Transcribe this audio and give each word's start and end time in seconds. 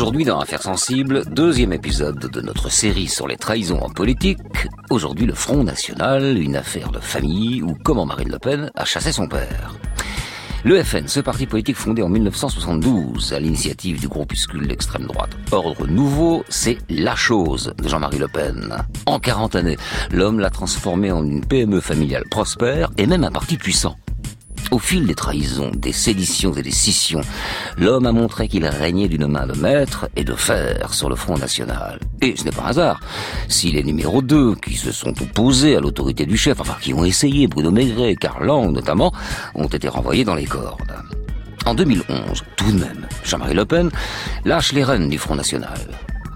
Aujourd'hui 0.00 0.24
dans 0.24 0.40
Affaires 0.40 0.62
sensibles, 0.62 1.24
deuxième 1.30 1.74
épisode 1.74 2.30
de 2.30 2.40
notre 2.40 2.70
série 2.70 3.06
sur 3.06 3.28
les 3.28 3.36
trahisons 3.36 3.80
en 3.80 3.90
politique. 3.90 4.38
Aujourd'hui 4.88 5.26
le 5.26 5.34
Front 5.34 5.62
National, 5.62 6.38
une 6.38 6.56
affaire 6.56 6.90
de 6.90 7.00
famille 7.00 7.60
ou 7.60 7.76
comment 7.84 8.06
Marine 8.06 8.30
Le 8.30 8.38
Pen 8.38 8.70
a 8.74 8.86
chassé 8.86 9.12
son 9.12 9.28
père. 9.28 9.74
Le 10.64 10.82
FN, 10.82 11.06
ce 11.06 11.20
parti 11.20 11.46
politique 11.46 11.76
fondé 11.76 12.00
en 12.00 12.08
1972 12.08 13.34
à 13.34 13.40
l'initiative 13.40 14.00
du 14.00 14.08
groupuscule 14.08 14.66
d'extrême 14.66 15.04
droite 15.04 15.36
Ordre 15.52 15.86
Nouveau, 15.86 16.44
c'est 16.48 16.78
la 16.88 17.14
chose 17.14 17.74
de 17.76 17.86
Jean-Marie 17.86 18.20
Le 18.20 18.28
Pen. 18.28 18.74
En 19.04 19.20
40 19.20 19.54
années, 19.54 19.76
l'homme 20.12 20.40
l'a 20.40 20.48
transformé 20.48 21.12
en 21.12 21.22
une 21.22 21.44
PME 21.44 21.82
familiale 21.82 22.24
prospère 22.30 22.90
et 22.96 23.06
même 23.06 23.24
un 23.24 23.30
parti 23.30 23.58
puissant. 23.58 23.98
Au 24.70 24.78
fil 24.78 25.04
des 25.04 25.16
trahisons, 25.16 25.72
des 25.74 25.92
séditions 25.92 26.54
et 26.54 26.62
des 26.62 26.70
scissions, 26.70 27.22
l'homme 27.76 28.06
a 28.06 28.12
montré 28.12 28.46
qu'il 28.46 28.64
régnait 28.64 29.08
d'une 29.08 29.26
main 29.26 29.46
de 29.46 29.58
maître 29.58 30.08
et 30.14 30.22
de 30.22 30.34
fer 30.34 30.94
sur 30.94 31.08
le 31.08 31.16
front 31.16 31.36
national. 31.36 31.98
Et 32.22 32.36
ce 32.36 32.44
n'est 32.44 32.52
pas 32.52 32.62
un 32.62 32.66
hasard. 32.66 33.00
Si 33.48 33.72
les 33.72 33.82
numéros 33.82 34.22
2, 34.22 34.54
qui 34.54 34.74
se 34.74 34.92
sont 34.92 35.10
opposés 35.20 35.74
à 35.74 35.80
l'autorité 35.80 36.24
du 36.24 36.36
chef, 36.36 36.60
enfin 36.60 36.76
qui 36.80 36.94
ont 36.94 37.04
essayé, 37.04 37.48
Bruno 37.48 37.72
Maigret, 37.72 38.14
Karl 38.14 38.46
Lang 38.46 38.72
notamment, 38.72 39.12
ont 39.56 39.66
été 39.66 39.88
renvoyés 39.88 40.24
dans 40.24 40.36
les 40.36 40.46
cordes. 40.46 40.94
En 41.66 41.74
2011, 41.74 42.44
tout 42.56 42.70
de 42.70 42.78
même, 42.78 43.08
Jean-Marie 43.24 43.54
Le 43.54 43.64
Pen 43.64 43.90
lâche 44.44 44.72
les 44.72 44.84
rênes 44.84 45.08
du 45.08 45.18
Front 45.18 45.34
National. 45.34 45.78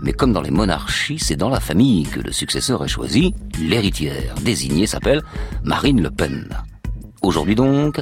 Mais 0.03 0.13
comme 0.13 0.33
dans 0.33 0.43
les 0.43 0.51
monarchies, 0.51 1.21
c'est 1.21 1.37
dans 1.37 1.49
la 1.49 1.61
famille 1.61 2.03
que 2.03 2.21
le 2.21 2.33
successeur 2.33 2.85
est 2.85 2.89
choisi. 2.89 3.33
L'héritière 3.61 4.35
désignée 4.43 4.89
s'appelle 4.89 5.23
Marine 5.63 6.03
Le 6.03 6.11
Pen. 6.11 6.49
Aujourd'hui 7.25 7.55
donc, 7.55 8.01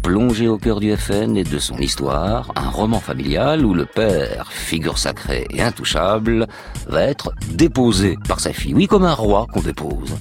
plongé 0.00 0.46
au 0.46 0.56
cœur 0.56 0.78
du 0.78 0.96
FN 0.96 1.36
et 1.36 1.42
de 1.42 1.58
son 1.58 1.76
histoire, 1.78 2.52
un 2.54 2.70
roman 2.70 3.00
familial 3.00 3.66
où 3.66 3.74
le 3.74 3.84
père, 3.84 4.46
figure 4.52 4.96
sacrée 4.96 5.44
et 5.50 5.60
intouchable, 5.60 6.46
va 6.86 7.02
être 7.02 7.32
déposé 7.50 8.16
par 8.28 8.38
sa 8.38 8.52
fille. 8.52 8.72
Oui, 8.72 8.86
comme 8.86 9.04
un 9.04 9.14
roi 9.14 9.48
qu'on 9.52 9.60
dépose. 9.60 10.14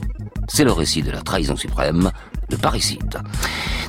C'est 0.48 0.64
le 0.64 0.72
récit 0.72 1.04
de 1.04 1.12
la 1.12 1.22
trahison 1.22 1.56
suprême, 1.56 2.10
le 2.50 2.58
parricide. 2.58 3.22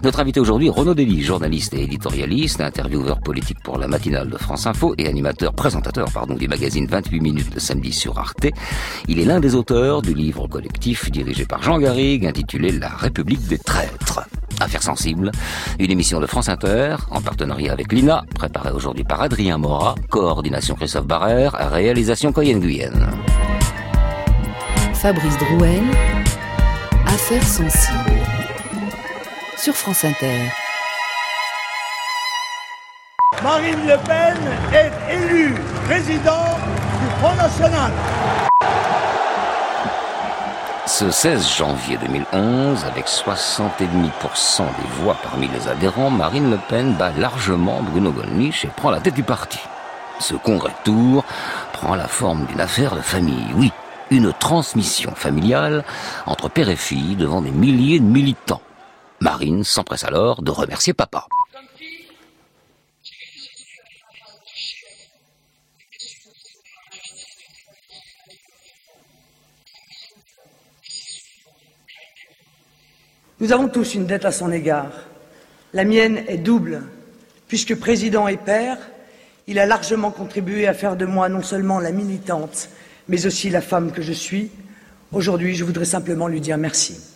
Notre 0.02 0.20
invité 0.20 0.40
aujourd'hui, 0.40 0.70
Renaud 0.70 0.94
Dely, 0.94 1.22
journaliste 1.22 1.74
et 1.74 1.82
éditorialiste, 1.82 2.60
intervieweur 2.60 3.20
politique 3.20 3.62
pour 3.62 3.78
la 3.78 3.86
matinale 3.86 4.30
de 4.30 4.38
France 4.38 4.66
Info 4.66 4.94
et 4.96 5.06
animateur, 5.06 5.52
présentateur, 5.52 6.10
pardon, 6.10 6.34
du 6.34 6.48
magazine 6.48 6.86
28 6.86 7.20
minutes 7.20 7.54
le 7.54 7.60
samedi 7.60 7.92
sur 7.92 8.18
Arte. 8.18 8.46
Il 9.08 9.18
est 9.20 9.26
l'un 9.26 9.40
des 9.40 9.54
auteurs 9.54 10.00
du 10.00 10.14
livre 10.14 10.46
collectif 10.48 11.10
dirigé 11.10 11.44
par 11.44 11.62
Jean 11.62 11.78
Garrigue 11.78 12.26
intitulé 12.26 12.72
La 12.72 12.88
République 12.88 13.46
des 13.46 13.58
traîtres. 13.58 14.20
Affaires 14.60 14.82
sensibles, 14.82 15.32
une 15.78 15.90
émission 15.90 16.20
de 16.20 16.26
France 16.26 16.48
Inter, 16.48 16.96
en 17.10 17.20
partenariat 17.20 17.72
avec 17.72 17.92
l'INA, 17.92 18.24
préparée 18.34 18.72
aujourd'hui 18.72 19.04
par 19.04 19.22
Adrien 19.22 19.58
Morat, 19.58 19.94
coordination 20.10 20.74
Christophe 20.74 21.06
Barrère, 21.06 21.52
réalisation 21.72 22.32
Coyenne 22.32 22.60
Guyenne. 22.60 23.06
Fabrice 24.94 25.38
Drouel, 25.38 25.82
Affaires 27.06 27.46
sensibles, 27.46 28.39
sur 29.60 29.76
France 29.76 30.04
Inter. 30.04 30.50
Marine 33.42 33.86
Le 33.86 33.96
Pen 34.06 34.38
est 34.72 35.14
élue 35.14 35.54
président 35.84 36.56
du 36.98 37.06
Front 37.18 37.34
National. 37.34 37.92
Ce 40.86 41.10
16 41.10 41.56
janvier 41.56 41.98
2011, 41.98 42.84
avec 42.86 43.06
60,5% 43.06 44.62
des 44.62 45.02
voix 45.02 45.16
parmi 45.22 45.48
les 45.48 45.68
adhérents, 45.68 46.10
Marine 46.10 46.50
Le 46.50 46.58
Pen 46.68 46.94
bat 46.94 47.12
largement 47.18 47.82
Bruno 47.82 48.12
Gollnisch 48.12 48.64
et 48.64 48.68
prend 48.68 48.90
la 48.90 49.00
tête 49.00 49.14
du 49.14 49.22
parti. 49.22 49.60
Ce 50.20 50.34
congrès 50.34 50.70
de 50.70 50.84
tour 50.84 51.24
prend 51.74 51.94
la 51.96 52.08
forme 52.08 52.46
d'une 52.46 52.60
affaire 52.60 52.96
de 52.96 53.02
famille, 53.02 53.46
oui, 53.56 53.72
une 54.10 54.32
transmission 54.32 55.12
familiale 55.14 55.84
entre 56.24 56.48
père 56.48 56.70
et 56.70 56.76
fille 56.76 57.14
devant 57.16 57.42
des 57.42 57.50
milliers 57.50 58.00
de 58.00 58.06
militants. 58.06 58.62
Marine 59.20 59.64
s'empresse 59.64 60.04
alors 60.04 60.42
de 60.42 60.50
remercier 60.50 60.94
papa. 60.94 61.26
Nous 73.40 73.52
avons 73.52 73.68
tous 73.68 73.94
une 73.94 74.06
dette 74.06 74.24
à 74.24 74.32
son 74.32 74.52
égard. 74.52 74.92
La 75.72 75.84
mienne 75.84 76.24
est 76.28 76.38
double. 76.38 76.82
Puisque 77.48 77.74
président 77.74 78.28
et 78.28 78.36
père, 78.36 78.78
il 79.46 79.58
a 79.58 79.66
largement 79.66 80.10
contribué 80.10 80.66
à 80.66 80.74
faire 80.74 80.96
de 80.96 81.04
moi 81.04 81.28
non 81.28 81.42
seulement 81.42 81.80
la 81.80 81.90
militante, 81.90 82.68
mais 83.08 83.26
aussi 83.26 83.50
la 83.50 83.60
femme 83.60 83.92
que 83.92 84.02
je 84.02 84.12
suis. 84.12 84.50
Aujourd'hui, 85.12 85.56
je 85.56 85.64
voudrais 85.64 85.84
simplement 85.84 86.28
lui 86.28 86.40
dire 86.40 86.58
merci. 86.58 87.09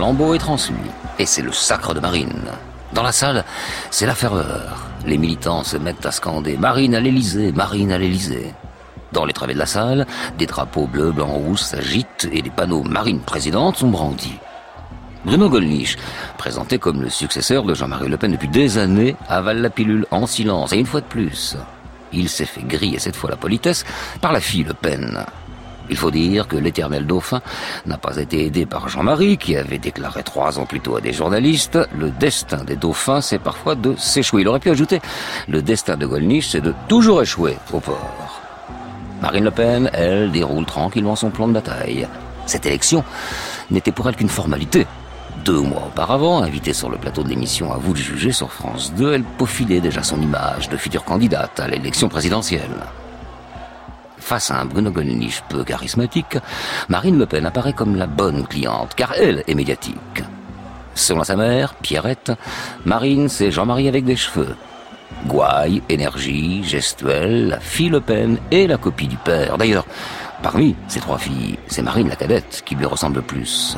Flambeau 0.00 0.32
est 0.32 0.38
transmis. 0.38 0.78
Et 1.18 1.26
c'est 1.26 1.42
le 1.42 1.52
sacre 1.52 1.92
de 1.92 2.00
Marine. 2.00 2.44
Dans 2.94 3.02
la 3.02 3.12
salle, 3.12 3.44
c'est 3.90 4.06
la 4.06 4.14
ferveur. 4.14 4.86
Les 5.04 5.18
militants 5.18 5.62
se 5.62 5.76
mettent 5.76 6.06
à 6.06 6.10
scander 6.10 6.56
Marine 6.56 6.94
à 6.94 7.00
l'Élysée, 7.00 7.52
Marine 7.52 7.92
à 7.92 7.98
l'Élysée. 7.98 8.54
Dans 9.12 9.26
les 9.26 9.34
travées 9.34 9.52
de 9.52 9.58
la 9.58 9.66
salle, 9.66 10.06
des 10.38 10.46
drapeaux 10.46 10.86
bleus, 10.86 11.12
blancs, 11.12 11.28
rouges 11.28 11.60
s'agitent 11.60 12.30
et 12.32 12.40
des 12.40 12.48
panneaux 12.48 12.82
Marine 12.82 13.20
présidente 13.20 13.76
sont 13.76 13.90
brandis. 13.90 14.38
Bruno 15.26 15.50
Gollnisch, 15.50 15.98
présenté 16.38 16.78
comme 16.78 17.02
le 17.02 17.10
successeur 17.10 17.64
de 17.64 17.74
Jean-Marie 17.74 18.08
Le 18.08 18.16
Pen 18.16 18.32
depuis 18.32 18.48
des 18.48 18.78
années, 18.78 19.16
avale 19.28 19.60
la 19.60 19.68
pilule 19.68 20.06
en 20.10 20.26
silence 20.26 20.72
et 20.72 20.78
une 20.78 20.86
fois 20.86 21.02
de 21.02 21.06
plus. 21.06 21.58
Il 22.14 22.30
s'est 22.30 22.46
fait 22.46 22.62
griller 22.62 23.00
cette 23.00 23.16
fois 23.16 23.28
la 23.28 23.36
politesse 23.36 23.84
par 24.22 24.32
la 24.32 24.40
fille 24.40 24.64
Le 24.64 24.72
Pen. 24.72 25.26
Il 25.90 25.96
faut 25.96 26.12
dire 26.12 26.46
que 26.46 26.56
l'éternel 26.56 27.04
dauphin 27.04 27.40
n'a 27.84 27.98
pas 27.98 28.16
été 28.16 28.46
aidé 28.46 28.64
par 28.64 28.88
Jean-Marie, 28.88 29.36
qui 29.38 29.56
avait 29.56 29.78
déclaré 29.78 30.22
trois 30.22 30.58
ans 30.58 30.64
plus 30.64 30.80
tôt 30.80 30.96
à 30.96 31.00
des 31.00 31.12
journalistes, 31.12 31.78
le 31.98 32.10
destin 32.10 32.62
des 32.64 32.76
dauphins, 32.76 33.20
c'est 33.20 33.40
parfois 33.40 33.74
de 33.74 33.96
s'échouer. 33.96 34.42
Il 34.42 34.48
aurait 34.48 34.60
pu 34.60 34.70
ajouter, 34.70 35.00
le 35.48 35.62
destin 35.62 35.96
de 35.96 36.06
Gollnisch, 36.06 36.50
c'est 36.50 36.60
de 36.60 36.72
toujours 36.86 37.22
échouer 37.22 37.56
au 37.72 37.80
port. 37.80 38.40
Marine 39.20 39.44
Le 39.44 39.50
Pen, 39.50 39.90
elle, 39.92 40.30
déroule 40.30 40.64
tranquillement 40.64 41.16
son 41.16 41.30
plan 41.30 41.48
de 41.48 41.52
bataille. 41.52 42.06
Cette 42.46 42.66
élection 42.66 43.04
n'était 43.70 43.92
pour 43.92 44.08
elle 44.08 44.16
qu'une 44.16 44.28
formalité. 44.28 44.86
Deux 45.44 45.60
mois 45.60 45.86
auparavant, 45.88 46.42
invitée 46.42 46.72
sur 46.72 46.88
le 46.88 46.98
plateau 46.98 47.22
de 47.22 47.28
l'émission 47.28 47.72
À 47.72 47.78
vous 47.78 47.92
de 47.92 47.98
juger 47.98 48.32
sur 48.32 48.52
France 48.52 48.92
2, 48.96 49.14
elle 49.14 49.24
peaufinait 49.24 49.80
déjà 49.80 50.02
son 50.02 50.20
image 50.20 50.68
de 50.68 50.76
future 50.76 51.04
candidate 51.04 51.58
à 51.58 51.68
l'élection 51.68 52.08
présidentielle. 52.08 52.70
Face 54.30 54.52
à 54.52 54.60
un 54.60 54.64
Bruno 54.64 54.92
Gollnisch 54.92 55.42
peu 55.48 55.64
charismatique, 55.64 56.38
Marine 56.88 57.18
Le 57.18 57.26
Pen 57.26 57.46
apparaît 57.46 57.72
comme 57.72 57.96
la 57.96 58.06
bonne 58.06 58.46
cliente, 58.46 58.94
car 58.94 59.12
elle 59.14 59.42
est 59.48 59.56
médiatique. 59.56 60.22
Selon 60.94 61.24
sa 61.24 61.34
mère, 61.34 61.74
Pierrette, 61.74 62.30
Marine, 62.84 63.28
c'est 63.28 63.50
Jean-Marie 63.50 63.88
avec 63.88 64.04
des 64.04 64.14
cheveux. 64.14 64.54
Gouaille, 65.26 65.82
énergie, 65.88 66.62
gestuelle, 66.62 67.48
la 67.48 67.58
fille 67.58 67.88
Le 67.88 68.00
Pen 68.00 68.38
et 68.52 68.68
la 68.68 68.76
copie 68.76 69.08
du 69.08 69.16
père. 69.16 69.58
D'ailleurs, 69.58 69.84
parmi 70.44 70.76
ces 70.86 71.00
trois 71.00 71.18
filles, 71.18 71.58
c'est 71.66 71.82
Marine 71.82 72.08
la 72.08 72.14
cadette 72.14 72.62
qui 72.64 72.76
lui 72.76 72.86
ressemble 72.86 73.16
le 73.16 73.22
plus. 73.22 73.76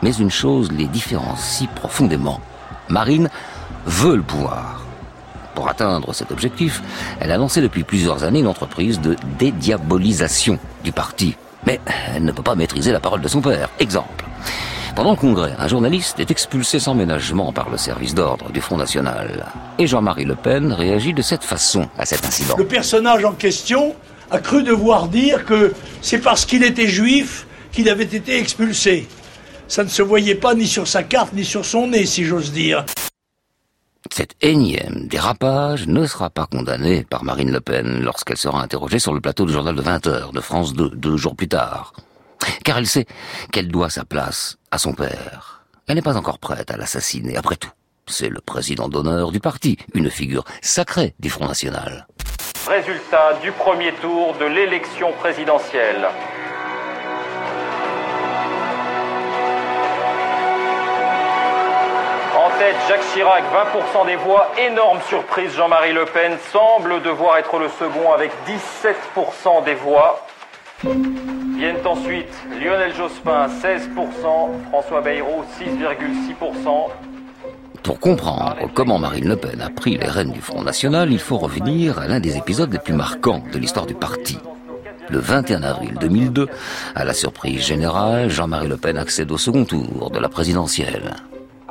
Mais 0.00 0.14
une 0.14 0.30
chose 0.30 0.72
les 0.72 0.86
différencie 0.86 1.68
profondément. 1.74 2.40
Marine 2.88 3.28
veut 3.84 4.16
le 4.16 4.22
pouvoir. 4.22 4.87
Pour 5.58 5.68
atteindre 5.68 6.12
cet 6.12 6.30
objectif, 6.30 6.80
elle 7.18 7.32
a 7.32 7.36
lancé 7.36 7.60
depuis 7.60 7.82
plusieurs 7.82 8.22
années 8.22 8.38
une 8.38 8.46
entreprise 8.46 9.00
de 9.00 9.16
dédiabolisation 9.40 10.56
du 10.84 10.92
parti. 10.92 11.34
Mais 11.66 11.80
elle 12.14 12.24
ne 12.24 12.30
peut 12.30 12.44
pas 12.44 12.54
maîtriser 12.54 12.92
la 12.92 13.00
parole 13.00 13.20
de 13.20 13.26
son 13.26 13.40
père. 13.40 13.68
Exemple. 13.80 14.24
Pendant 14.94 15.10
le 15.10 15.16
congrès, 15.16 15.56
un 15.58 15.66
journaliste 15.66 16.20
est 16.20 16.30
expulsé 16.30 16.78
sans 16.78 16.94
ménagement 16.94 17.52
par 17.52 17.70
le 17.70 17.76
service 17.76 18.14
d'ordre 18.14 18.52
du 18.52 18.60
Front 18.60 18.76
National. 18.76 19.46
Et 19.80 19.88
Jean-Marie 19.88 20.26
Le 20.26 20.36
Pen 20.36 20.72
réagit 20.72 21.12
de 21.12 21.22
cette 21.22 21.42
façon 21.42 21.88
à 21.98 22.06
cet 22.06 22.24
incident. 22.24 22.54
Le 22.56 22.64
personnage 22.64 23.24
en 23.24 23.32
question 23.32 23.96
a 24.30 24.38
cru 24.38 24.62
devoir 24.62 25.08
dire 25.08 25.44
que 25.44 25.74
c'est 26.02 26.20
parce 26.20 26.44
qu'il 26.44 26.62
était 26.62 26.86
juif 26.86 27.48
qu'il 27.72 27.88
avait 27.88 28.04
été 28.04 28.38
expulsé. 28.38 29.08
Ça 29.66 29.82
ne 29.82 29.88
se 29.88 30.02
voyait 30.02 30.36
pas 30.36 30.54
ni 30.54 30.68
sur 30.68 30.86
sa 30.86 31.02
carte 31.02 31.32
ni 31.32 31.44
sur 31.44 31.64
son 31.64 31.88
nez, 31.88 32.06
si 32.06 32.24
j'ose 32.24 32.52
dire. 32.52 32.84
Cet 34.12 34.34
énième 34.40 35.06
dérapage 35.06 35.86
ne 35.86 36.06
sera 36.06 36.30
pas 36.30 36.46
condamné 36.46 37.04
par 37.04 37.24
Marine 37.24 37.52
Le 37.52 37.60
Pen 37.60 38.02
lorsqu'elle 38.02 38.36
sera 38.36 38.62
interrogée 38.62 38.98
sur 38.98 39.14
le 39.14 39.20
plateau 39.20 39.46
du 39.46 39.52
journal 39.52 39.74
de 39.74 39.82
20h 39.82 40.32
de 40.32 40.40
France 40.40 40.72
2, 40.74 40.90
deux 40.90 41.16
jours 41.16 41.36
plus 41.36 41.48
tard. 41.48 41.92
Car 42.64 42.78
elle 42.78 42.86
sait 42.86 43.06
qu'elle 43.52 43.68
doit 43.68 43.90
sa 43.90 44.04
place 44.04 44.58
à 44.70 44.78
son 44.78 44.92
père. 44.92 45.64
Elle 45.86 45.96
n'est 45.96 46.02
pas 46.02 46.16
encore 46.16 46.38
prête 46.38 46.70
à 46.70 46.76
l'assassiner, 46.76 47.36
après 47.36 47.56
tout. 47.56 47.70
C'est 48.06 48.28
le 48.28 48.40
président 48.40 48.88
d'honneur 48.88 49.32
du 49.32 49.40
parti, 49.40 49.76
une 49.94 50.10
figure 50.10 50.44
sacrée 50.62 51.14
du 51.20 51.30
Front 51.30 51.46
National. 51.46 52.06
Résultat 52.66 53.38
du 53.42 53.52
premier 53.52 53.92
tour 53.94 54.34
de 54.38 54.44
l'élection 54.44 55.12
présidentielle. 55.12 56.08
Jacques 62.58 63.04
Chirac, 63.14 63.44
20% 64.02 64.06
des 64.06 64.16
voix. 64.16 64.50
Énorme 64.58 64.98
surprise, 65.08 65.54
Jean-Marie 65.54 65.92
Le 65.92 66.06
Pen 66.06 66.32
semble 66.52 67.00
devoir 67.02 67.38
être 67.38 67.56
le 67.56 67.68
second 67.68 68.12
avec 68.12 68.32
17% 68.48 69.64
des 69.64 69.74
voix. 69.74 70.26
Viennent 70.82 71.86
ensuite 71.86 72.32
Lionel 72.60 72.92
Jospin, 72.96 73.46
16%, 73.46 74.70
François 74.70 75.00
Bayrou, 75.00 75.44
6,6%. 75.60 76.90
Pour 77.84 78.00
comprendre 78.00 78.56
comment 78.74 78.98
Marine 78.98 79.28
Le 79.28 79.36
Pen 79.36 79.60
a 79.60 79.70
pris 79.70 79.96
les 79.96 80.08
rênes 80.08 80.32
du 80.32 80.40
Front 80.40 80.62
National, 80.62 81.12
il 81.12 81.20
faut 81.20 81.38
revenir 81.38 82.00
à 82.00 82.08
l'un 82.08 82.18
des 82.18 82.36
épisodes 82.36 82.72
les 82.72 82.80
plus 82.80 82.94
marquants 82.94 83.42
de 83.52 83.58
l'histoire 83.58 83.86
du 83.86 83.94
parti. 83.94 84.36
Le 85.10 85.20
21 85.20 85.62
avril 85.62 85.94
2002, 86.00 86.48
à 86.96 87.04
la 87.04 87.14
surprise 87.14 87.64
générale, 87.64 88.30
Jean-Marie 88.30 88.68
Le 88.68 88.76
Pen 88.76 88.98
accède 88.98 89.30
au 89.30 89.38
second 89.38 89.64
tour 89.64 90.10
de 90.10 90.18
la 90.18 90.28
présidentielle. 90.28 91.14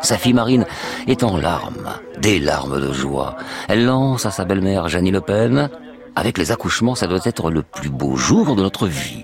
Sa 0.02 0.18
fille 0.18 0.34
Marine 0.34 0.66
est 1.08 1.24
en 1.24 1.38
larmes, 1.38 1.90
des 2.20 2.40
larmes 2.40 2.80
de 2.80 2.94
joie. 2.94 3.36
Elle 3.68 3.86
lance 3.86 4.26
à 4.26 4.32
sa 4.32 4.46
belle-mère 4.46 4.88
Jeannie 4.88 5.12
Le 5.12 5.22
Pen 5.22 5.70
avec 6.16 6.38
les 6.40 6.52
accouchements, 6.52 6.96
ça 6.96 7.06
doit 7.06 7.20
être 7.26 7.52
le 7.52 7.62
plus 7.62 7.90
beau 7.90 8.16
jour 8.16 8.56
de 8.56 8.64
notre 8.64 8.88
vie. 8.88 9.24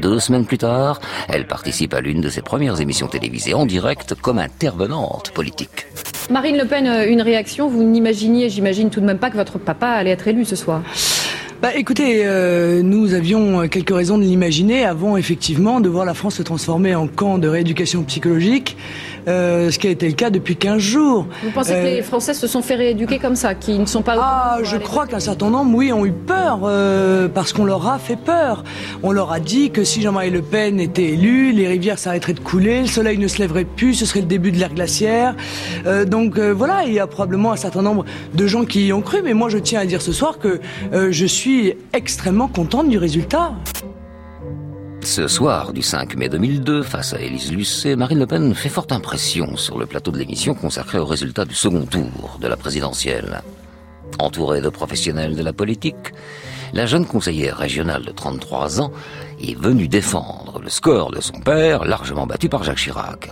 Deux 0.00 0.18
semaines 0.18 0.44
plus 0.44 0.58
tard, 0.58 1.00
elle 1.28 1.46
participe 1.46 1.94
à 1.94 2.00
l'une 2.00 2.20
de 2.20 2.28
ses 2.28 2.42
premières 2.42 2.80
émissions 2.80 3.06
télévisées 3.06 3.54
en 3.54 3.64
direct 3.64 4.14
comme 4.14 4.38
intervenante 4.38 5.30
politique. 5.30 5.86
Marine 6.28 6.58
Le 6.58 6.66
Pen, 6.66 6.86
euh, 6.86 7.08
une 7.08 7.22
réaction, 7.22 7.68
vous 7.68 7.84
n'imaginiez, 7.84 8.50
j'imagine 8.50 8.90
tout 8.90 9.00
de 9.00 9.06
même 9.06 9.18
pas 9.18 9.30
que 9.30 9.36
votre 9.36 9.58
papa 9.58 9.88
allait 9.88 10.10
être 10.10 10.28
élu 10.28 10.44
ce 10.44 10.56
soir 10.56 10.82
bah, 11.62 11.74
écoutez, 11.74 12.26
euh, 12.26 12.82
nous 12.82 13.14
avions 13.14 13.66
quelques 13.66 13.94
raisons 13.94 14.18
de 14.18 14.24
l'imaginer 14.24 14.84
avant 14.84 15.16
effectivement 15.16 15.80
de 15.80 15.88
voir 15.88 16.04
la 16.04 16.12
France 16.12 16.34
se 16.34 16.42
transformer 16.42 16.94
en 16.94 17.08
camp 17.08 17.38
de 17.38 17.48
rééducation 17.48 18.02
psychologique, 18.02 18.76
euh, 19.28 19.70
ce 19.70 19.78
qui 19.78 19.88
a 19.88 19.90
été 19.90 20.06
le 20.06 20.14
cas 20.14 20.30
depuis 20.30 20.56
15 20.56 20.78
jours. 20.78 21.26
Vous 21.42 21.50
pensez 21.50 21.72
que 21.72 21.84
les 21.84 22.02
Français 22.02 22.34
se 22.34 22.46
sont 22.46 22.62
fait 22.62 22.74
rééduquer 22.74 23.18
comme 23.18 23.36
ça, 23.36 23.54
qui 23.54 23.78
ne 23.78 23.86
sont 23.86 24.02
pas... 24.02 24.16
Ah, 24.18 24.58
je 24.62 24.76
crois 24.76 25.06
qu'un 25.06 25.20
certain 25.20 25.50
nombre, 25.50 25.76
oui, 25.76 25.92
ont 25.92 26.06
eu 26.06 26.12
peur, 26.12 26.60
parce 27.34 27.52
qu'on 27.52 27.64
leur 27.64 27.88
a 27.88 27.98
fait 27.98 28.16
peur. 28.16 28.64
On 29.02 29.12
leur 29.12 29.32
a 29.32 29.40
dit 29.40 29.70
que 29.70 29.84
si 29.84 30.02
Jean-Marie 30.02 30.30
Le 30.30 30.42
Pen 30.42 30.80
était 30.80 31.10
élu, 31.10 31.52
les 31.52 31.66
rivières 31.66 31.98
s'arrêteraient 31.98 32.34
de 32.34 32.40
couler, 32.40 32.82
le 32.82 32.86
soleil 32.86 33.18
ne 33.18 33.28
se 33.28 33.38
lèverait 33.38 33.64
plus, 33.64 33.94
ce 33.94 34.06
serait 34.06 34.20
le 34.20 34.26
début 34.26 34.52
de 34.52 34.58
l'ère 34.58 34.74
glaciaire. 34.74 35.34
donc 36.06 36.38
voilà, 36.38 36.84
il 36.84 36.92
y 36.92 37.00
a 37.00 37.06
probablement 37.06 37.52
un 37.52 37.56
certain 37.56 37.82
nombre 37.82 38.04
de 38.34 38.46
gens 38.46 38.64
qui 38.64 38.86
y 38.86 38.92
ont 38.92 39.02
cru, 39.02 39.22
mais 39.22 39.34
moi 39.34 39.48
je 39.48 39.58
tiens 39.58 39.80
à 39.80 39.86
dire 39.86 40.02
ce 40.02 40.12
soir 40.12 40.38
que 40.38 40.60
je 40.92 41.26
suis 41.26 41.74
extrêmement 41.92 42.48
contente 42.48 42.88
du 42.88 42.98
résultat. 42.98 43.52
Ce 45.06 45.28
soir 45.28 45.72
du 45.72 45.82
5 45.82 46.16
mai 46.16 46.28
2002, 46.28 46.82
face 46.82 47.14
à 47.14 47.20
Élise 47.20 47.52
Lucet, 47.52 47.94
Marine 47.94 48.18
Le 48.18 48.26
Pen 48.26 48.52
fait 48.56 48.68
forte 48.68 48.90
impression 48.90 49.56
sur 49.56 49.78
le 49.78 49.86
plateau 49.86 50.10
de 50.10 50.18
l'émission 50.18 50.52
consacrée 50.52 50.98
au 50.98 51.06
résultat 51.06 51.44
du 51.44 51.54
second 51.54 51.86
tour 51.86 52.38
de 52.40 52.48
la 52.48 52.56
présidentielle. 52.56 53.40
Entourée 54.18 54.60
de 54.60 54.68
professionnels 54.68 55.36
de 55.36 55.44
la 55.44 55.52
politique, 55.52 56.12
la 56.72 56.86
jeune 56.86 57.06
conseillère 57.06 57.56
régionale 57.56 58.04
de 58.04 58.10
33 58.10 58.80
ans 58.80 58.90
est 59.40 59.56
venue 59.56 59.86
défendre 59.86 60.60
le 60.60 60.68
score 60.68 61.12
de 61.12 61.20
son 61.20 61.38
père, 61.38 61.84
largement 61.84 62.26
battu 62.26 62.48
par 62.48 62.64
Jacques 62.64 62.78
Chirac. 62.78 63.30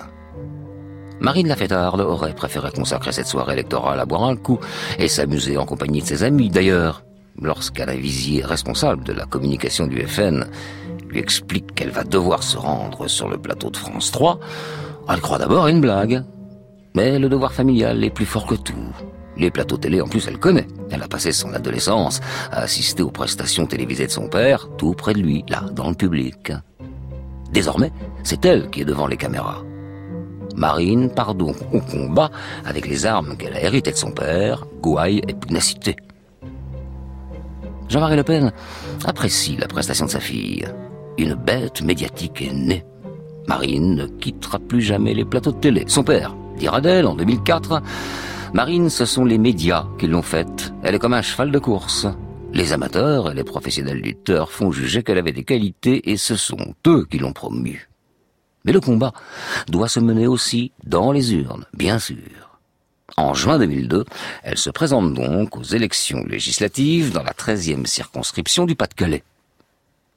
Marine 1.19 1.49
Lafetarde 1.49 2.00
aurait 2.00 2.37
préféré 2.37 2.71
consacrer 2.71 3.11
cette 3.11 3.26
soirée 3.26 3.55
électorale 3.55 3.99
à 3.99 4.06
boire 4.06 4.23
un 4.23 4.37
coup 4.37 4.61
et 5.00 5.09
s'amuser 5.09 5.59
en 5.59 5.67
compagnie 5.67 6.03
de 6.03 6.06
ses 6.06 6.23
amis. 6.23 6.50
D'ailleurs, 6.50 7.03
lorsqu'Alain 7.43 7.97
Visier, 7.97 8.44
responsable 8.44 9.03
de 9.03 9.12
la 9.12 9.26
communication 9.26 9.88
du 9.88 10.06
FN, 10.06 10.44
explique 11.19 11.75
qu'elle 11.75 11.90
va 11.90 12.05
devoir 12.05 12.43
se 12.43 12.56
rendre 12.56 13.08
sur 13.08 13.28
le 13.28 13.38
plateau 13.38 13.70
de 13.70 13.76
France 13.76 14.11
3, 14.12 14.38
elle 15.08 15.20
croit 15.20 15.38
d'abord 15.38 15.69
une 15.69 15.81
blague. 15.81 16.25
Mais 16.94 17.19
le 17.19 17.28
devoir 17.28 17.52
familial 17.52 18.02
est 18.05 18.11
plus 18.11 18.26
fort 18.26 18.46
que 18.46 18.55
tout. 18.55 18.94
Les 19.37 19.50
plateaux 19.50 19.76
télé, 19.76 20.00
en 20.00 20.06
plus, 20.06 20.26
elle 20.28 20.38
connaît. 20.38 20.69
Elle 20.90 21.02
a 21.02 21.08
passé 21.08 21.32
son 21.32 21.52
adolescence 21.55 22.20
à 22.52 22.61
assister 22.61 23.02
aux 23.02 23.11
prestations 23.11 23.66
télévisées 23.66 24.06
de 24.06 24.12
son 24.12 24.28
père, 24.28 24.69
tout 24.78 24.93
près 24.93 25.12
de 25.12 25.20
lui, 25.20 25.44
là, 25.49 25.64
dans 25.72 25.88
le 25.88 25.94
public. 25.94 26.52
Désormais, 27.50 27.93
c'est 28.22 28.44
elle 28.44 28.70
qui 28.70 28.82
est 28.82 28.84
devant 28.84 29.06
les 29.06 29.16
caméras. 29.16 29.62
Marine 30.56 31.11
part 31.11 31.34
donc 31.34 31.56
au 31.72 31.81
combat 31.81 32.31
avec 32.64 32.87
les 32.87 33.06
armes 33.06 33.37
qu'elle 33.37 33.55
a 33.55 33.62
héritées 33.62 33.90
de 33.90 33.96
son 33.96 34.12
père, 34.12 34.66
gouaille 34.81 35.20
et 35.26 35.34
pugnacité. 35.34 35.96
Jean-Marie 37.88 38.16
Le 38.16 38.22
Pen 38.22 38.52
apprécie 39.05 39.56
la 39.56 39.66
prestation 39.66 40.06
de 40.06 40.11
sa 40.11 40.20
fille. 40.20 40.66
Une 41.16 41.34
bête 41.34 41.82
médiatique 41.82 42.43
est 42.43 42.52
née. 42.52 42.84
Marine 43.46 43.94
ne 43.94 44.06
quittera 44.06 44.58
plus 44.58 44.82
jamais 44.82 45.14
les 45.14 45.25
plateaux 45.25 45.52
de 45.52 45.61
télé. 45.61 45.84
Son 45.87 46.02
père 46.02 46.34
dira 46.56 46.81
d'elle 46.81 47.06
en 47.06 47.14
2004 47.14 47.82
Marine, 48.52 48.88
ce 48.88 49.05
sont 49.05 49.25
les 49.25 49.38
médias 49.38 49.87
qui 49.99 50.06
l'ont 50.06 50.22
faite. 50.22 50.72
Elle 50.82 50.94
est 50.94 50.99
comme 50.99 51.14
un 51.14 51.22
cheval 51.22 51.50
de 51.50 51.58
course. 51.58 52.06
Les 52.52 52.72
amateurs 52.72 53.31
et 53.31 53.34
les 53.34 53.43
professionnels 53.44 53.99
lutteurs 53.99 54.52
font 54.52 54.70
juger 54.70 55.02
qu'elle 55.02 55.19
avait 55.19 55.32
des 55.32 55.44
qualités 55.44 56.11
et 56.11 56.16
ce 56.16 56.37
sont 56.37 56.75
eux 56.87 57.05
qui 57.11 57.19
l'ont 57.19 57.32
promue. 57.32 57.88
Mais 58.64 58.72
le 58.72 58.81
combat 58.81 59.12
doit 59.69 59.88
se 59.88 60.00
mener 60.00 60.26
aussi 60.26 60.72
dans 60.84 61.12
les 61.12 61.34
urnes, 61.34 61.66
bien 61.75 61.99
sûr. 61.99 62.61
En 63.16 63.34
juin 63.34 63.58
2002, 63.58 64.05
elle 64.43 64.58
se 64.58 64.70
présente 64.70 65.14
donc 65.14 65.56
aux 65.56 65.62
élections 65.62 66.25
législatives 66.25 67.12
dans 67.12 67.22
la 67.22 67.32
13e 67.32 67.87
circonscription 67.87 68.66
du 68.66 68.75
Pas-de-Calais. 68.75 69.22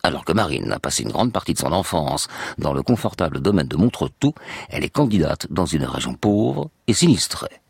Alors 0.04 0.26
que 0.26 0.34
Marine 0.34 0.72
a 0.72 0.80
passé 0.80 1.04
une 1.04 1.12
grande 1.12 1.34
partie 1.34 1.54
de 1.54 1.60
son 1.60 1.72
enfance 1.72 2.28
dans 2.58 2.74
le 2.74 2.84
confortable 2.84 3.42
domaine 3.42 3.68
de 3.68 3.78
Montretout, 3.78 4.34
elle 4.70 4.84
est 4.84 4.90
candidate 4.90 5.48
dans 5.50 5.66
une 5.66 5.86
région 5.86 6.14
pauvre 6.14 6.70
et 6.88 6.94
sinistrée. 6.94 7.62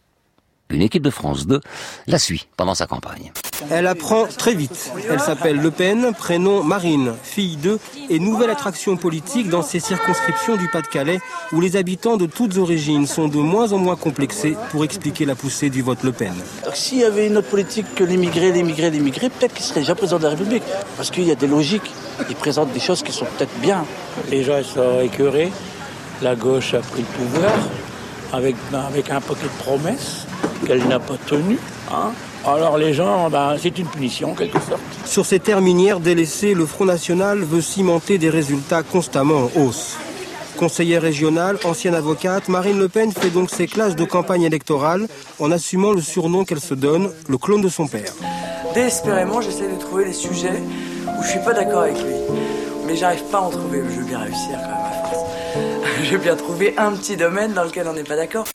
Une 0.70 0.82
équipe 0.82 1.04
de 1.04 1.10
France 1.10 1.48
2 1.48 1.62
la 2.08 2.20
suit 2.20 2.48
pendant 2.58 2.76
sa 2.76 2.88
campagne. 2.88 3.32
Elle 3.72 3.88
apprend 3.88 4.26
très 4.26 4.54
vite. 4.54 4.92
Elle 5.10 5.20
s'appelle 5.20 5.58
Le 5.58 5.72
Pen, 5.72 6.14
prénom 6.14 6.62
Marine, 6.62 7.14
fille 7.24 7.56
d'eux, 7.56 7.80
et 8.10 8.20
nouvelle 8.20 8.50
attraction 8.50 8.98
politique 8.98 9.50
dans 9.50 9.62
ces 9.62 9.80
circonscriptions 9.80 10.58
du 10.58 10.68
Pas-de-Calais 10.68 11.20
où 11.54 11.62
les 11.62 11.76
habitants 11.76 12.18
de 12.18 12.26
toutes 12.26 12.58
origines 12.58 13.08
sont 13.08 13.28
de 13.30 13.38
moins 13.38 13.72
en 13.72 13.78
moins 13.78 13.96
complexés 13.96 14.56
pour 14.72 14.84
expliquer 14.84 15.26
la 15.26 15.36
poussée 15.36 15.70
du 15.70 15.82
vote 15.82 16.04
Le 16.04 16.12
Pen. 16.12 16.34
S'il 16.74 17.00
y 17.00 17.06
avait 17.06 17.28
une 17.28 17.38
autre 17.38 17.50
politique 17.50 17.96
que 17.96 18.04
l'immigré, 18.04 18.52
l'immigré, 18.52 18.92
l'immigré, 18.92 19.30
peut-être 19.30 19.54
qu'il 19.54 19.66
serait 19.66 19.80
déjà 19.80 19.96
président 19.96 20.20
de 20.20 20.24
la 20.24 20.32
République. 20.32 20.64
Parce 20.96 21.10
qu'il 21.10 21.24
y 21.24 21.32
a 21.32 21.36
des 21.36 21.48
logiques. 21.48 21.92
Il 22.30 22.36
présente 22.36 22.72
des 22.74 22.80
choses 22.80 23.02
qui 23.02 23.12
sont 23.12 23.26
peut-être 23.38 23.58
bien. 23.60 23.86
Les 24.30 24.44
gens 24.44 24.62
sont 24.64 25.02
écœurés. 25.02 25.52
La 26.22 26.36
gauche 26.36 26.74
a 26.74 26.80
pris 26.80 27.02
le 27.02 27.26
pouvoir 27.26 27.52
avec, 28.34 28.56
avec 28.74 29.10
un 29.10 29.22
paquet 29.22 29.44
de 29.44 29.64
promesses 29.64 30.27
qu'elle 30.66 30.88
n'a 30.88 31.00
pas 31.00 31.18
tenues. 31.26 31.60
Hein. 31.92 32.12
Alors 32.46 32.78
les 32.78 32.94
gens, 32.94 33.30
ben, 33.30 33.56
c'est 33.62 33.78
une 33.78 33.88
punition 33.88 34.32
en 34.32 34.34
quelque 34.34 34.60
sorte. 34.60 34.82
Sur 35.06 35.26
ces 35.26 35.40
terres 35.40 35.62
minières 35.62 36.00
délaissées, 36.00 36.54
le 36.54 36.66
Front 36.66 36.86
National 36.86 37.40
veut 37.40 37.62
cimenter 37.62 38.18
des 38.18 38.30
résultats 38.30 38.84
constamment 38.84 39.50
en 39.56 39.60
hausse. 39.60 39.98
Conseillère 40.58 41.04
régionale, 41.04 41.60
ancienne 41.66 41.94
avocate, 41.94 42.48
Marine 42.48 42.80
Le 42.80 42.88
Pen 42.88 43.12
fait 43.12 43.30
donc 43.30 43.52
ses 43.52 43.68
classes 43.68 43.96
de 43.96 44.06
campagne 44.06 44.44
électorale 44.44 45.08
en 45.40 45.52
assumant 45.52 45.92
le 45.92 46.02
surnom 46.02 46.46
qu'elle 46.46 46.60
se 46.60 46.74
donne, 46.74 47.12
le 47.30 47.38
clone 47.38 47.62
de 47.62 47.70
son 47.70 47.88
père. 47.88 48.12
Désespérément, 48.74 49.42
j'essaie 49.42 49.68
de 49.68 49.80
trouver 49.80 50.06
des 50.06 50.14
sujets 50.14 50.62
où 51.08 51.24
je 51.24 51.28
suis 51.28 51.40
pas 51.40 51.54
d'accord 51.54 51.82
avec 51.82 51.98
lui. 51.98 52.16
Mais 52.88 52.96
j'arrive 52.96 53.24
pas 53.26 53.40
à 53.40 53.42
en 53.42 53.50
trouver, 53.50 53.84
je 53.90 54.00
veux 54.00 54.06
bien 54.06 54.20
réussir 54.20 54.54
quand 54.54 54.68
même 54.70 55.04
à 55.04 55.10
force. 55.10 55.26
Je 56.04 56.12
veux 56.12 56.20
bien 56.20 56.36
trouver 56.36 56.74
un 56.78 56.92
petit 56.92 57.18
domaine 57.18 57.54
dans 57.54 57.64
lequel 57.64 57.88
on 57.88 57.94
n'est 57.94 58.04
pas 58.04 58.16
d'accord. 58.16 58.46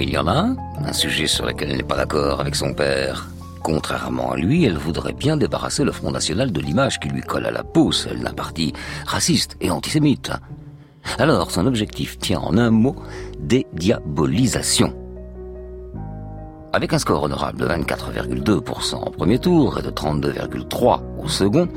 Il 0.00 0.08
y 0.08 0.16
en 0.16 0.26
a 0.26 0.32
un, 0.32 0.56
un 0.82 0.92
sujet 0.94 1.26
sur 1.26 1.44
lequel 1.44 1.70
elle 1.70 1.76
n'est 1.76 1.82
pas 1.82 1.96
d'accord 1.96 2.40
avec 2.40 2.54
son 2.54 2.72
père. 2.72 3.28
Contrairement 3.62 4.32
à 4.32 4.36
lui, 4.36 4.64
elle 4.64 4.78
voudrait 4.78 5.12
bien 5.12 5.36
débarrasser 5.36 5.84
le 5.84 5.92
Front 5.92 6.10
National 6.10 6.52
de 6.52 6.60
l'image 6.60 6.98
qui 6.98 7.08
lui 7.08 7.20
colle 7.20 7.44
à 7.44 7.50
la 7.50 7.62
peau, 7.62 7.92
celle 7.92 8.20
d'un 8.20 8.32
parti 8.32 8.72
raciste 9.06 9.58
et 9.60 9.70
antisémite. 9.70 10.32
Alors, 11.18 11.50
son 11.50 11.66
objectif 11.66 12.18
tient 12.18 12.40
en 12.40 12.56
un 12.56 12.70
mot, 12.70 12.96
dédiabolisation. 13.40 14.94
Avec 16.72 16.94
un 16.94 16.98
score 16.98 17.24
honorable 17.24 17.60
de 17.60 17.66
24,2% 17.66 19.06
au 19.06 19.10
premier 19.10 19.38
tour 19.38 19.78
et 19.78 19.82
de 19.82 19.90
32,3% 19.90 21.00
au 21.22 21.28
second, 21.28 21.68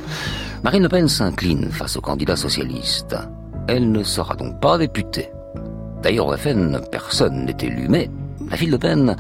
Marine 0.64 0.84
Le 0.84 0.90
Pen 0.90 1.10
s'incline 1.10 1.70
face 1.72 1.98
au 1.98 2.02
candidat 2.02 2.38
socialiste. 2.38 3.18
Elle 3.68 3.92
ne 3.92 4.04
sera 4.04 4.36
donc 4.36 4.62
pas 4.62 4.78
députée. 4.78 5.30
D'ailleurs, 6.04 6.28
au 6.28 6.36
FN, 6.36 6.82
personne 6.92 7.46
n'est 7.46 7.58
élu, 7.62 7.88
mais 7.90 8.10
la 8.52 8.58
fille 8.58 8.68
de 8.68 8.74
Le 8.74 8.78
Pen 8.78 9.16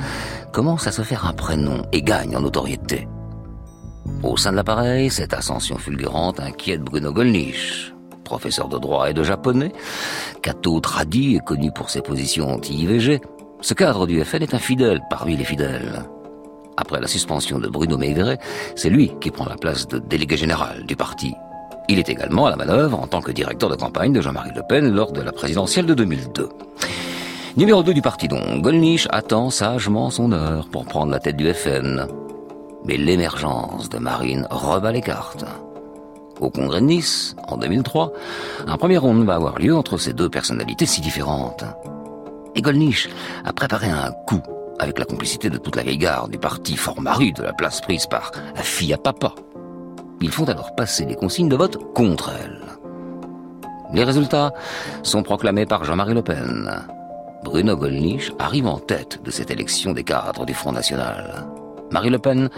commence 0.52 0.86
à 0.86 0.92
se 0.92 1.02
faire 1.02 1.26
un 1.26 1.34
prénom 1.34 1.82
et 1.94 2.02
gagne 2.02 2.36
en 2.36 2.42
notoriété. 2.42 3.08
Au 4.22 4.36
sein 4.36 4.52
de 4.52 4.58
l'appareil, 4.58 5.10
cette 5.10 5.34
ascension 5.34 5.78
fulgurante 5.78 6.42
inquiète 6.42 6.82
Bruno 6.82 7.14
Gollnisch, 7.14 7.94
professeur 8.26 8.68
de 8.68 8.78
droit 8.78 9.10
et 9.10 9.14
de 9.14 9.24
japonais, 9.24 9.72
catho 10.42 10.82
tradit 10.82 11.38
et 11.38 11.40
connu 11.40 11.72
pour 11.72 11.90
ses 11.90 12.02
positions 12.02 12.54
anti-IVG, 12.54 13.22
ce 13.62 13.74
cadre 13.74 14.06
du 14.06 14.22
FN 14.24 14.44
est 14.44 14.54
un 14.54 14.60
fidèle 14.60 15.02
parmi 15.10 15.38
les 15.38 15.46
fidèles. 15.46 16.04
Après 16.76 17.00
la 17.00 17.08
suspension 17.08 17.60
de 17.60 17.70
Bruno 17.70 17.98
Maigret, 17.98 18.40
c'est 18.76 18.90
lui 18.90 19.14
qui 19.22 19.32
prend 19.32 19.46
la 19.46 19.56
place 19.56 19.88
de 19.88 20.00
délégué 20.00 20.36
général 20.36 20.86
du 20.86 20.98
parti. 20.98 21.34
Il 21.90 22.00
est 22.00 22.10
également 22.10 22.46
à 22.46 22.50
la 22.50 22.56
manœuvre 22.56 23.00
en 23.00 23.08
tant 23.08 23.22
que 23.22 23.32
directeur 23.32 23.70
de 23.70 23.76
campagne 23.76 24.14
de 24.14 24.22
Jean-Marie 24.22 24.52
Le 24.56 24.64
Pen 24.64 24.94
lors 24.94 25.12
de 25.12 25.22
la 25.22 25.32
présidentielle 25.32 25.86
de 25.86 25.94
2002. 25.94 26.50
Numéro 27.58 27.84
2 27.84 27.94
du 27.94 28.02
parti 28.02 28.28
donc, 28.28 28.62
Golnisch 28.62 29.08
attend 29.12 29.50
sagement 29.50 30.10
son 30.10 30.32
heure 30.32 30.68
pour 30.70 30.86
prendre 30.86 31.12
la 31.12 31.20
tête 31.20 31.36
du 31.36 31.54
FN. 31.54 32.08
Mais 32.86 32.98
l'émergence 32.98 33.90
de 33.90 34.00
Marine 34.00 34.48
rebat 34.50 34.92
les 34.92 35.02
cartes. 35.02 35.46
Au 36.40 36.50
congrès 36.50 36.82
de 36.82 36.86
Nice, 36.86 37.36
en 37.48 37.58
2003, 37.58 38.12
un 38.68 38.78
premier 38.78 38.98
round 38.98 39.26
va 39.26 39.36
avoir 39.36 39.60
lieu 39.60 39.76
entre 39.76 39.98
ces 39.98 40.14
deux 40.14 40.30
personnalités 40.30 40.86
si 40.86 41.00
différentes. 41.00 41.64
Et 42.56 42.62
Golnisch 42.62 43.10
a 43.46 43.54
préparé 43.54 43.88
un 43.88 44.12
coup 44.26 44.42
avec 44.80 45.00
la 45.00 45.06
complicité 45.06 45.50
de 45.50 45.58
toute 45.58 45.76
la 45.76 45.84
vieille 45.84 45.98
garde 45.98 46.32
du 46.32 46.40
parti 46.40 46.76
fort 46.76 47.02
mari 47.02 47.34
de 47.34 47.44
la 47.44 47.54
place 47.54 47.82
prise 47.82 48.08
par 48.08 48.32
la 48.56 48.64
fille 48.64 48.94
à 48.94 48.98
papa. 48.98 49.36
Ils 50.24 50.32
font 50.32 50.46
alors 50.46 50.74
passer 50.74 51.04
les 51.04 51.16
consignes 51.16 51.50
de 51.50 51.58
vote 51.58 51.94
contre 51.94 52.32
elle. 52.42 52.62
Les 53.94 54.06
résultats 54.06 54.54
sont 55.04 55.22
proclamés 55.22 55.66
par 55.66 55.84
Jean-Marie 55.84 56.14
Le 56.14 56.22
Pen. 56.22 56.72
Bruno 57.44 57.76
Gollnisch 57.76 58.32
arrive 58.40 58.68
en 58.68 58.80
tête 58.80 59.22
de 59.22 59.30
cette 59.30 59.52
élection 59.52 59.92
des 59.92 60.06
cadres 60.06 60.46
du 60.46 60.54
Front 60.54 60.72
National. 60.72 61.46
Marie 61.92 62.10
Le 62.10 62.20
Pen 62.20 62.50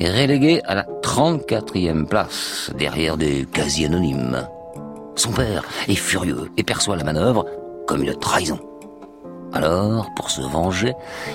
est 0.00 0.10
reléguée 0.10 0.62
à 0.64 0.74
la 0.74 0.84
34e 1.02 2.06
place, 2.06 2.72
derrière 2.78 3.18
des 3.18 3.44
quasi-anonymes. 3.44 4.48
Son 5.14 5.32
père 5.32 5.64
est 5.88 5.94
furieux 5.94 6.50
et 6.56 6.62
perçoit 6.62 6.96
la 6.96 7.04
manœuvre 7.04 7.44
comme 7.86 8.04
une 8.04 8.16
trahison. 8.16 8.58
Alors, 9.52 10.08
pour 10.16 10.30
se 10.30 10.40
venger, 10.40 10.94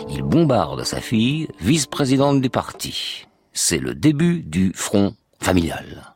il 0.09 0.23
bombarde 0.23 0.83
sa 0.83 1.01
fille, 1.01 1.47
vice-présidente 1.59 2.41
du 2.41 2.49
parti. 2.49 3.27
C'est 3.53 3.77
le 3.77 3.93
début 3.93 4.41
du 4.41 4.71
front 4.73 5.13
familial. 5.39 6.15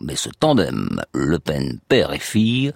Mais 0.00 0.16
ce 0.16 0.28
tandem 0.28 1.02
Le 1.12 1.38
Pen 1.38 1.78
père 1.88 2.12
et 2.12 2.18
fille 2.18 2.72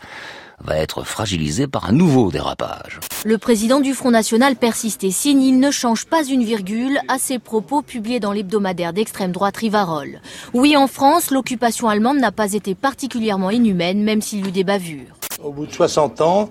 va 0.61 0.77
être 0.77 1.05
fragilisé 1.05 1.67
par 1.67 1.89
un 1.89 1.93
nouveau 1.93 2.31
dérapage. 2.31 3.01
Le 3.25 3.39
président 3.39 3.81
du 3.81 3.95
Front 3.95 4.11
National 4.11 4.57
persiste 4.57 5.05
et 5.05 5.11
signe, 5.11 5.43
il 5.43 5.61
ne 5.61 5.71
change 5.71 6.07
pas 6.07 6.25
une 6.25 6.43
virgule 6.43 6.99
à 7.09 7.19
ses 7.19 7.39
propos 7.39 7.83
publiés 7.83 8.21
dans 8.21 8.33
l'hebdomadaire 8.33 8.93
d'extrême 8.93 9.33
droite 9.33 9.57
Rivarol. 9.57 10.21
Oui, 10.55 10.77
en 10.77 10.87
France, 10.87 11.31
l'occupation 11.31 11.89
allemande 11.89 12.19
n'a 12.19 12.33
pas 12.33 12.53
été 12.55 12.75
particulièrement 12.75 13.51
inhumaine, 13.51 14.03
même 14.03 14.23
s'il 14.23 14.45
y 14.45 14.49
eut 14.49 14.53
des 14.53 14.65
bavures. 14.65 15.15
Au 15.43 15.53
bout 15.53 15.67
de 15.67 15.73
60 15.73 16.21
ans, 16.21 16.51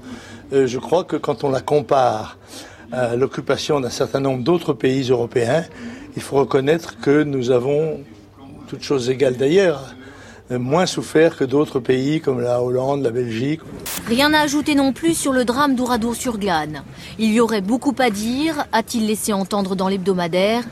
euh, 0.53 0.67
je 0.67 0.79
crois 0.79 1.03
que 1.03 1.17
quand 1.17 1.43
on 1.43 1.49
la 1.49 1.61
compare 1.61 2.37
à 2.91 3.15
l'occupation 3.17 3.81
d'un 3.81 3.89
certain 3.89 4.21
nombre 4.21 4.43
d'autres 4.43 4.73
pays 4.73 5.09
européens, 5.09 5.65
il 6.15 6.21
faut 6.21 6.37
reconnaître 6.37 6.99
que 6.99 7.23
nous 7.23 7.51
avons, 7.51 7.99
toutes 8.67 8.83
choses 8.83 9.09
égales 9.09 9.37
d'ailleurs, 9.37 9.95
moins 10.49 10.85
souffert 10.85 11.35
que 11.35 11.43
d'autres 11.43 11.79
pays 11.79 12.21
comme 12.21 12.41
la 12.41 12.61
Hollande, 12.61 13.01
la 13.01 13.11
Belgique. 13.11 13.61
Rien 14.07 14.33
à 14.33 14.41
ajouter 14.41 14.75
non 14.75 14.93
plus 14.93 15.17
sur 15.17 15.33
le 15.33 15.45
drame 15.45 15.75
d'Ouradour-sur-Glane. 15.75 16.83
Il 17.17 17.31
y 17.31 17.39
aurait 17.39 17.61
beaucoup 17.61 17.95
à 17.99 18.09
dire, 18.09 18.65
a-t-il 18.71 19.07
laissé 19.07 19.33
entendre 19.33 19.75
dans 19.75 19.87
l'hebdomadaire. 19.87 20.63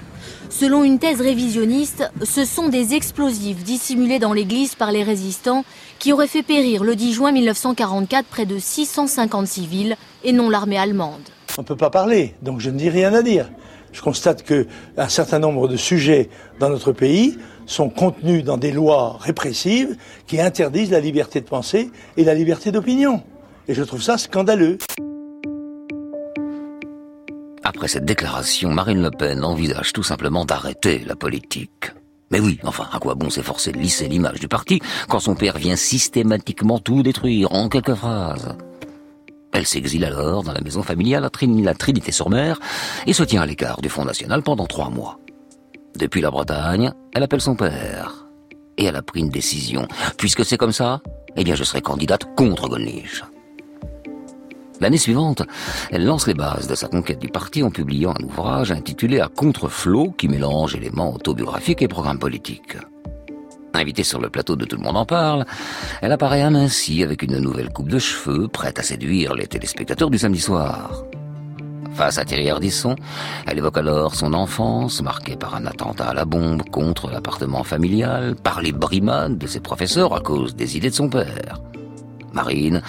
Selon 0.50 0.84
une 0.84 1.00
thèse 1.00 1.22
révisionniste, 1.22 2.10
ce 2.24 2.46
sont 2.46 2.70
des 2.70 2.94
explosifs 2.94 3.64
dissimulés 3.64 4.20
dans 4.20 4.34
l'église 4.34 4.76
par 4.76 4.92
les 4.92 5.04
résistants 5.04 5.66
qui 6.00 6.14
auraient 6.14 6.28
fait 6.28 6.44
périr 6.44 6.84
le 6.84 6.96
10 6.96 7.14
juin 7.14 7.32
1944 7.32 8.26
près 8.26 8.46
de 8.46 8.58
650 8.58 9.48
civils 9.48 9.98
et 10.24 10.32
non 10.32 10.50
l'armée 10.50 10.78
allemande. 10.78 11.22
On 11.58 11.62
ne 11.62 11.68
peut 11.68 11.76
pas 11.76 11.90
parler, 11.90 12.36
donc 12.42 12.60
je 12.60 12.70
ne 12.70 12.78
dis 12.78 12.90
rien 12.90 13.14
à 13.14 13.22
dire. 13.22 13.50
Je 13.92 14.02
constate 14.02 14.44
qu'un 14.44 15.10
certain 15.10 15.40
nombre 15.40 15.68
de 15.68 15.78
sujets 15.78 16.30
dans 16.60 16.70
notre 16.70 16.92
pays 16.92 17.38
sont 17.66 17.90
contenus 17.90 18.44
dans 18.44 18.58
des 18.58 18.72
lois 18.72 19.18
répressives 19.20 19.98
qui 20.28 20.40
interdisent 20.40 20.92
la 20.92 21.00
liberté 21.00 21.42
de 21.42 21.46
penser 21.46 21.92
et 22.18 22.24
la 22.24 22.34
liberté 22.34 22.72
d'opinion. 22.72 23.24
Et 23.68 23.74
je 23.74 23.84
trouve 23.84 24.02
ça 24.02 24.18
scandaleux. 24.18 24.78
Après 27.64 27.88
cette 27.88 28.06
déclaration, 28.06 28.70
Marine 28.70 29.02
Le 29.02 29.10
Pen 29.10 29.44
envisage 29.44 29.92
tout 29.92 30.04
simplement 30.04 30.46
d'arrêter 30.46 31.00
la 31.00 31.16
politique. 31.16 31.92
Mais 32.32 32.40
oui, 32.40 32.60
enfin, 32.64 32.88
à 32.92 33.00
quoi 33.00 33.16
bon 33.16 33.30
s'efforcer 33.30 33.72
de 33.72 33.78
lisser 33.78 34.08
l'image 34.08 34.40
du 34.40 34.48
parti 34.48 34.80
quand 35.10 35.20
son 35.20 35.36
père 35.36 35.58
vient 35.58 35.76
systématiquement 35.76 36.80
tout 36.80 37.02
détruire 37.02 37.52
en 37.52 37.70
quelques 37.70 37.96
phrases? 37.96 38.56
Elle 39.52 39.66
s'exile 39.66 40.06
alors 40.06 40.44
dans 40.44 40.52
la 40.52 40.62
maison 40.62 40.84
familiale 40.84 41.24
à 41.24 41.30
Trinité-sur-Mer 41.30 42.60
et 43.08 43.14
se 43.14 43.24
tient 43.24 43.42
à 43.42 43.46
l'écart 43.46 43.82
du 43.82 43.90
Front 43.90 44.06
National 44.06 44.44
pendant 44.44 44.68
trois 44.68 44.90
mois. 44.90 45.18
Depuis 45.98 46.22
la 46.22 46.30
Bretagne, 46.30 46.92
elle 47.14 47.24
appelle 47.24 47.42
son 47.42 47.56
père. 47.56 48.28
Et 48.78 48.86
elle 48.86 48.98
a 48.98 49.02
pris 49.02 49.22
une 49.22 49.30
décision. 49.30 49.88
Puisque 50.18 50.44
c'est 50.44 50.58
comme 50.58 50.74
ça, 50.74 51.02
eh 51.38 51.44
bien 51.44 51.56
je 51.56 51.64
serai 51.64 51.82
candidate 51.82 52.36
contre 52.36 52.68
Golnisch. 52.68 53.24
L'année 54.82 54.98
suivante, 54.98 55.44
elle 55.92 56.06
lance 56.06 56.28
les 56.28 56.34
bases 56.34 56.68
de 56.68 56.76
sa 56.76 56.90
conquête 56.90 57.20
du 57.20 57.30
parti 57.30 57.64
en 57.64 57.72
publiant 57.72 58.14
un 58.20 58.24
ouvrage 58.26 58.74
intitulé 58.74 59.22
À 59.22 59.30
contre-flot 59.30 60.14
qui 60.18 60.28
mélange 60.28 60.76
éléments 60.76 61.14
autobiographiques 61.14 61.82
et 61.82 61.88
programmes 61.88 62.20
politiques. 62.20 62.76
Invitée 63.74 64.04
sur 64.04 64.20
le 64.20 64.30
plateau 64.30 64.58
de 64.58 64.66
Tout 64.66 64.78
le 64.78 64.84
monde 64.84 64.98
en 64.98 65.06
parle, 65.06 65.46
elle 66.02 66.12
apparaît 66.12 66.42
amincie 66.42 67.04
avec 67.04 67.22
une 67.24 67.38
nouvelle 67.40 67.70
coupe 67.70 67.90
de 67.90 68.00
cheveux, 68.00 68.50
prête 68.50 68.80
à 68.80 68.84
séduire 68.84 69.34
les 69.34 69.48
téléspectateurs 69.48 70.10
du 70.10 70.18
samedi 70.18 70.42
soir. 70.42 71.06
Face 71.96 72.18
à 72.18 72.26
Thierry 72.26 72.50
Ardisson, 72.50 72.98
elle 73.48 73.58
évoque 73.58 73.78
alors 73.78 74.16
son 74.16 74.34
enfance, 74.34 75.02
marquée 75.02 75.38
par 75.38 75.56
un 75.56 75.66
attentat 75.66 76.10
à 76.10 76.14
la 76.14 76.26
bombe 76.26 76.62
contre 76.70 77.10
l'appartement 77.10 77.64
familial, 77.64 78.36
par 78.36 78.62
les 78.62 78.74
brimades 78.74 79.38
de 79.38 79.48
ses 79.48 79.62
professeurs 79.62 80.14
à 80.14 80.20
cause 80.20 80.58
des 80.58 80.76
idées 80.76 80.90
de 80.90 80.96
son 80.96 81.08
père. 81.08 81.62
Marine 82.34 82.82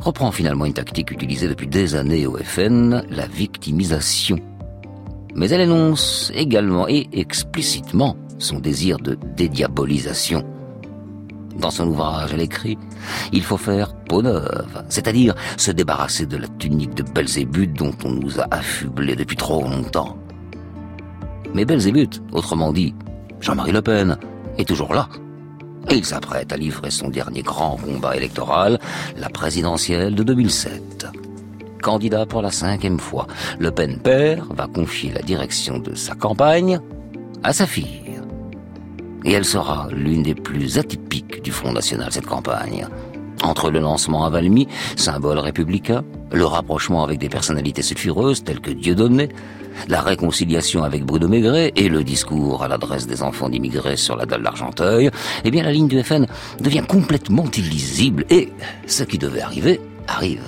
reprend 0.00 0.32
finalement 0.32 0.64
une 0.64 0.72
tactique 0.72 1.12
utilisée 1.12 1.46
depuis 1.46 1.68
des 1.68 1.94
années 1.94 2.26
au 2.26 2.36
FN, 2.36 3.04
la 3.08 3.28
victimisation. 3.28 4.40
Mais 5.36 5.50
elle 5.50 5.60
énonce 5.60 6.32
également 6.34 6.88
et 6.88 7.08
explicitement 7.12 8.16
son 8.38 8.58
désir 8.58 8.98
de 8.98 9.16
dédiabolisation. 9.36 10.42
Dans 11.58 11.70
son 11.70 11.88
ouvrage, 11.88 12.30
elle 12.32 12.40
écrit 12.40 12.78
Il 13.32 13.42
faut 13.42 13.56
faire 13.56 13.94
peau 13.94 14.22
neuve, 14.22 14.84
c'est-à-dire 14.88 15.34
se 15.56 15.70
débarrasser 15.72 16.26
de 16.26 16.36
la 16.36 16.48
tunique 16.48 16.94
de 16.94 17.02
Belzébuth 17.02 17.72
dont 17.72 17.94
on 18.04 18.10
nous 18.10 18.40
a 18.40 18.46
affublés 18.50 19.16
depuis 19.16 19.36
trop 19.36 19.62
longtemps. 19.62 20.16
Mais 21.54 21.64
Belzébuth, 21.64 22.22
autrement 22.32 22.72
dit, 22.72 22.94
Jean-Marie 23.40 23.72
Le 23.72 23.82
Pen, 23.82 24.18
est 24.58 24.68
toujours 24.68 24.94
là. 24.94 25.08
Et 25.90 25.96
il 25.96 26.04
s'apprête 26.04 26.52
à 26.52 26.56
livrer 26.56 26.90
son 26.90 27.08
dernier 27.08 27.42
grand 27.42 27.76
combat 27.76 28.16
électoral, 28.16 28.78
la 29.16 29.28
présidentielle 29.28 30.14
de 30.14 30.22
2007. 30.22 31.06
Candidat 31.82 32.26
pour 32.26 32.42
la 32.42 32.50
cinquième 32.50 32.98
fois, 32.98 33.26
Le 33.58 33.70
Pen 33.70 33.98
père 33.98 34.44
va 34.50 34.66
confier 34.66 35.12
la 35.12 35.22
direction 35.22 35.78
de 35.78 35.94
sa 35.94 36.14
campagne 36.14 36.80
à 37.42 37.52
sa 37.52 37.66
fille. 37.66 38.07
Et 39.24 39.32
elle 39.32 39.44
sera 39.44 39.88
l'une 39.90 40.22
des 40.22 40.34
plus 40.34 40.78
atypiques 40.78 41.42
du 41.42 41.50
Front 41.50 41.72
National 41.72 42.12
cette 42.12 42.26
campagne. 42.26 42.86
Entre 43.42 43.70
le 43.70 43.78
lancement 43.78 44.24
à 44.24 44.30
Valmy, 44.30 44.66
symbole 44.96 45.38
républicain, 45.38 46.02
le 46.32 46.44
rapprochement 46.44 47.04
avec 47.04 47.18
des 47.18 47.28
personnalités 47.28 47.82
sulfureuses 47.82 48.42
telles 48.42 48.60
que 48.60 48.70
Dieudonné, 48.70 49.28
la 49.86 50.00
réconciliation 50.00 50.82
avec 50.82 51.04
Bruno 51.04 51.28
Maigret 51.28 51.72
et 51.76 51.88
le 51.88 52.02
discours 52.02 52.64
à 52.64 52.68
l'adresse 52.68 53.06
des 53.06 53.22
enfants 53.22 53.48
d'immigrés 53.48 53.96
sur 53.96 54.16
la 54.16 54.26
dalle 54.26 54.42
d'Argenteuil, 54.42 55.10
eh 55.44 55.50
bien 55.50 55.62
la 55.62 55.72
ligne 55.72 55.86
du 55.86 56.02
FN 56.02 56.26
devient 56.60 56.82
complètement 56.86 57.44
illisible 57.56 58.24
et 58.30 58.52
ce 58.86 59.04
qui 59.04 59.18
devait 59.18 59.42
arriver 59.42 59.80
arrive. 60.08 60.42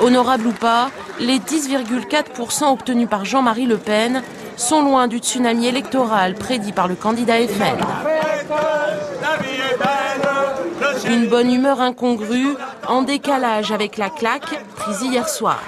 Honorable 0.00 0.48
ou 0.48 0.52
pas, 0.52 0.90
les 1.20 1.38
10,4% 1.38 2.72
obtenus 2.72 3.08
par 3.08 3.24
Jean-Marie 3.24 3.66
Le 3.66 3.78
Pen 3.78 4.22
sont 4.56 4.82
loin 4.82 5.06
du 5.08 5.18
tsunami 5.18 5.66
électoral 5.66 6.34
prédit 6.34 6.72
par 6.72 6.88
le 6.88 6.94
candidat 6.94 7.36
FN. 7.46 7.78
Une 11.08 11.26
bonne 11.26 11.52
humeur 11.52 11.80
incongrue, 11.80 12.56
en 12.88 13.02
décalage 13.02 13.70
avec 13.70 13.96
la 13.96 14.10
claque 14.10 14.64
prise 14.76 15.02
hier 15.02 15.28
soir. 15.28 15.60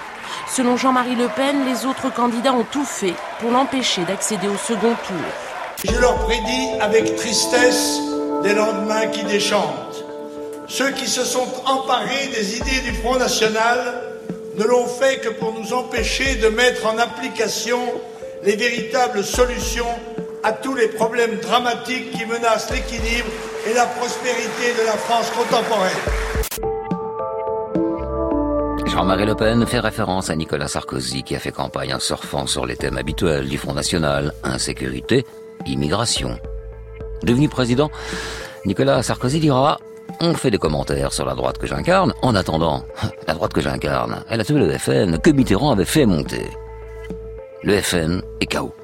Selon 0.48 0.76
Jean-Marie 0.76 1.14
Le 1.14 1.28
Pen, 1.28 1.66
les 1.66 1.86
autres 1.86 2.12
candidats 2.12 2.52
ont 2.52 2.64
tout 2.70 2.84
fait 2.84 3.14
pour 3.40 3.50
l'empêcher 3.50 4.04
d'accéder 4.04 4.48
au 4.48 4.56
second 4.56 4.94
tour. 5.06 5.16
Je 5.84 6.00
leur 6.00 6.16
prédis 6.24 6.70
avec 6.80 7.16
tristesse 7.16 8.00
des 8.42 8.54
lendemains 8.54 9.06
qui 9.08 9.24
déchantent. 9.24 10.04
Ceux 10.66 10.90
qui 10.90 11.06
se 11.06 11.24
sont 11.24 11.46
emparés 11.66 12.28
des 12.34 12.56
idées 12.56 12.80
du 12.84 12.92
Front 12.94 13.16
National 13.16 14.02
ne 14.56 14.64
l'ont 14.64 14.86
fait 14.86 15.18
que 15.18 15.28
pour 15.28 15.54
nous 15.54 15.72
empêcher 15.72 16.36
de 16.36 16.48
mettre 16.48 16.86
en 16.86 16.98
application 16.98 17.78
les 18.42 18.56
véritables 18.56 19.24
solutions 19.24 19.86
à 20.42 20.52
tous 20.52 20.74
les 20.74 20.88
problèmes 20.88 21.36
dramatiques 21.36 22.12
qui 22.12 22.24
menacent 22.24 22.70
l'équilibre 22.70 23.28
et 23.68 23.74
la 23.74 23.86
prospérité 23.86 24.80
de 24.80 24.86
la 24.86 24.92
France 24.92 25.30
contemporaine. 25.30 25.96
Jean-Marie 28.86 29.26
Le 29.26 29.34
Pen 29.34 29.66
fait 29.66 29.80
référence 29.80 30.30
à 30.30 30.36
Nicolas 30.36 30.68
Sarkozy 30.68 31.22
qui 31.22 31.36
a 31.36 31.38
fait 31.38 31.52
campagne 31.52 31.94
en 31.94 32.00
surfant 32.00 32.46
sur 32.46 32.66
les 32.66 32.76
thèmes 32.76 32.96
habituels 32.96 33.48
du 33.48 33.58
Front 33.58 33.74
National, 33.74 34.32
insécurité, 34.44 35.24
immigration. 35.66 36.38
Devenu 37.22 37.48
président, 37.48 37.90
Nicolas 38.64 39.02
Sarkozy 39.02 39.40
dira 39.40 39.78
on 40.20 40.34
fait 40.34 40.50
des 40.50 40.58
commentaires 40.58 41.12
sur 41.12 41.26
la 41.26 41.34
droite 41.34 41.58
que 41.58 41.66
j'incarne. 41.66 42.14
En 42.22 42.34
attendant, 42.34 42.82
la 43.26 43.34
droite 43.34 43.52
que 43.52 43.60
j'incarne, 43.60 44.24
elle 44.30 44.40
a 44.40 44.44
tué 44.44 44.54
le 44.58 44.78
FN 44.78 45.18
que 45.18 45.30
Mitterrand 45.30 45.72
avait 45.72 45.84
fait 45.84 46.06
monter. 46.06 46.48
Le 47.68 47.82
FN 47.82 48.22
est 48.40 48.50
KO. 48.50 48.74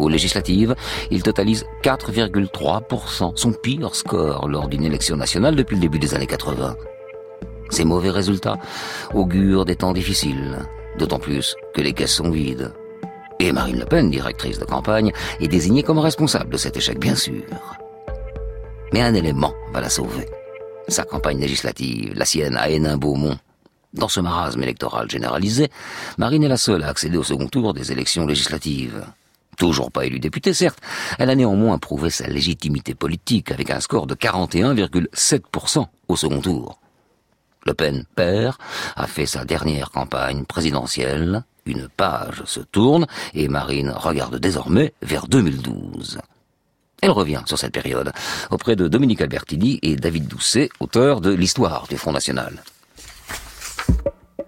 Aux 0.00 0.08
législatives, 0.08 0.74
il 1.12 1.22
totalise 1.22 1.64
4,3%, 1.84 3.36
son 3.36 3.52
pire 3.52 3.94
score 3.94 4.48
lors 4.48 4.66
d'une 4.66 4.82
élection 4.82 5.16
nationale 5.16 5.54
depuis 5.54 5.76
le 5.76 5.82
début 5.82 6.00
des 6.00 6.16
années 6.16 6.26
80. 6.26 6.74
Ces 7.70 7.84
mauvais 7.84 8.10
résultats 8.10 8.58
augurent 9.14 9.64
des 9.64 9.76
temps 9.76 9.92
difficiles, 9.92 10.58
d'autant 10.98 11.20
plus 11.20 11.54
que 11.72 11.80
les 11.80 11.92
caisses 11.92 12.16
sont 12.16 12.32
vides. 12.32 12.72
Et 13.38 13.52
Marine 13.52 13.78
Le 13.78 13.84
Pen, 13.84 14.10
directrice 14.10 14.58
de 14.58 14.64
campagne, 14.64 15.12
est 15.38 15.46
désignée 15.46 15.84
comme 15.84 16.00
responsable 16.00 16.50
de 16.50 16.56
cet 16.56 16.76
échec, 16.76 16.98
bien 16.98 17.14
sûr. 17.14 17.44
Mais 18.92 19.02
un 19.02 19.14
élément 19.14 19.54
va 19.72 19.80
la 19.80 19.90
sauver. 19.90 20.26
Sa 20.88 21.04
campagne 21.04 21.38
législative, 21.38 22.14
la 22.16 22.24
sienne 22.24 22.56
à 22.56 22.68
Hénin-Beaumont. 22.68 23.38
Dans 23.94 24.08
ce 24.08 24.20
marasme 24.20 24.62
électoral 24.62 25.10
généralisé, 25.10 25.70
Marine 26.18 26.44
est 26.44 26.48
la 26.48 26.58
seule 26.58 26.82
à 26.82 26.88
accéder 26.88 27.16
au 27.16 27.22
second 27.22 27.48
tour 27.48 27.72
des 27.72 27.90
élections 27.90 28.26
législatives. 28.26 29.04
Toujours 29.56 29.90
pas 29.90 30.04
élue 30.04 30.20
députée, 30.20 30.54
certes, 30.54 30.78
elle 31.18 31.30
a 31.30 31.34
néanmoins 31.34 31.78
prouvé 31.78 32.10
sa 32.10 32.28
légitimité 32.28 32.94
politique 32.94 33.50
avec 33.50 33.70
un 33.70 33.80
score 33.80 34.06
de 34.06 34.14
41,7% 34.14 35.86
au 36.06 36.16
second 36.16 36.40
tour. 36.40 36.78
Le 37.64 37.74
Pen, 37.74 38.04
père, 38.14 38.58
a 38.94 39.06
fait 39.06 39.26
sa 39.26 39.44
dernière 39.44 39.90
campagne 39.90 40.44
présidentielle. 40.44 41.42
Une 41.66 41.88
page 41.88 42.44
se 42.44 42.60
tourne 42.60 43.06
et 43.34 43.48
Marine 43.48 43.90
regarde 43.90 44.38
désormais 44.38 44.94
vers 45.02 45.26
2012. 45.26 46.18
Elle 47.02 47.10
revient 47.10 47.42
sur 47.46 47.58
cette 47.58 47.72
période 47.72 48.12
auprès 48.50 48.76
de 48.76 48.86
Dominique 48.86 49.20
Albertini 49.20 49.78
et 49.82 49.96
David 49.96 50.28
Doucet, 50.28 50.68
auteurs 50.78 51.20
de 51.20 51.32
l'histoire 51.32 51.86
du 51.88 51.96
Front 51.96 52.12
National. 52.12 52.62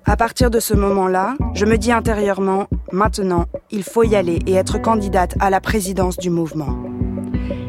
À 0.04 0.16
partir 0.16 0.50
de 0.50 0.61
ce 0.61 0.75
moment-là, 0.75 1.37
je 1.54 1.66
me 1.66 1.76
dis 1.76 1.92
intérieurement, 1.92 2.66
maintenant, 2.90 3.45
il 3.71 3.83
faut 3.83 4.02
y 4.02 4.16
aller 4.16 4.38
et 4.47 4.54
être 4.54 4.80
candidate 4.80 5.35
à 5.40 5.50
la 5.50 5.61
présidence 5.61 6.16
du 6.16 6.30
mouvement. 6.30 6.76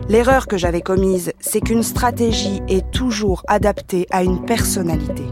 L'erreur 0.07 0.47
que 0.47 0.57
j'avais 0.57 0.81
commise, 0.81 1.31
c'est 1.39 1.61
qu'une 1.61 1.83
stratégie 1.83 2.61
est 2.67 2.89
toujours 2.91 3.43
adaptée 3.47 4.07
à 4.11 4.23
une 4.23 4.43
personnalité. 4.45 5.23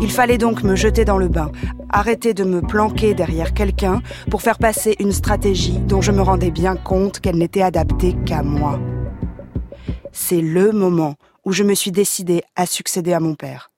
Il 0.00 0.10
fallait 0.10 0.38
donc 0.38 0.62
me 0.62 0.76
jeter 0.76 1.04
dans 1.04 1.18
le 1.18 1.28
bain, 1.28 1.50
arrêter 1.88 2.34
de 2.34 2.44
me 2.44 2.60
planquer 2.60 3.14
derrière 3.14 3.54
quelqu'un 3.54 4.02
pour 4.30 4.42
faire 4.42 4.58
passer 4.58 4.96
une 4.98 5.12
stratégie 5.12 5.78
dont 5.78 6.00
je 6.00 6.12
me 6.12 6.22
rendais 6.22 6.50
bien 6.50 6.76
compte 6.76 7.20
qu'elle 7.20 7.38
n'était 7.38 7.62
adaptée 7.62 8.16
qu'à 8.26 8.42
moi. 8.42 8.78
C'est 10.12 10.40
le 10.40 10.72
moment 10.72 11.14
où 11.44 11.52
je 11.52 11.62
me 11.62 11.74
suis 11.74 11.92
décidée 11.92 12.42
à 12.56 12.66
succéder 12.66 13.12
à 13.12 13.20
mon 13.20 13.34
père. 13.34 13.70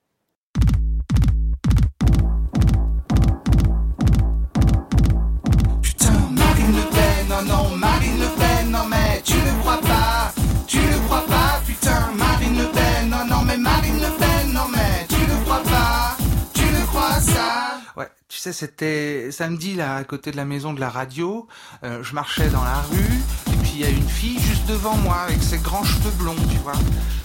Tu 18.41 18.45
sais, 18.45 18.53
c'était 18.55 19.31
samedi 19.31 19.75
là, 19.75 19.97
à 19.97 20.05
côté 20.05 20.31
de 20.31 20.39
la 20.39 20.47
maison 20.47 20.73
de 20.73 20.81
la 20.81 20.89
radio. 20.89 21.47
Euh, 21.85 22.03
je 22.03 22.15
marchais 22.15 22.49
dans 22.49 22.65
la 22.65 22.81
rue, 22.91 23.53
et 23.53 23.57
puis 23.63 23.73
il 23.75 23.81
y 23.81 23.85
a 23.85 23.91
une 23.91 24.09
fille 24.09 24.41
juste 24.41 24.67
devant 24.67 24.97
moi 24.97 25.17
avec 25.29 25.43
ses 25.43 25.59
grands 25.59 25.85
cheveux 25.85 26.11
blonds, 26.13 26.35
tu 26.51 26.57
vois. 26.57 26.73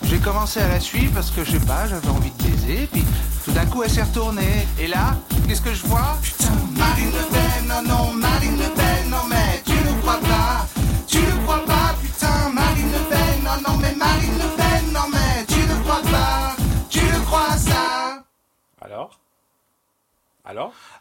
J'ai 0.03 0.17
commencé 0.17 0.59
à 0.59 0.67
la 0.67 0.81
suivre 0.81 1.13
parce 1.13 1.31
que 1.31 1.45
je 1.45 1.51
sais 1.51 1.65
pas, 1.65 1.87
j'avais 1.87 2.09
envie 2.09 2.31
de 2.31 2.43
baiser, 2.43 2.89
puis 2.91 3.05
tout 3.45 3.51
d'un 3.51 3.65
coup 3.65 3.81
elle 3.81 3.91
s'est 3.91 4.03
retournée. 4.03 4.67
Et 4.77 4.87
là, 4.87 5.15
qu'est-ce 5.47 5.61
que 5.61 5.73
je 5.73 5.87
vois? 5.87 6.17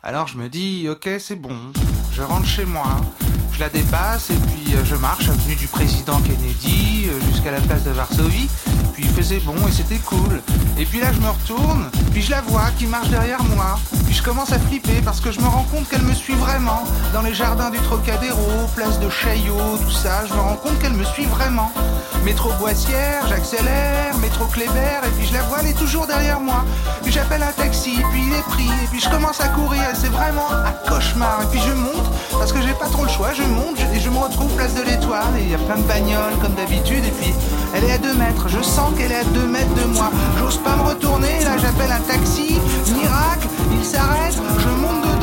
Alors 0.06 0.26
je 0.26 0.36
me 0.36 0.50
dis, 0.50 0.86
ok, 0.90 1.08
c'est 1.18 1.34
bon, 1.34 1.56
je 2.12 2.20
rentre 2.20 2.46
chez 2.46 2.66
moi, 2.66 3.00
je 3.54 3.60
la 3.60 3.70
dépasse 3.70 4.28
et 4.28 4.34
puis 4.34 4.74
euh, 4.74 4.84
je 4.84 4.96
marche 4.96 5.30
avenue 5.30 5.56
du 5.56 5.66
président 5.66 6.20
Kennedy 6.20 7.06
euh, 7.08 7.18
jusqu'à 7.32 7.50
la 7.50 7.60
place 7.62 7.84
de 7.84 7.90
Varsovie. 7.90 8.50
Puis 8.92 9.04
il 9.04 9.08
faisait 9.08 9.40
bon 9.40 9.56
et 9.66 9.72
c'était 9.72 9.96
cool. 9.96 10.42
Et 10.76 10.84
puis 10.84 11.00
là 11.00 11.12
je 11.12 11.20
me 11.20 11.28
retourne, 11.28 11.90
puis 12.12 12.22
je 12.22 12.30
la 12.30 12.40
vois 12.42 12.70
qui 12.76 12.86
marche 12.86 13.08
derrière 13.08 13.42
moi. 13.44 13.78
Puis 14.06 14.14
je 14.14 14.22
commence 14.22 14.52
à 14.52 14.58
flipper 14.58 15.00
parce 15.04 15.20
que 15.20 15.30
je 15.30 15.40
me 15.40 15.46
rends 15.46 15.66
compte 15.70 15.88
qu'elle 15.88 16.02
me 16.02 16.14
suit 16.14 16.34
vraiment. 16.34 16.84
Dans 17.12 17.22
les 17.22 17.34
jardins 17.34 17.70
du 17.70 17.78
Trocadéro, 17.78 18.66
place 18.74 18.98
de 18.98 19.08
Chaillot, 19.08 19.78
tout 19.82 19.90
ça, 19.90 20.26
je 20.26 20.34
me 20.34 20.40
rends 20.40 20.56
compte 20.56 20.78
qu'elle 20.80 20.94
me 20.94 21.04
suit 21.04 21.26
vraiment. 21.26 21.70
Métro 22.24 22.50
Boissière, 22.58 23.26
j'accélère, 23.28 24.16
métro 24.20 24.46
Kléber, 24.46 25.00
et 25.04 25.10
puis 25.16 25.26
je 25.26 25.34
la 25.34 25.42
vois, 25.42 25.58
elle 25.60 25.68
est 25.68 25.78
toujours 25.78 26.06
derrière 26.06 26.40
moi. 26.40 26.64
Puis 27.02 27.12
j'appelle 27.12 27.42
un 27.42 27.52
taxi, 27.52 28.02
puis 28.10 28.22
il 28.26 28.32
est 28.32 28.42
pris, 28.48 28.70
et 28.82 28.86
puis 28.90 29.00
je 29.00 29.10
commence 29.10 29.40
à 29.40 29.48
courir, 29.48 29.82
c'est 29.94 30.08
vraiment 30.08 30.48
un 30.50 30.88
cauchemar. 30.88 31.42
Et 31.42 31.46
puis 31.50 31.60
je 31.60 31.72
monte, 31.72 32.10
parce 32.32 32.52
que 32.52 32.62
j'ai 32.62 32.72
pas 32.72 32.86
trop 32.86 33.02
le 33.02 33.10
choix, 33.10 33.32
je 33.34 33.42
monte, 33.42 33.78
et 33.94 34.00
je 34.00 34.08
me 34.08 34.18
retrouve 34.18 34.50
place 34.56 34.74
de 34.74 34.82
l'Étoile, 34.82 35.36
et 35.38 35.42
il 35.42 35.50
y 35.50 35.54
a 35.54 35.58
plein 35.58 35.76
de 35.76 35.82
bagnoles 35.82 36.36
comme 36.40 36.54
d'habitude, 36.54 37.04
et 37.04 37.10
puis 37.10 37.34
elle 37.74 37.84
est 37.84 37.92
à 37.92 37.98
2 37.98 38.14
mètres, 38.14 38.48
je 38.48 38.62
sens 38.62 38.92
qu'elle 38.96 39.12
est 39.12 39.20
à 39.20 39.24
2 39.24 39.46
mètres 39.46 39.74
de 39.74 39.84
moi. 39.84 40.10
J'ose 40.38 40.58
pas 40.64 40.76
me 40.76 40.82
retourner, 40.88 41.44
là 41.44 41.56
j'appelle 41.58 41.92
un 41.92 42.00
taxi, 42.00 42.58
miracle, 42.96 43.46
il 43.72 43.84
s'arrête, 43.84 44.34
je 44.34 44.68
monte 44.68 45.02
dedans, 45.02 45.13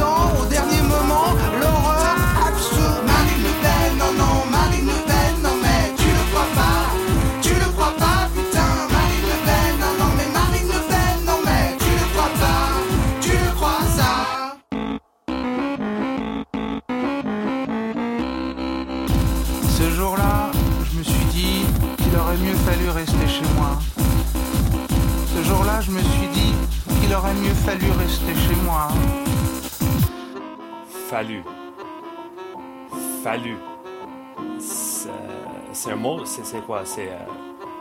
je 25.82 25.92
me 25.92 26.00
suis 26.00 26.28
dit 26.28 26.54
qu'il 27.02 27.14
aurait 27.16 27.34
mieux 27.34 27.54
fallu 27.54 27.90
rester 27.92 28.36
chez 28.36 28.56
moi. 28.64 28.90
Fallu. 31.10 31.44
Fallu. 33.24 33.58
C'est 34.60 35.92
un 35.92 35.96
mot, 35.96 36.24
c'est 36.26 36.66
quoi? 36.66 36.82
C'est 36.86 37.08
euh, 37.10 37.26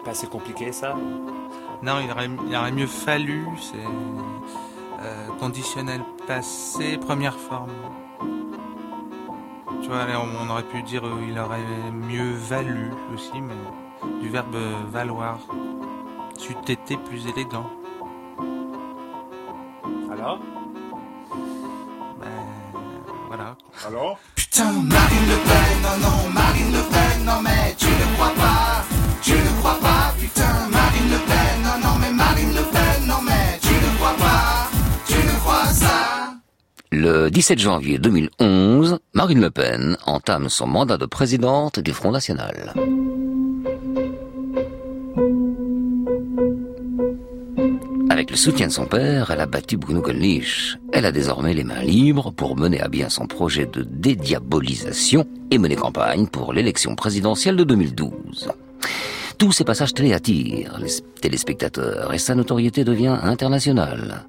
pas 0.04 0.12
assez 0.12 0.26
compliqué 0.26 0.72
ça? 0.72 0.94
Non, 1.82 2.00
il 2.02 2.10
aurait, 2.10 2.30
il 2.46 2.56
aurait 2.56 2.72
mieux 2.72 2.86
fallu, 2.86 3.46
c'est 3.60 3.76
euh, 5.02 5.26
conditionnel 5.38 6.02
passé, 6.26 6.96
première 6.96 7.36
forme. 7.36 7.72
Tu 9.82 9.88
vois, 9.88 10.06
on 10.38 10.48
aurait 10.50 10.62
pu 10.62 10.82
dire 10.82 11.06
euh, 11.06 11.20
il 11.28 11.38
aurait 11.38 11.66
mieux 11.92 12.32
valu 12.32 12.92
aussi, 13.14 13.40
mais 13.40 14.20
du 14.22 14.28
verbe 14.28 14.56
valoir. 14.90 15.38
Tu 16.38 16.54
été 16.72 16.96
plus 16.96 17.26
élégant. 17.26 17.70
Alors 20.20 20.38
Ben, 22.20 22.26
voilà. 23.28 23.56
Alors 23.86 24.18
Putain, 24.34 24.70
Marine 24.70 25.26
Le 25.30 25.36
Pen, 25.48 25.82
non, 25.82 25.96
non, 26.08 26.30
Marine 26.30 26.72
Le 26.72 26.82
Pen, 26.90 27.24
non, 27.24 27.40
mais 27.42 27.74
tu 27.78 27.86
ne 27.86 28.14
crois 28.16 28.34
pas, 28.36 28.84
tu 29.22 29.32
ne 29.32 29.60
crois 29.60 29.78
pas, 29.80 30.14
putain, 30.20 30.68
Marine 30.70 31.10
Le 31.10 31.18
Pen, 31.26 31.62
non, 31.64 31.88
non, 31.88 31.94
mais 31.98 32.12
Marine 32.12 32.54
Le 32.54 32.62
Pen, 32.70 33.06
non, 33.06 33.22
mais 33.24 33.58
tu 33.62 33.72
ne 33.72 33.96
crois 33.96 34.14
pas, 34.18 34.68
tu 35.06 35.14
ne 35.14 35.38
crois 35.40 35.64
ça. 35.72 36.34
Le 36.92 37.30
17 37.30 37.58
janvier 37.58 37.98
2011, 37.98 38.98
Marine 39.14 39.40
Le 39.40 39.50
Pen 39.50 39.96
entame 40.04 40.50
son 40.50 40.66
mandat 40.66 40.98
de 40.98 41.06
présidente 41.06 41.80
du 41.80 41.94
Front 41.94 42.10
National. 42.10 42.74
Avec 48.10 48.28
le 48.32 48.36
soutien 48.36 48.66
de 48.66 48.72
son 48.72 48.86
père, 48.86 49.30
elle 49.30 49.38
a 49.38 49.46
battu 49.46 49.76
Bruno 49.76 50.00
Gollnisch. 50.00 50.76
Elle 50.92 51.06
a 51.06 51.12
désormais 51.12 51.54
les 51.54 51.62
mains 51.62 51.80
libres 51.80 52.32
pour 52.32 52.56
mener 52.56 52.80
à 52.80 52.88
bien 52.88 53.08
son 53.08 53.26
projet 53.26 53.66
de 53.66 53.86
dédiabolisation 53.88 55.28
et 55.52 55.58
mener 55.58 55.76
campagne 55.76 56.26
pour 56.26 56.52
l'élection 56.52 56.96
présidentielle 56.96 57.54
de 57.54 57.62
2012. 57.62 58.50
Tous 59.38 59.52
ces 59.52 59.62
passages 59.62 59.94
télé 59.94 60.12
attirent 60.12 60.76
les 60.80 60.90
téléspectateurs 61.20 62.12
et 62.12 62.18
sa 62.18 62.34
notoriété 62.34 62.82
devient 62.82 63.16
internationale. 63.22 64.26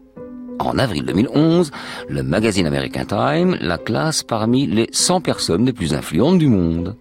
En 0.60 0.78
avril 0.78 1.04
2011, 1.04 1.72
le 2.08 2.22
magazine 2.22 2.68
American 2.68 3.06
Time 3.06 3.58
la 3.62 3.80
classe 3.80 4.22
parmi 4.22 4.68
les 4.68 4.90
100 4.92 5.22
personnes 5.22 5.66
les 5.66 5.74
plus 5.74 5.96
influentes 5.96 6.38
du 6.38 6.50
monde. 6.50 6.96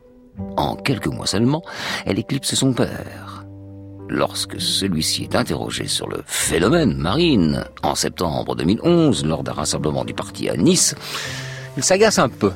En 0.56 0.76
quelques 0.76 1.08
mois 1.08 1.26
seulement, 1.26 1.62
elle 2.06 2.18
éclipse 2.18 2.54
son 2.54 2.72
père. 2.72 3.29
Lorsque 4.12 4.60
celui-ci 4.60 5.22
est 5.22 5.36
interrogé 5.36 5.86
sur 5.86 6.08
le 6.08 6.24
phénomène 6.26 6.96
Marine 6.96 7.64
en 7.84 7.94
septembre 7.94 8.56
2011 8.56 9.24
lors 9.24 9.44
d'un 9.44 9.52
rassemblement 9.52 10.04
du 10.04 10.14
parti 10.14 10.48
à 10.48 10.56
Nice, 10.56 10.96
il 11.76 11.84
s'agace 11.84 12.18
un 12.18 12.28
peu. 12.28 12.50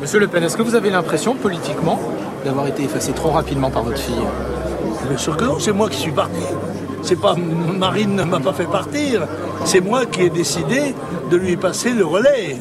Monsieur 0.00 0.18
Le 0.18 0.28
Pen, 0.28 0.42
est-ce 0.42 0.56
que 0.56 0.62
vous 0.62 0.74
avez 0.74 0.88
l'impression 0.88 1.34
politiquement 1.34 2.00
d'avoir 2.42 2.66
été 2.68 2.84
effacé 2.84 3.12
trop 3.12 3.32
rapidement 3.32 3.70
par 3.70 3.82
votre 3.82 3.98
fille? 3.98 4.14
Bien 5.06 5.18
sûr 5.18 5.36
que 5.36 5.44
non, 5.44 5.58
c'est 5.58 5.72
moi 5.72 5.90
qui 5.90 5.98
suis 5.98 6.10
parti. 6.10 6.40
C'est 7.02 7.20
pas 7.20 7.34
Marine 7.34 8.16
ne 8.16 8.24
m'a 8.24 8.40
pas 8.40 8.54
fait 8.54 8.64
partir, 8.64 9.28
c'est 9.66 9.82
moi 9.82 10.06
qui 10.06 10.22
ai 10.22 10.30
décidé 10.30 10.94
de 11.30 11.36
lui 11.36 11.58
passer 11.58 11.92
le 11.92 12.06
relais. 12.06 12.56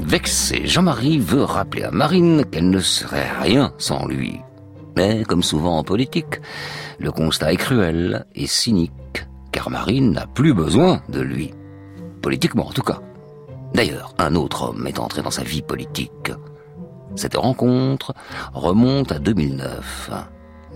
Vexé, 0.00 0.66
Jean-Marie 0.66 1.18
veut 1.18 1.44
rappeler 1.44 1.84
à 1.84 1.92
Marine 1.92 2.44
qu'elle 2.44 2.70
ne 2.70 2.80
serait 2.80 3.30
rien 3.40 3.72
sans 3.78 4.04
lui. 4.06 4.40
Mais 4.96 5.24
comme 5.24 5.42
souvent 5.42 5.78
en 5.78 5.84
politique, 5.84 6.40
le 6.98 7.12
constat 7.12 7.52
est 7.52 7.56
cruel 7.56 8.24
et 8.34 8.46
cynique, 8.46 9.26
car 9.52 9.70
Marine 9.70 10.12
n'a 10.12 10.26
plus 10.26 10.54
besoin 10.54 11.02
de 11.10 11.20
lui. 11.20 11.52
Politiquement 12.22 12.68
en 12.68 12.72
tout 12.72 12.82
cas. 12.82 13.00
D'ailleurs, 13.74 14.14
un 14.18 14.34
autre 14.34 14.70
homme 14.70 14.86
est 14.86 14.98
entré 14.98 15.20
dans 15.20 15.30
sa 15.30 15.42
vie 15.42 15.60
politique. 15.60 16.32
Cette 17.14 17.36
rencontre 17.36 18.14
remonte 18.54 19.12
à 19.12 19.18
2009. 19.18 20.10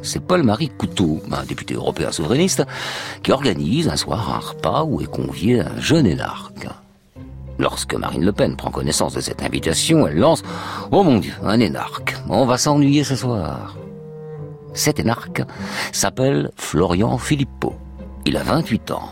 C'est 0.03 0.21
Paul-Marie 0.21 0.71
Couteau, 0.71 1.21
un 1.31 1.45
député 1.45 1.75
européen 1.75 2.13
souverainiste, 2.13 2.65
qui 3.23 3.33
organise 3.33 3.89
un 3.89 3.97
soir 3.97 4.35
un 4.35 4.39
repas 4.39 4.85
où 4.85 5.01
est 5.01 5.11
convié 5.11 5.61
un 5.61 5.79
jeune 5.79 6.07
énarque. 6.07 6.69
Lorsque 7.59 7.95
Marine 7.95 8.25
Le 8.25 8.33
Pen 8.33 8.57
prend 8.57 8.71
connaissance 8.71 9.15
de 9.15 9.21
cette 9.21 9.43
invitation, 9.43 10.07
elle 10.07 10.19
lance⁇ 10.19 10.43
Oh 10.91 11.03
mon 11.03 11.19
Dieu, 11.19 11.35
un 11.43 11.61
énarque, 11.61 12.17
on 12.29 12.47
va 12.47 12.57
s'ennuyer 12.57 13.05
ce 13.05 13.17
soir!⁇ 13.17 13.77
Cet 14.73 15.01
énarque 15.01 15.43
s'appelle 15.93 16.51
Florian 16.57 17.19
Philippot. 17.19 17.75
Il 18.27 18.37
a 18.37 18.43
28 18.43 18.91
ans. 18.93 19.11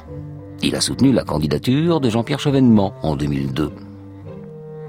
Il 0.62 0.77
a 0.77 0.81
soutenu 0.81 1.12
la 1.12 1.25
candidature 1.25 2.01
de 2.01 2.11
Jean-Pierre 2.11 2.40
Chevènement 2.40 2.94
en 3.03 3.16
2002. 3.16 3.73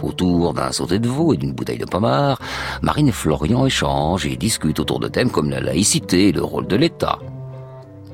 Autour 0.02 0.54
d'un 0.54 0.72
sauté 0.72 1.00
de 1.00 1.08
veau 1.08 1.34
et 1.34 1.38
d'une 1.38 1.54
bouteille 1.54 1.78
de 1.78 1.86
pommard, 1.86 2.40
Marine 2.82 3.10
et 3.10 3.14
Florian 3.14 3.66
échangent 3.66 4.26
et 4.26 4.38
discutent 4.38 4.80
autour 4.80 5.00
de 5.00 5.08
thèmes 5.08 5.32
comme 5.32 5.50
la 5.50 5.60
laïcité 5.60 6.30
et 6.30 6.32
le 6.32 6.44
rôle 6.44 6.68
de 6.68 6.76
l'État. 6.76 7.20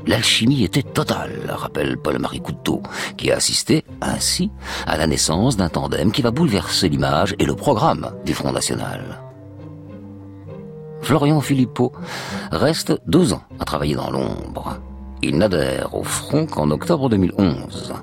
L'alchimie 0.08 0.64
était 0.64 0.84
totale, 0.84 1.42
rappelle 1.48 1.98
Paul-Marie 1.98 2.42
Couteau, 2.42 2.82
qui 3.18 3.32
a 3.32 3.38
assisté 3.38 3.84
ainsi 4.02 4.52
à 4.86 4.98
la 4.98 5.08
naissance 5.08 5.58
d'un 5.58 5.70
tandem 5.70 6.12
qui 6.12 6.22
va 6.22 6.32
bouleverser 6.32 6.90
l'image 6.90 7.36
et 7.40 7.46
le 7.46 7.56
programme 7.56 8.12
du 8.26 8.34
Front 8.34 8.52
National. 8.52 9.25
Florian 11.06 11.40
Philippot 11.40 11.92
reste 12.52 13.00
deux 13.06 13.32
ans 13.32 13.44
à 13.60 13.66
travailler 13.66 13.94
dans 13.94 14.10
l'ombre. 14.10 14.80
Il 15.22 15.38
n'adhère 15.38 15.94
au 15.94 16.04
Front 16.04 16.48
qu'en 16.48 16.72
octobre 16.72 17.10
2011. 17.10 17.94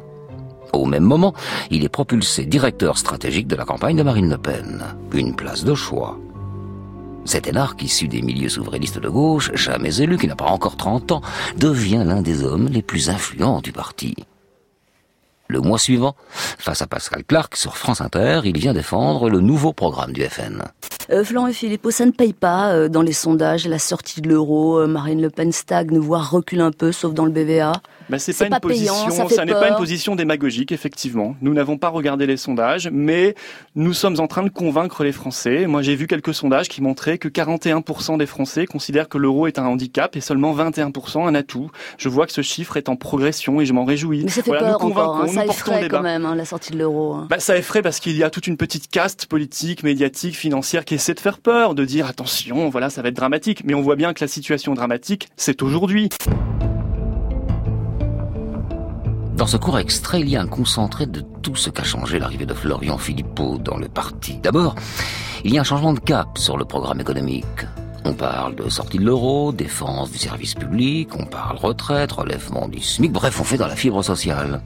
Au 0.73 0.87
même 0.87 1.03
moment, 1.03 1.35
il 1.73 1.83
est 1.83 1.89
propulsé 1.89 2.45
directeur 2.45 2.97
stratégique 2.97 3.49
de 3.49 3.57
la 3.57 3.65
campagne 3.65 3.97
de 3.97 4.05
Marine 4.05 4.31
Le 4.31 4.39
Pen. 4.39 4.85
Une 5.13 5.35
place 5.35 5.65
de 5.65 5.75
choix. 5.75 6.17
Cet 7.25 7.49
énarque, 7.49 7.83
issu 7.83 8.07
des 8.07 8.23
milieux 8.23 8.49
souverainistes 8.49 9.01
de 9.01 9.09
gauche, 9.09 9.51
jamais 9.55 10.01
élu, 10.01 10.17
qui 10.17 10.29
n'a 10.29 10.37
pas 10.37 10.45
encore 10.45 10.77
30 10.77 11.11
ans, 11.11 11.23
devient 11.57 12.05
l'un 12.07 12.23
des 12.23 12.45
hommes 12.45 12.69
les 12.69 12.83
plus 12.83 13.11
influents 13.11 13.61
du 13.61 13.73
parti. 13.73 14.15
Le 15.53 15.61
mois 15.61 15.79
suivant, 15.79 16.17
face 16.31 16.81
à 16.81 16.87
Pascal 16.87 17.25
Clark 17.25 17.57
sur 17.57 17.77
France 17.77 18.01
Inter, 18.01 18.41
il 18.45 18.57
vient 18.57 18.73
défendre 18.73 19.29
le 19.29 19.41
nouveau 19.41 19.75
programme 19.75 20.15
du 20.15 20.25
FN. 20.25 20.63
Euh, 21.11 21.25
Florent 21.25 21.49
et 21.49 21.53
Philippot, 21.53 21.91
ça 21.91 22.07
ne 22.07 22.11
paye 22.11 22.33
pas 22.33 22.73
euh, 22.73 22.89
dans 22.89 23.03
les 23.03 23.13
sondages, 23.13 23.67
la 23.67 23.79
sortie 23.79 24.23
de 24.23 24.31
l'euro, 24.31 24.79
euh, 24.79 24.87
Marine 24.87 25.21
Le 25.21 25.29
Pen 25.29 25.53
stagne, 25.53 25.99
voire 25.99 26.31
recule 26.31 26.63
un 26.63 26.71
peu, 26.71 26.91
sauf 26.91 27.13
dans 27.13 27.27
le 27.27 27.33
BVA. 27.33 27.73
Ben, 28.09 28.19
c'est 28.19 28.37
pas, 28.37 28.47
une 28.47 28.61
position, 28.61 29.29
ça, 29.29 29.45
n'est 29.45 29.53
pas 29.53 29.69
une 29.69 29.77
position 29.77 30.17
démagogique, 30.17 30.73
effectivement. 30.73 31.37
Nous 31.41 31.55
n'avons 31.55 31.79
pas 31.79 31.89
regardé 31.89 32.27
les 32.27 32.37
sondages, 32.37 32.89
mais 32.93 33.35
nous 33.75 33.93
sommes 33.93 34.21
en 34.21 34.27
train 34.27 34.43
de 34.43 34.49
convaincre 34.49 35.05
les 35.05 35.13
Français. 35.13 35.67
Moi, 35.67 35.83
j'ai 35.83 35.95
vu 35.95 36.07
quelques 36.07 36.35
sondages 36.35 36.69
qui 36.69 36.83
montraient 36.83 37.19
que 37.19 37.29
41% 37.29 38.19
des 38.19 38.27
Français 38.27 38.67
considèrent 38.67 39.09
que 39.09 39.19
l'euro 39.19 39.47
est 39.47 39.59
un 39.59 39.67
handicap 39.67 40.17
et 40.17 40.21
seulement 40.21 40.55
21% 40.55 41.27
un 41.27 41.35
atout. 41.35 41.71
Je 41.99 42.09
vois 42.09 42.27
que 42.27 42.33
ce 42.33 42.43
chiffre 42.43 42.77
est 42.77 42.89
en 42.89 42.97
progression 42.97 43.61
et 43.61 43.67
je 43.67 43.73
m'en 43.73 43.85
réjouis. 43.85 44.25
Mais 44.25 44.31
ça 44.31 44.43
fait 44.43 44.51
voilà, 44.51 44.73
peur 44.73 44.85
encore, 44.85 45.17
hein, 45.17 45.29
ça 45.29 45.45
effraie 45.45 45.89
quand 45.89 46.03
même, 46.03 46.27
hein, 46.27 46.35
la 46.35 46.45
sortie 46.45 46.73
de 46.73 46.79
l'euro. 46.79 47.15
Hein. 47.15 47.27
Bah, 47.31 47.39
ça 47.39 47.57
effraie 47.57 47.83
parce 47.83 48.01
qu'il 48.01 48.17
y 48.17 48.23
a 48.23 48.31
toute 48.31 48.47
une 48.47 48.57
petite 48.57 48.89
caste 48.89 49.27
politique, 49.27 49.83
médiatique, 49.83 50.37
financière 50.37 50.85
qui 50.85 50.95
essaie 50.95 51.15
de 51.15 51.21
faire 51.21 51.39
peur, 51.39 51.75
de 51.75 51.85
dire 51.85 52.07
attention, 52.07 52.69
voilà, 52.69 52.91
ça 52.91 53.03
va 53.03 53.09
être 53.09 53.17
dramatique. 53.17 53.63
Mais 53.65 53.75
on 53.75 53.83
voit 53.83 53.97
bien 53.97 54.13
que 54.13 54.23
la 54.23 54.29
situation 54.29 54.75
dramatique, 54.75 55.29
c'est 55.37 55.63
aujourd'hui. 55.63 56.09
Dans 59.43 59.49
ce 59.49 59.57
court 59.57 59.81
extrait, 59.81 60.21
il 60.21 60.29
y 60.29 60.37
a 60.37 60.41
un 60.41 60.47
concentré 60.47 61.05
de 61.05 61.21
tout 61.43 61.57
ce 61.57 61.69
qu'a 61.69 61.83
changé 61.83 62.21
l'arrivée 62.21 62.47
de 62.47 62.55
Florian 62.55 62.97
Philippot 62.97 63.59
dans 63.59 63.77
le 63.77 63.89
parti. 63.89 64.39
D'abord, 64.41 64.77
il 65.43 65.53
y 65.53 65.59
a 65.59 65.63
un 65.63 65.65
changement 65.65 65.93
de 65.93 65.99
cap 65.99 66.39
sur 66.39 66.57
le 66.57 66.65
programme 66.65 67.01
économique. 67.01 67.67
On 68.05 68.13
parle 68.13 68.55
de 68.55 68.69
sortie 68.69 68.99
de 68.99 69.05
l'euro, 69.05 69.51
défense 69.51 70.13
du 70.13 70.19
service 70.19 70.55
public, 70.55 71.09
on 71.19 71.25
parle 71.25 71.57
retraite, 71.57 72.13
relèvement 72.13 72.69
du 72.69 72.81
SMIC, 72.81 73.11
bref, 73.11 73.41
on 73.41 73.43
fait 73.43 73.57
dans 73.57 73.67
la 73.67 73.75
fibre 73.75 74.05
sociale. 74.05 74.63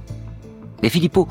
Mais 0.83 0.91
Philippot, 0.91 1.27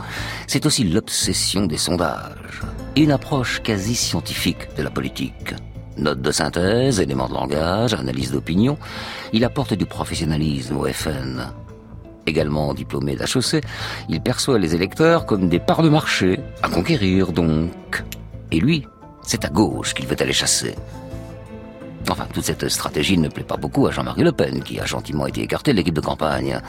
c'est 0.48 0.66
aussi 0.66 0.84
l'obsession 0.84 1.68
des 1.68 1.78
sondages, 1.78 2.64
et 2.96 3.04
une 3.04 3.12
approche 3.12 3.62
quasi 3.62 3.94
scientifique 3.94 4.76
de 4.76 4.82
la 4.82 4.90
politique. 4.90 5.54
Notes 6.00 6.24
de 6.24 6.32
synthèse, 6.32 7.00
éléments 7.00 7.30
de 7.30 7.36
langage, 7.36 7.94
analyse 7.94 8.32
d'opinion, 8.32 8.76
il 9.34 9.46
apporte 9.46 9.76
du 9.76 9.86
professionnalisme 9.86 10.78
au 10.78 10.88
FN. 10.88 11.44
Également 12.28 12.74
diplômé 12.74 13.16
d'HEC, 13.16 13.64
il 14.10 14.22
perçoit 14.22 14.58
les 14.58 14.74
électeurs 14.74 15.26
comme 15.26 15.48
des 15.48 15.60
parts 15.60 15.84
de 15.84 15.90
marché, 15.90 16.40
à 16.64 16.70
conquérir 16.70 17.32
donc. 17.32 18.04
Et 18.52 18.60
lui, 18.60 18.88
c'est 19.22 19.46
à 19.46 19.50
gauche 19.50 19.94
qu'il 19.94 20.08
veut 20.08 20.16
aller 20.20 20.34
chasser. 20.34 20.76
Enfin, 22.10 22.28
toute 22.32 22.44
cette 22.44 22.70
stratégie 22.70 23.18
ne 23.18 23.30
plaît 23.30 23.44
pas 23.44 23.58
beaucoup 23.58 23.88
à 23.88 23.92
Jean-Marie 23.92 24.24
Le 24.24 24.32
Pen, 24.32 24.62
qui 24.64 24.80
a 24.80 24.86
gentiment 24.86 25.26
été 25.26 25.42
écarté 25.42 25.72
de 25.72 25.78
l'équipe 25.78 25.96
de 25.96 26.02
campagne. 26.02 26.60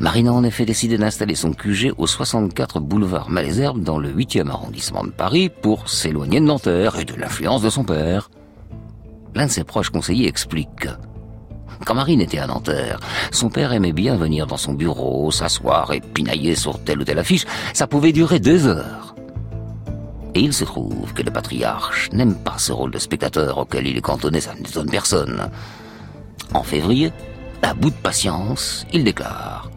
Marine 0.00 0.28
en 0.28 0.44
effet 0.44 0.64
décidé 0.64 0.98
d'installer 0.98 1.34
son 1.34 1.52
QG 1.52 1.92
au 1.96 2.06
64 2.06 2.80
boulevard 2.80 3.30
Malesherbes 3.30 3.82
dans 3.82 3.98
le 3.98 4.12
8e 4.12 4.48
arrondissement 4.50 5.04
de 5.04 5.10
Paris 5.10 5.48
pour 5.48 5.88
s'éloigner 5.88 6.40
de 6.40 6.46
Nanterre 6.46 6.98
et 6.98 7.04
de 7.04 7.14
l'influence 7.14 7.62
de 7.62 7.70
son 7.70 7.84
père. 7.84 8.28
L'un 9.34 9.46
de 9.46 9.50
ses 9.50 9.64
proches 9.64 9.90
conseillers 9.90 10.28
explique. 10.28 10.88
Quand 11.84 11.94
Marine 11.94 12.20
était 12.20 12.38
à 12.38 12.46
Nanterre, 12.46 13.00
son 13.30 13.48
père 13.48 13.72
aimait 13.72 13.92
bien 13.92 14.16
venir 14.16 14.46
dans 14.46 14.56
son 14.56 14.72
bureau, 14.72 15.30
s'asseoir 15.30 15.92
et 15.92 16.00
pinailler 16.00 16.54
sur 16.54 16.82
telle 16.82 17.00
ou 17.00 17.04
telle 17.04 17.18
affiche. 17.18 17.44
Ça 17.74 17.86
pouvait 17.86 18.12
durer 18.12 18.40
deux 18.40 18.66
heures. 18.66 19.14
Et 20.34 20.40
il 20.40 20.52
se 20.52 20.64
trouve 20.64 21.14
que 21.14 21.22
le 21.22 21.30
patriarche 21.30 22.10
n'aime 22.12 22.34
pas 22.34 22.58
ce 22.58 22.72
rôle 22.72 22.90
de 22.90 22.98
spectateur 22.98 23.58
auquel 23.58 23.86
il 23.86 23.96
est 23.96 24.02
cantonné, 24.02 24.40
ça 24.40 24.54
n'étonne 24.54 24.90
personne. 24.90 25.48
En 26.52 26.62
février, 26.62 27.12
à 27.62 27.72
bout 27.72 27.90
de 27.90 27.94
patience, 27.94 28.86
il 28.92 29.02
déclare 29.02 29.70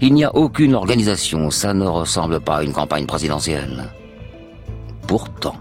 Il 0.00 0.14
n'y 0.14 0.24
a 0.24 0.34
aucune 0.34 0.74
organisation, 0.74 1.50
ça 1.50 1.74
ne 1.74 1.86
ressemble 1.86 2.40
pas 2.40 2.56
à 2.56 2.62
une 2.62 2.72
campagne 2.72 3.06
présidentielle. 3.06 3.90
Pourtant, 5.06 5.56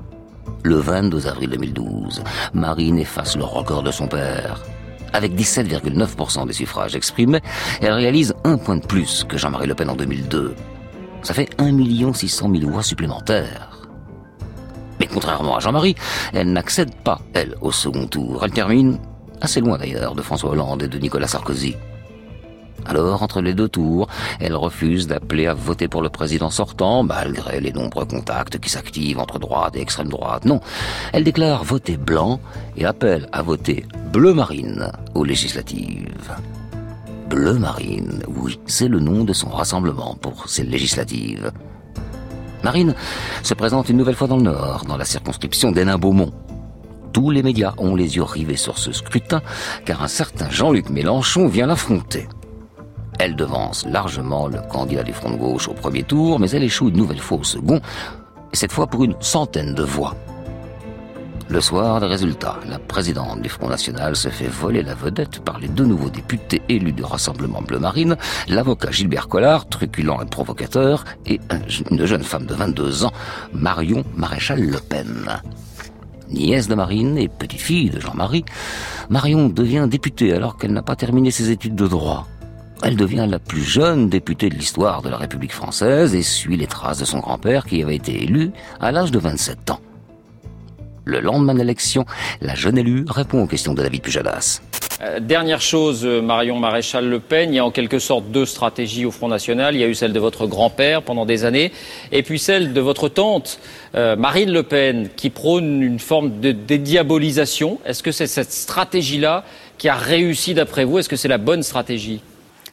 le 0.63 0.77
22 0.77 1.27
avril 1.27 1.49
2012, 1.49 2.23
Marine 2.53 2.97
efface 2.97 3.35
le 3.35 3.43
record 3.43 3.83
de 3.83 3.91
son 3.91 4.07
père. 4.07 4.63
Avec 5.15 5.33
17,9% 5.33 6.45
des 6.45 6.51
suffrages 6.51 6.93
exprimés, 6.93 7.39
elle 7.79 7.93
réalise 7.93 8.33
un 8.43 8.57
point 8.57 8.75
de 8.75 8.85
plus 8.85 9.23
que 9.23 9.37
Jean-Marie 9.37 9.65
Le 9.65 9.73
Pen 9.73 9.89
en 9.89 9.95
2002. 9.95 10.53
Ça 11.23 11.33
fait 11.33 11.49
1 11.57 12.13
600 12.13 12.51
000 12.53 12.69
voix 12.69 12.83
supplémentaires. 12.83 13.87
Mais 14.99 15.07
contrairement 15.07 15.55
à 15.55 15.61
Jean-Marie, 15.61 15.95
elle 16.33 16.51
n'accède 16.51 16.93
pas, 16.95 17.21
elle, 17.33 17.55
au 17.61 17.71
second 17.71 18.07
tour. 18.07 18.41
Elle 18.43 18.51
termine, 18.51 18.99
assez 19.39 19.61
loin 19.61 19.77
d'ailleurs, 19.77 20.15
de 20.15 20.21
François 20.21 20.49
Hollande 20.49 20.83
et 20.83 20.89
de 20.89 20.97
Nicolas 20.97 21.27
Sarkozy. 21.27 21.77
Alors, 22.85 23.23
entre 23.23 23.41
les 23.41 23.53
deux 23.53 23.69
tours, 23.69 24.07
elle 24.39 24.55
refuse 24.55 25.07
d'appeler 25.07 25.47
à 25.47 25.53
voter 25.53 25.87
pour 25.87 26.01
le 26.01 26.09
président 26.09 26.49
sortant, 26.49 27.03
malgré 27.03 27.59
les 27.59 27.71
nombreux 27.71 28.05
contacts 28.05 28.59
qui 28.59 28.69
s'activent 28.69 29.19
entre 29.19 29.39
droite 29.39 29.75
et 29.75 29.81
extrême 29.81 30.09
droite. 30.09 30.45
Non, 30.45 30.59
elle 31.13 31.23
déclare 31.23 31.63
voter 31.63 31.97
blanc 31.97 32.39
et 32.77 32.85
appelle 32.85 33.27
à 33.31 33.41
voter 33.41 33.85
bleu 34.11 34.33
marine 34.33 34.91
aux 35.15 35.23
législatives. 35.23 36.35
Bleu 37.29 37.53
marine, 37.53 38.21
oui, 38.27 38.59
c'est 38.67 38.87
le 38.87 38.99
nom 38.99 39.23
de 39.23 39.33
son 39.33 39.49
rassemblement 39.49 40.15
pour 40.21 40.47
ces 40.47 40.63
législatives. 40.63 41.51
Marine 42.63 42.93
se 43.41 43.53
présente 43.53 43.89
une 43.89 43.97
nouvelle 43.97 44.15
fois 44.15 44.27
dans 44.27 44.37
le 44.37 44.43
Nord, 44.43 44.85
dans 44.87 44.97
la 44.97 45.05
circonscription 45.05 45.71
d'Hénin-Beaumont. 45.71 46.31
Tous 47.13 47.31
les 47.31 47.43
médias 47.43 47.73
ont 47.77 47.95
les 47.95 48.15
yeux 48.17 48.23
rivés 48.23 48.57
sur 48.57 48.77
ce 48.77 48.91
scrutin, 48.91 49.41
car 49.85 50.03
un 50.03 50.07
certain 50.07 50.49
Jean-Luc 50.49 50.89
Mélenchon 50.89 51.47
vient 51.47 51.67
l'affronter. 51.67 52.27
Elle 53.19 53.35
devance 53.35 53.85
largement 53.85 54.47
le 54.47 54.59
candidat 54.61 55.03
du 55.03 55.13
Front 55.13 55.31
de 55.31 55.37
gauche 55.37 55.67
au 55.67 55.73
premier 55.73 56.03
tour, 56.03 56.39
mais 56.39 56.49
elle 56.51 56.63
échoue 56.63 56.89
une 56.89 56.97
nouvelle 56.97 57.19
fois 57.19 57.39
au 57.39 57.43
second, 57.43 57.79
et 58.51 58.55
cette 58.55 58.71
fois 58.71 58.87
pour 58.87 59.03
une 59.03 59.15
centaine 59.19 59.73
de 59.73 59.83
voix. 59.83 60.15
Le 61.47 61.61
soir 61.61 61.99
des 61.99 62.07
résultats, 62.07 62.59
la 62.67 62.79
présidente 62.79 63.41
du 63.41 63.49
Front 63.49 63.69
National 63.69 64.15
se 64.15 64.29
fait 64.29 64.47
voler 64.47 64.81
la 64.81 64.95
vedette 64.95 65.39
par 65.41 65.59
les 65.59 65.67
deux 65.67 65.85
nouveaux 65.85 66.09
députés 66.09 66.61
élus 66.69 66.91
du 66.91 67.03
Rassemblement 67.03 67.61
Bleu 67.61 67.77
Marine, 67.77 68.17
l'avocat 68.47 68.89
Gilbert 68.89 69.27
Collard, 69.27 69.69
truculent 69.69 70.23
et 70.23 70.25
provocateur, 70.25 71.05
et 71.27 71.39
une 71.91 72.05
jeune 72.05 72.23
femme 72.23 72.47
de 72.47 72.55
22 72.55 73.05
ans, 73.05 73.13
Marion 73.53 74.03
Maréchal 74.15 74.59
Le 74.59 74.79
Pen. 74.79 75.39
Nièce 76.29 76.67
de 76.67 76.73
Marine 76.73 77.17
et 77.19 77.27
petite-fille 77.27 77.91
de 77.91 77.99
Jean-Marie, 77.99 78.43
Marion 79.09 79.47
devient 79.47 79.87
députée 79.87 80.33
alors 80.33 80.57
qu'elle 80.57 80.73
n'a 80.73 80.81
pas 80.81 80.95
terminé 80.95 81.29
ses 81.29 81.51
études 81.51 81.75
de 81.75 81.87
droit. 81.87 82.27
Elle 82.83 82.95
devient 82.95 83.25
la 83.27 83.39
plus 83.39 83.63
jeune 83.63 84.09
députée 84.09 84.49
de 84.49 84.55
l'histoire 84.55 85.01
de 85.01 85.09
la 85.09 85.17
République 85.17 85.53
française 85.53 86.13
et 86.13 86.21
suit 86.21 86.57
les 86.57 86.67
traces 86.67 86.99
de 86.99 87.05
son 87.05 87.19
grand-père 87.19 87.65
qui 87.65 87.81
avait 87.81 87.95
été 87.95 88.23
élu 88.23 88.51
à 88.79 88.91
l'âge 88.91 89.11
de 89.11 89.19
27 89.19 89.71
ans. 89.71 89.79
Le 91.05 91.19
lendemain 91.19 91.53
de 91.53 91.59
l'élection, 91.59 92.05
la 92.41 92.55
jeune 92.55 92.77
élue 92.77 93.05
répond 93.07 93.43
aux 93.43 93.47
questions 93.47 93.73
de 93.73 93.81
David 93.81 94.01
Pujadas. 94.01 94.61
Euh, 95.01 95.19
dernière 95.19 95.61
chose, 95.61 96.05
euh, 96.05 96.21
Marion 96.21 96.57
Maréchal 96.57 97.07
Le 97.07 97.19
Pen, 97.19 97.53
il 97.53 97.57
y 97.57 97.59
a 97.59 97.65
en 97.65 97.71
quelque 97.71 97.99
sorte 97.99 98.31
deux 98.31 98.45
stratégies 98.45 99.05
au 99.05 99.11
Front 99.11 99.27
National. 99.27 99.75
Il 99.75 99.81
y 99.81 99.83
a 99.83 99.87
eu 99.87 99.93
celle 99.93 100.13
de 100.13 100.19
votre 100.19 100.47
grand-père 100.47 101.01
pendant 101.01 101.25
des 101.25 101.43
années, 101.43 101.71
et 102.11 102.23
puis 102.23 102.39
celle 102.39 102.73
de 102.73 102.81
votre 102.81 103.09
tante, 103.09 103.59
euh, 103.95 104.15
Marine 104.15 104.51
Le 104.51 104.63
Pen, 104.63 105.09
qui 105.15 105.29
prône 105.29 105.83
une 105.83 105.99
forme 105.99 106.39
de 106.39 106.51
dédiabolisation. 106.51 107.79
Est-ce 107.85 108.01
que 108.01 108.11
c'est 108.11 108.27
cette 108.27 108.51
stratégie-là 108.51 109.43
qui 109.77 109.89
a 109.89 109.95
réussi 109.95 110.53
d'après 110.53 110.85
vous? 110.85 110.99
Est-ce 110.99 111.09
que 111.09 111.17
c'est 111.17 111.27
la 111.27 111.37
bonne 111.37 111.61
stratégie? 111.61 112.21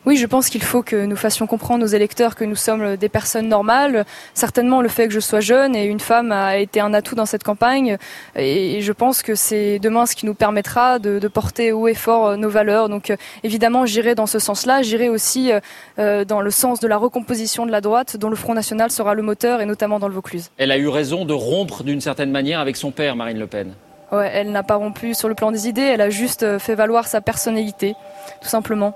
Oui, 0.04 0.16
je 0.16 0.26
pense 0.26 0.48
qu'il 0.48 0.62
faut 0.62 0.82
que 0.82 1.06
nous 1.06 1.16
fassions 1.16 1.46
comprendre 1.46 1.84
aux 1.84 1.88
électeurs 1.88 2.34
que 2.34 2.44
nous 2.44 2.56
sommes 2.56 2.96
des 2.96 3.08
personnes 3.08 3.48
normales. 3.48 4.04
Certainement, 4.34 4.82
le 4.82 4.88
fait 4.88 5.06
que 5.06 5.14
je 5.14 5.20
sois 5.20 5.40
jeune 5.40 5.76
et 5.76 5.84
une 5.84 6.00
femme 6.00 6.32
a 6.32 6.56
été 6.56 6.80
un 6.80 6.92
atout 6.92 7.14
dans 7.14 7.26
cette 7.26 7.44
campagne. 7.44 7.98
Et 8.34 8.80
je 8.80 8.92
pense 8.92 9.22
que 9.22 9.34
c'est 9.34 9.78
demain 9.78 10.06
ce 10.06 10.16
qui 10.16 10.26
nous 10.26 10.34
permettra 10.34 10.98
de, 10.98 11.28
porter 11.28 11.72
haut 11.72 11.86
et 11.86 11.94
fort 11.94 12.36
nos 12.36 12.48
valeurs. 12.48 12.88
Donc, 12.88 13.10
euh, 13.10 13.16
évidemment, 13.44 13.86
j'irai 13.86 14.14
dans 14.14 14.26
ce 14.26 14.38
sens-là. 14.38 14.82
J'irai 14.82 15.08
aussi 15.08 15.52
euh, 15.98 16.24
dans 16.24 16.40
le 16.40 16.50
sens 16.50 16.80
de 16.80 16.88
la 16.88 16.96
recomposition 16.96 17.64
de 17.64 17.70
la 17.70 17.80
droite, 17.80 18.16
dont 18.16 18.28
le 18.28 18.36
Front 18.36 18.54
National 18.54 18.90
sera 18.90 19.14
le 19.14 19.22
moteur, 19.22 19.60
et 19.60 19.66
notamment 19.66 19.98
dans 19.98 20.08
le 20.08 20.14
Vaucluse. 20.14 20.50
Elle 20.58 20.72
a 20.72 20.78
eu 20.78 20.88
raison 20.88 21.24
de 21.24 21.32
rompre 21.32 21.84
d'une 21.84 22.00
certaine 22.00 22.30
manière 22.30 22.60
avec 22.60 22.76
son 22.76 22.90
père, 22.90 23.14
Marine 23.14 23.38
Le 23.38 23.46
Pen. 23.46 23.74
Ouais, 24.10 24.30
elle 24.34 24.50
n'a 24.50 24.62
pas 24.62 24.74
rompu 24.74 25.14
sur 25.14 25.28
le 25.28 25.34
plan 25.34 25.52
des 25.52 25.68
idées. 25.68 25.80
Elle 25.80 26.02
a 26.02 26.10
juste 26.10 26.42
euh, 26.42 26.58
fait 26.58 26.74
valoir 26.74 27.06
sa 27.06 27.20
personnalité, 27.20 27.94
tout 28.42 28.48
simplement. 28.48 28.94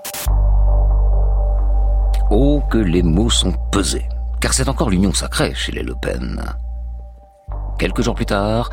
Oh, 2.29 2.61
que 2.69 2.77
les 2.77 3.03
mots 3.03 3.29
sont 3.29 3.53
pesés, 3.71 4.05
car 4.41 4.53
c'est 4.53 4.67
encore 4.67 4.89
l'union 4.89 5.13
sacrée 5.13 5.53
chez 5.55 5.71
les 5.71 5.81
Le 5.81 5.95
Pen. 5.95 6.43
Quelques 7.79 8.01
jours 8.01 8.15
plus 8.15 8.25
tard, 8.25 8.69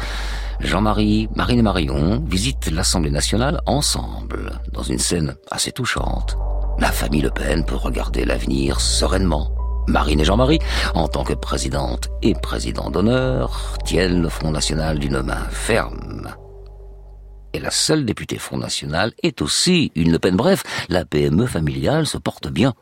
Jean-Marie, 0.59 1.29
Marine 1.37 1.61
et 1.61 1.62
Marion 1.62 2.21
visitent 2.27 2.73
l'Assemblée 2.73 3.12
nationale 3.12 3.61
ensemble, 3.67 4.59
dans 4.73 4.83
une 4.83 4.99
scène 4.99 5.37
assez 5.53 5.71
touchante. 5.71 6.37
La 6.81 6.90
famille 6.90 7.21
Le 7.21 7.31
Pen 7.31 7.64
peut 7.64 7.77
regarder 7.77 8.25
l'avenir 8.25 8.81
sereinement. 8.81 9.53
Marine 9.87 10.19
et 10.19 10.25
Jean-Marie, 10.25 10.59
en 10.95 11.07
tant 11.07 11.23
que 11.23 11.35
présidente 11.35 12.09
et 12.23 12.35
président 12.35 12.90
d'honneur, 12.90 13.77
tiennent 13.85 14.23
le 14.23 14.29
Front 14.31 14.51
National 14.51 14.99
d'une 14.99 15.23
main 15.23 15.45
ferme. 15.51 16.35
Et 17.53 17.61
la 17.61 17.71
seule 17.71 18.05
députée 18.05 18.38
Front 18.38 18.59
National 18.59 19.12
est 19.23 19.43
aussi 19.43 19.93
une 19.95 20.11
Le 20.11 20.19
Pen. 20.19 20.35
Bref, 20.35 20.64
la 20.88 21.05
PME 21.05 21.47
familiale 21.47 22.07
se 22.07 22.19
porte 22.19 22.49
bien 22.49 22.75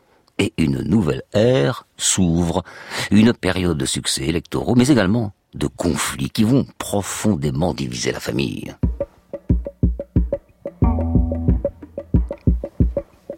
et 0.43 0.53
une 0.57 0.81
nouvelle 0.81 1.23
ère 1.33 1.87
s'ouvre, 1.97 2.63
une 3.11 3.33
période 3.33 3.77
de 3.77 3.85
succès 3.85 4.23
électoraux, 4.23 4.75
mais 4.75 4.87
également 4.87 5.31
de 5.53 5.67
conflits 5.67 6.29
qui 6.29 6.43
vont 6.43 6.65
profondément 6.77 7.73
diviser 7.73 8.11
la 8.11 8.19
famille. 8.19 8.75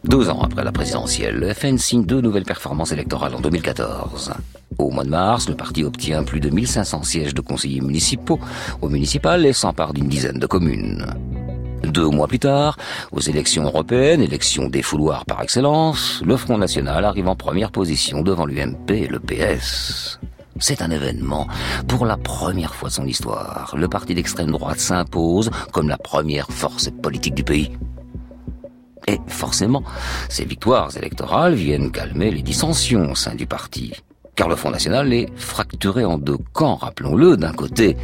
Deux 0.04 0.30
ans 0.30 0.40
après 0.40 0.64
la 0.64 0.72
présidentielle, 0.72 1.36
le 1.36 1.52
FN 1.52 1.78
signe 1.78 2.04
deux 2.04 2.20
nouvelles 2.20 2.44
performances 2.44 2.92
électorales 2.92 3.34
en 3.34 3.40
2014. 3.40 4.32
Au 4.78 4.90
mois 4.90 5.04
de 5.04 5.10
mars, 5.10 5.48
le 5.48 5.56
parti 5.56 5.84
obtient 5.84 6.22
plus 6.22 6.40
de 6.40 6.50
1500 6.50 7.02
sièges 7.02 7.34
de 7.34 7.40
conseillers 7.40 7.80
municipaux 7.80 8.38
au 8.82 8.88
municipal 8.88 9.44
et 9.44 9.52
s'empare 9.52 9.92
d'une 9.92 10.08
dizaine 10.08 10.38
de 10.38 10.46
communes. 10.46 11.06
Deux 11.86 12.08
mois 12.08 12.26
plus 12.26 12.40
tard, 12.40 12.76
aux 13.12 13.20
élections 13.20 13.64
européennes, 13.64 14.20
élections 14.20 14.68
des 14.68 14.82
fouloirs 14.82 15.24
par 15.24 15.40
excellence, 15.42 16.20
le 16.26 16.36
Front 16.36 16.58
National 16.58 17.04
arrive 17.04 17.28
en 17.28 17.36
première 17.36 17.70
position 17.70 18.22
devant 18.22 18.44
l'UMP 18.44 18.90
et 18.90 19.06
le 19.06 19.20
PS. 19.20 20.18
C'est 20.58 20.82
un 20.82 20.90
événement. 20.90 21.46
Pour 21.86 22.04
la 22.04 22.16
première 22.16 22.74
fois 22.74 22.88
de 22.88 22.94
son 22.94 23.06
histoire, 23.06 23.74
le 23.76 23.88
parti 23.88 24.14
d'extrême 24.14 24.50
droite 24.50 24.80
s'impose 24.80 25.50
comme 25.72 25.88
la 25.88 25.98
première 25.98 26.48
force 26.48 26.90
politique 26.90 27.34
du 27.34 27.44
pays. 27.44 27.70
Et 29.06 29.20
forcément, 29.28 29.84
ces 30.28 30.44
victoires 30.44 30.96
électorales 30.96 31.54
viennent 31.54 31.92
calmer 31.92 32.32
les 32.32 32.42
dissensions 32.42 33.12
au 33.12 33.14
sein 33.14 33.36
du 33.36 33.46
parti 33.46 33.92
car 34.36 34.48
le 34.48 34.54
Front 34.54 34.70
National 34.70 35.12
est 35.12 35.28
fracturé 35.34 36.04
en 36.04 36.18
deux 36.18 36.36
camps, 36.52 36.76
rappelons-le. 36.76 37.38
D'un 37.38 37.52
côté, 37.52 37.96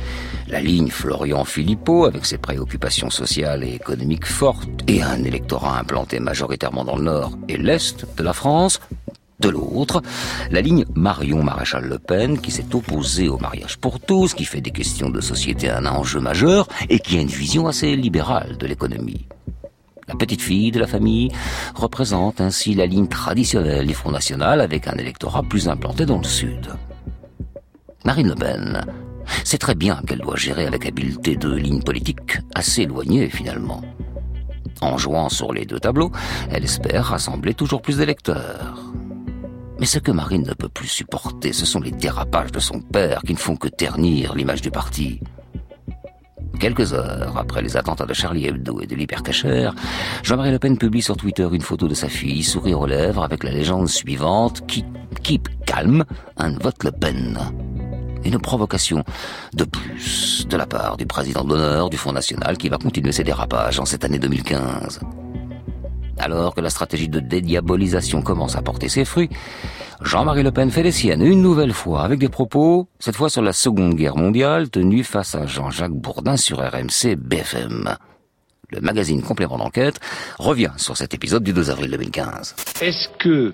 la 0.48 0.60
ligne 0.60 0.88
Florian-Philippot, 0.88 2.06
avec 2.06 2.24
ses 2.24 2.38
préoccupations 2.38 3.10
sociales 3.10 3.62
et 3.62 3.74
économiques 3.74 4.26
fortes, 4.26 4.68
et 4.88 5.02
un 5.02 5.22
électorat 5.24 5.78
implanté 5.78 6.18
majoritairement 6.20 6.84
dans 6.84 6.96
le 6.96 7.04
nord 7.04 7.32
et 7.48 7.58
l'est 7.58 8.06
de 8.16 8.22
la 8.22 8.32
France. 8.32 8.80
De 9.40 9.48
l'autre, 9.48 10.02
la 10.50 10.60
ligne 10.60 10.84
Marion 10.94 11.42
Maréchal 11.42 11.84
Le 11.84 11.98
Pen, 11.98 12.38
qui 12.38 12.50
s'est 12.50 12.74
opposée 12.74 13.28
au 13.28 13.38
mariage 13.38 13.76
pour 13.76 14.00
tous, 14.00 14.34
qui 14.34 14.44
fait 14.44 14.60
des 14.60 14.70
questions 14.70 15.10
de 15.10 15.20
société 15.20 15.68
un 15.68 15.84
enjeu 15.84 16.20
majeur, 16.20 16.68
et 16.88 16.98
qui 16.98 17.18
a 17.18 17.20
une 17.20 17.28
vision 17.28 17.66
assez 17.66 17.94
libérale 17.96 18.56
de 18.56 18.66
l'économie. 18.66 19.26
La 20.12 20.18
petite 20.18 20.42
fille 20.42 20.70
de 20.70 20.78
la 20.78 20.86
famille 20.86 21.30
représente 21.74 22.42
ainsi 22.42 22.74
la 22.74 22.84
ligne 22.84 23.06
traditionnelle 23.06 23.86
du 23.86 23.94
Front 23.94 24.10
National 24.10 24.60
avec 24.60 24.86
un 24.86 24.92
électorat 24.92 25.42
plus 25.42 25.68
implanté 25.68 26.04
dans 26.04 26.18
le 26.18 26.24
sud. 26.24 26.68
Marine 28.04 28.28
Le 28.28 28.34
Pen 28.34 28.84
sait 29.42 29.56
très 29.56 29.74
bien 29.74 30.02
qu'elle 30.06 30.18
doit 30.18 30.36
gérer 30.36 30.66
avec 30.66 30.84
habileté 30.84 31.34
deux 31.36 31.56
lignes 31.56 31.82
politiques 31.82 32.38
assez 32.54 32.82
éloignées 32.82 33.30
finalement. 33.30 33.80
En 34.82 34.98
jouant 34.98 35.30
sur 35.30 35.54
les 35.54 35.64
deux 35.64 35.80
tableaux, 35.80 36.12
elle 36.50 36.64
espère 36.64 37.06
rassembler 37.06 37.54
toujours 37.54 37.80
plus 37.80 37.96
d'électeurs. 37.96 38.92
Mais 39.80 39.86
ce 39.86 39.98
que 39.98 40.12
Marine 40.12 40.46
ne 40.46 40.52
peut 40.52 40.68
plus 40.68 40.88
supporter, 40.88 41.54
ce 41.54 41.64
sont 41.64 41.80
les 41.80 41.90
dérapages 41.90 42.52
de 42.52 42.60
son 42.60 42.80
père 42.80 43.22
qui 43.22 43.32
ne 43.32 43.38
font 43.38 43.56
que 43.56 43.68
ternir 43.68 44.34
l'image 44.34 44.60
du 44.60 44.70
parti. 44.70 45.20
Quelques 46.58 46.92
heures 46.92 47.36
après 47.36 47.62
les 47.62 47.76
attentats 47.76 48.06
de 48.06 48.14
Charlie 48.14 48.46
Hebdo 48.46 48.80
et 48.80 48.86
de 48.86 48.94
l'hypercacher, 48.94 49.70
Jean-Marie 50.22 50.52
Le 50.52 50.58
Pen 50.58 50.78
publie 50.78 51.02
sur 51.02 51.16
Twitter 51.16 51.48
une 51.52 51.60
photo 51.60 51.88
de 51.88 51.94
sa 51.94 52.08
fille, 52.08 52.42
sourire 52.42 52.80
aux 52.80 52.86
lèvres, 52.86 53.24
avec 53.24 53.42
la 53.42 53.50
légende 53.50 53.88
suivante 53.88 54.62
Keep, 55.22 55.48
calm 55.66 56.04
and 56.38 56.54
vote 56.60 56.84
Le 56.84 56.92
Pen. 56.92 57.38
Une 58.24 58.38
provocation 58.38 59.02
de 59.54 59.64
plus 59.64 60.46
de 60.48 60.56
la 60.56 60.66
part 60.66 60.96
du 60.96 61.06
président 61.06 61.44
d'honneur 61.44 61.90
du 61.90 61.96
Front 61.96 62.12
National 62.12 62.56
qui 62.56 62.68
va 62.68 62.78
continuer 62.78 63.12
ses 63.12 63.24
dérapages 63.24 63.80
en 63.80 63.84
cette 63.84 64.04
année 64.04 64.20
2015. 64.20 65.00
Alors 66.18 66.54
que 66.54 66.60
la 66.60 66.70
stratégie 66.70 67.08
de 67.08 67.20
dédiabolisation 67.20 68.22
commence 68.22 68.56
à 68.56 68.62
porter 68.62 68.88
ses 68.88 69.04
fruits, 69.04 69.30
Jean-Marie 70.02 70.42
Le 70.42 70.50
Pen 70.50 70.70
fait 70.70 70.82
les 70.82 70.92
siennes 70.92 71.22
une 71.22 71.42
nouvelle 71.42 71.72
fois 71.72 72.02
avec 72.02 72.18
des 72.18 72.28
propos, 72.28 72.88
cette 72.98 73.16
fois 73.16 73.28
sur 73.28 73.42
la 73.42 73.52
Seconde 73.52 73.94
Guerre 73.94 74.16
mondiale, 74.16 74.70
tenus 74.70 75.06
face 75.06 75.34
à 75.34 75.46
Jean-Jacques 75.46 75.92
Bourdin 75.92 76.36
sur 76.36 76.58
RMC 76.58 77.16
BFM. 77.16 77.96
Le 78.70 78.80
magazine 78.80 79.22
Complément 79.22 79.58
d'enquête 79.58 80.00
revient 80.38 80.72
sur 80.76 80.96
cet 80.96 81.14
épisode 81.14 81.44
du 81.44 81.52
2 81.52 81.70
avril 81.70 81.90
2015. 81.90 82.56
Est-ce 82.80 83.08
que, 83.18 83.52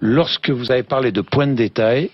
lorsque 0.00 0.50
vous 0.50 0.70
avez 0.70 0.82
parlé 0.82 1.10
de 1.10 1.22
points 1.22 1.46
de 1.46 1.54
détail, 1.54 2.10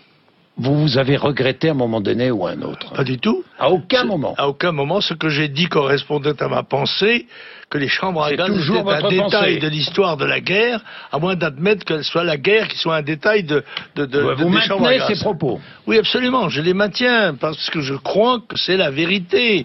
vous 0.58 0.74
vous 0.76 0.98
avez 0.98 1.16
regretté 1.16 1.68
à 1.68 1.72
un 1.72 1.74
moment 1.74 2.00
donné 2.00 2.30
ou 2.30 2.46
à 2.46 2.50
un 2.50 2.62
autre 2.62 2.92
Pas 2.92 3.04
du 3.04 3.18
tout. 3.18 3.44
À 3.58 3.70
aucun 3.70 4.04
moment. 4.04 4.34
À 4.36 4.48
aucun 4.48 4.72
moment. 4.72 5.00
Ce 5.00 5.14
que 5.14 5.28
j'ai 5.28 5.48
dit 5.48 5.66
correspondait 5.66 6.42
à 6.42 6.48
ma 6.48 6.62
pensée, 6.62 7.26
que 7.70 7.78
les 7.78 7.88
chambres 7.88 8.22
à 8.24 8.32
gaz 8.34 8.50
étaient 8.50 8.90
un 8.90 9.08
détail 9.08 9.58
de 9.58 9.68
l'histoire 9.68 10.16
de 10.16 10.24
la 10.24 10.40
guerre, 10.40 10.80
à 11.12 11.18
moins 11.18 11.36
d'admettre 11.36 11.84
qu'elle 11.84 12.04
soit 12.04 12.24
la 12.24 12.36
guerre 12.36 12.68
qui 12.68 12.78
soit 12.78 12.96
un 12.96 13.02
détail 13.02 13.44
de, 13.44 13.62
de, 13.94 14.06
de, 14.06 14.20
vous 14.20 14.50
des 14.50 14.60
chambres 14.62 14.86
à 14.86 14.96
gaz. 14.96 15.06
ces 15.06 15.20
propos 15.20 15.60
Oui, 15.86 15.98
absolument. 15.98 16.48
Je 16.48 16.60
les 16.60 16.74
maintiens 16.74 17.34
parce 17.34 17.70
que 17.70 17.80
je 17.80 17.94
crois 17.94 18.40
que 18.48 18.56
c'est 18.56 18.76
la 18.76 18.90
vérité. 18.90 19.64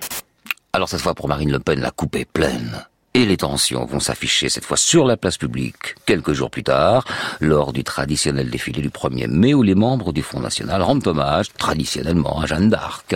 Alors 0.73 0.89
cette 0.89 1.01
fois 1.01 1.13
pour 1.13 1.27
Marine 1.27 1.51
Le 1.51 1.59
Pen, 1.59 1.79
la 1.79 1.91
coupe 1.91 2.15
est 2.15 2.29
pleine. 2.31 2.85
Et 3.15 3.25
les 3.25 3.37
tensions 3.37 3.85
vont 3.85 3.99
s'afficher 3.99 4.49
cette 4.49 4.65
fois 4.65 4.75
sur 4.75 5.05
la 5.05 5.17
place 5.17 5.37
publique 5.37 5.95
quelques 6.07 6.33
jours 6.33 6.49
plus 6.49 6.63
tard, 6.63 7.05
lors 7.41 7.71
du 7.71 7.83
traditionnel 7.83 8.49
défilé 8.49 8.81
du 8.81 8.89
1er 8.89 9.27
mai 9.27 9.53
où 9.53 9.61
les 9.61 9.75
membres 9.75 10.11
du 10.11 10.23
Front 10.23 10.39
National 10.39 10.81
rendent 10.81 11.05
hommage 11.05 11.53
traditionnellement 11.53 12.41
à 12.41 12.47
Jeanne 12.47 12.69
d'Arc. 12.69 13.15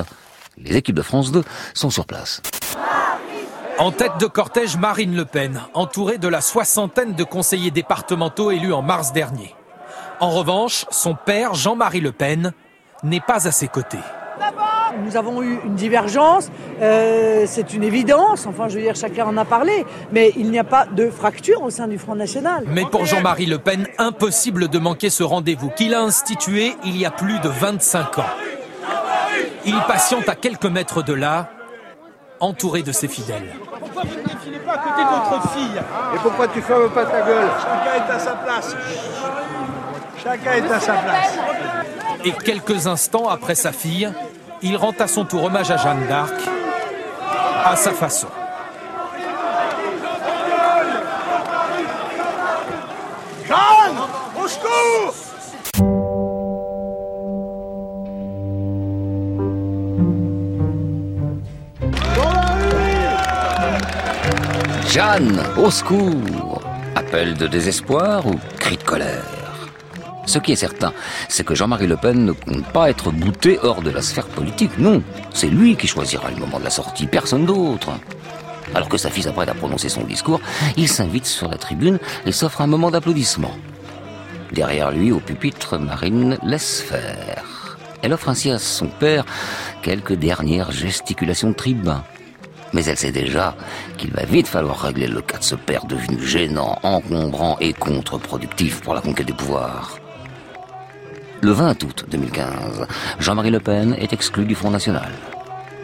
Les 0.60 0.76
équipes 0.76 0.96
de 0.96 1.02
France 1.02 1.32
2 1.32 1.44
sont 1.74 1.90
sur 1.90 2.06
place. 2.06 2.44
En 3.80 3.92
tête 3.92 4.20
de 4.20 4.28
cortège, 4.28 4.78
Marine 4.78 5.16
Le 5.16 5.26
Pen, 5.26 5.62
entourée 5.74 6.20
de 6.20 6.28
la 6.28 6.42
soixantaine 6.42 7.14
de 7.14 7.24
conseillers 7.24 7.72
départementaux 7.72 8.52
élus 8.52 8.74
en 8.74 8.84
mars 8.84 9.14
dernier. 9.14 9.56
En 10.20 10.30
revanche, 10.30 10.86
son 10.92 11.16
père, 11.16 11.56
Jean-Marie 11.56 12.02
Le 12.02 12.12
Pen, 12.12 12.54
n'est 13.02 13.20
pas 13.20 13.48
à 13.48 13.52
ses 13.52 13.68
côtés. 13.68 13.98
Nous 15.06 15.18
avons 15.18 15.42
eu 15.42 15.60
une 15.66 15.76
divergence, 15.76 16.50
euh, 16.82 17.44
c'est 17.48 17.74
une 17.74 17.84
évidence, 17.84 18.46
enfin 18.48 18.68
je 18.68 18.76
veux 18.76 18.82
dire 18.82 18.96
chacun 18.96 19.26
en 19.26 19.38
a 19.38 19.46
parlé, 19.46 19.86
mais 20.12 20.34
il 20.38 20.50
n'y 20.50 20.60
a 20.60 20.64
pas 20.64 20.86
de 20.86 21.10
fracture 21.10 21.62
au 21.64 21.70
sein 21.70 21.88
du 21.88 21.98
Front 21.98 22.16
National. 22.16 22.64
Mais 22.68 22.86
pour 22.86 23.06
Jean-Marie 23.06 23.46
Le 23.46 23.58
Pen, 23.58 23.88
impossible 23.98 24.68
de 24.68 24.80
manquer 24.80 25.10
ce 25.10 25.24
rendez-vous 25.24 25.70
qu'il 25.70 25.94
a 25.94 26.02
institué 26.02 26.76
il 26.84 26.98
y 26.98 27.06
a 27.06 27.12
plus 27.12 27.40
de 27.40 27.50
25 27.50 28.20
ans. 28.20 28.26
Il 29.66 29.76
patiente 29.88 30.30
à 30.30 30.36
quelques 30.36 30.66
mètres 30.66 31.04
de 31.04 31.14
là, 31.14 31.50
entouré 32.40 32.84
de 32.84 32.92
ses 32.92 33.08
fidèles. 33.08 33.54
Pourquoi 33.80 34.04
vous 34.04 34.18
ne 34.18 34.24
défilez 34.24 34.60
pas 34.60 34.74
à 34.74 34.78
côté 34.78 35.02
de 35.04 35.30
votre 35.30 35.52
fille? 35.52 35.82
Et 36.16 36.20
pourquoi 36.24 36.48
tu 36.48 36.62
fermes 36.62 36.90
pas 36.90 37.06
ta 37.06 37.22
gueule? 37.22 37.50
Chacun 37.60 38.06
est 38.06 38.12
à 38.12 38.20
sa 38.20 38.32
place. 38.32 38.76
Chacun 40.24 40.54
est 40.54 40.72
à 40.72 40.80
sa 40.80 40.94
place. 40.94 41.38
Et 42.26 42.32
quelques 42.32 42.88
instants 42.88 43.28
après 43.28 43.56
sa 43.56 43.72
fille, 43.72 44.12
il 44.62 44.76
rend 44.78 44.94
à 45.00 45.08
son 45.08 45.26
tour 45.26 45.44
hommage 45.44 45.72
à 45.72 45.78
Jeanne 45.78 46.08
d'Arc, 46.08 46.34
à 47.66 47.76
sa 47.76 47.92
façon. 47.92 48.28
Jeanne 53.48 53.98
Au 54.36 54.48
secours! 54.48 55.14
Jeanne, 64.90 65.44
au 65.58 65.70
secours. 65.70 66.62
Appel 66.96 67.36
de 67.36 67.46
désespoir 67.48 68.26
ou 68.26 68.34
cri 68.58 68.78
de 68.78 68.84
colère? 68.84 69.37
Ce 70.28 70.40
qui 70.40 70.52
est 70.52 70.58
certain, 70.58 70.92
c'est 71.30 71.46
que 71.46 71.56
Jean-Marie 71.56 71.88
Le 71.88 71.96
Pen 71.96 72.26
ne 72.26 72.34
compte 72.34 72.66
pas 72.74 72.90
être 72.90 73.12
bouté 73.12 73.58
hors 73.64 73.82
de 73.82 73.90
la 73.90 74.02
sphère 74.02 74.28
politique. 74.28 74.78
Non, 74.78 75.02
c'est 75.34 75.48
lui 75.48 75.78
qui 75.78 75.88
choisira 75.88 76.30
le 76.30 76.36
moment 76.36 76.60
de 76.60 76.66
la 76.66 76.70
sortie, 76.70 77.08
personne 77.08 77.46
d'autre. 77.46 77.92
Alors 78.76 78.90
que 78.90 78.98
sa 78.98 79.10
fille 79.10 79.24
s'apprête 79.24 79.48
à 79.48 79.54
prononcer 79.54 79.88
son 79.88 80.04
discours, 80.04 80.42
il 80.76 80.90
s'invite 80.90 81.26
sur 81.26 81.48
la 81.48 81.58
tribune 81.58 81.98
et 82.26 82.34
s'offre 82.34 82.60
un 82.60 82.68
moment 82.68 82.92
d'applaudissement. 82.92 83.56
Derrière 84.52 84.92
lui, 84.92 85.14
au 85.14 85.22
pupitre, 85.22 85.78
Marine 85.78 86.38
laisse 86.44 86.82
faire. 86.82 87.78
Elle 88.02 88.12
offre 88.12 88.28
ainsi 88.28 88.52
à 88.52 88.60
son 88.60 88.88
père 88.88 89.26
quelques 89.82 90.14
dernières 90.14 90.72
gesticulations 90.72 91.52
de 91.52 91.56
tribun. 91.56 92.04
Mais 92.74 92.84
elle 92.84 92.98
sait 92.98 93.14
déjà 93.14 93.56
qu'il 93.98 94.12
va 94.12 94.26
vite 94.26 94.48
falloir 94.48 94.82
régler 94.82 95.08
le 95.08 95.22
cas 95.22 95.38
de 95.38 95.44
ce 95.46 95.56
père 95.56 95.86
devenu 95.86 96.22
gênant, 96.22 96.78
encombrant 96.84 97.58
et 97.62 97.72
contre-productif 97.72 98.82
pour 98.82 98.94
la 98.94 99.00
conquête 99.00 99.28
du 99.28 99.34
pouvoir. 99.34 99.98
Le 101.42 101.52
20 101.52 101.84
août 101.84 102.06
2015, 102.10 102.88
Jean-Marie 103.20 103.52
Le 103.52 103.60
Pen 103.60 103.96
est 104.00 104.12
exclu 104.12 104.46
du 104.46 104.56
Front 104.56 104.72
National. 104.72 105.12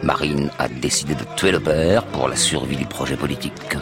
Marine 0.02 0.50
a 0.58 0.66
décidé 0.66 1.14
de 1.14 1.22
tuer 1.36 1.52
le 1.52 1.60
père 1.60 2.04
pour 2.06 2.28
la 2.28 2.34
survie 2.34 2.76
du 2.76 2.86
projet 2.86 3.16
politique. 3.16 3.76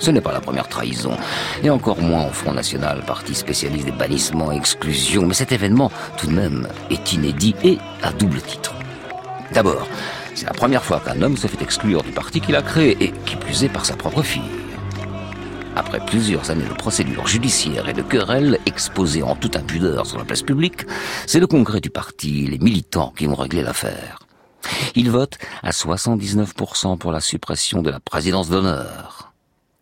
Ce 0.00 0.10
n'est 0.10 0.20
pas 0.20 0.32
la 0.32 0.40
première 0.40 0.68
trahison, 0.68 1.16
et 1.62 1.70
encore 1.70 2.00
moins 2.00 2.26
au 2.26 2.32
Front 2.32 2.52
National, 2.52 3.02
parti 3.06 3.32
spécialiste 3.32 3.84
des 3.84 3.92
bannissements 3.92 4.50
et 4.50 4.56
exclusions, 4.56 5.24
mais 5.24 5.34
cet 5.34 5.52
événement, 5.52 5.92
tout 6.16 6.26
de 6.26 6.32
même, 6.32 6.66
est 6.90 7.12
inédit 7.12 7.54
et 7.62 7.78
à 8.02 8.10
double 8.10 8.40
titre. 8.40 8.74
D'abord, 9.52 9.86
c'est 10.34 10.46
la 10.46 10.52
première 10.52 10.82
fois 10.82 11.00
qu'un 11.00 11.22
homme 11.22 11.36
se 11.36 11.46
fait 11.46 11.62
exclure 11.62 12.02
du 12.02 12.10
parti 12.10 12.40
qu'il 12.40 12.56
a 12.56 12.62
créé, 12.62 12.96
et 13.00 13.12
qui 13.24 13.36
plus 13.36 13.62
est 13.62 13.68
par 13.68 13.86
sa 13.86 13.94
propre 13.94 14.22
fille. 14.22 14.61
Après 15.74 16.04
plusieurs 16.04 16.50
années 16.50 16.68
de 16.68 16.74
procédures 16.74 17.26
judiciaires 17.26 17.88
et 17.88 17.94
de 17.94 18.02
querelles 18.02 18.58
exposées 18.66 19.22
en 19.22 19.34
toute 19.34 19.56
impudeur 19.56 20.06
sur 20.06 20.18
la 20.18 20.24
place 20.24 20.42
publique, 20.42 20.84
c'est 21.26 21.40
le 21.40 21.46
congrès 21.46 21.80
du 21.80 21.90
parti, 21.90 22.46
les 22.46 22.58
militants 22.58 23.12
qui 23.16 23.26
ont 23.26 23.34
réglé 23.34 23.62
l'affaire. 23.62 24.18
Ils 24.94 25.10
votent 25.10 25.38
à 25.62 25.70
79% 25.70 26.98
pour 26.98 27.10
la 27.10 27.20
suppression 27.20 27.82
de 27.82 27.90
la 27.90 28.00
présidence 28.00 28.50
d'honneur. 28.50 29.32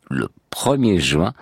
Le 0.08 0.28
1er 0.52 0.98
juin 0.98 1.32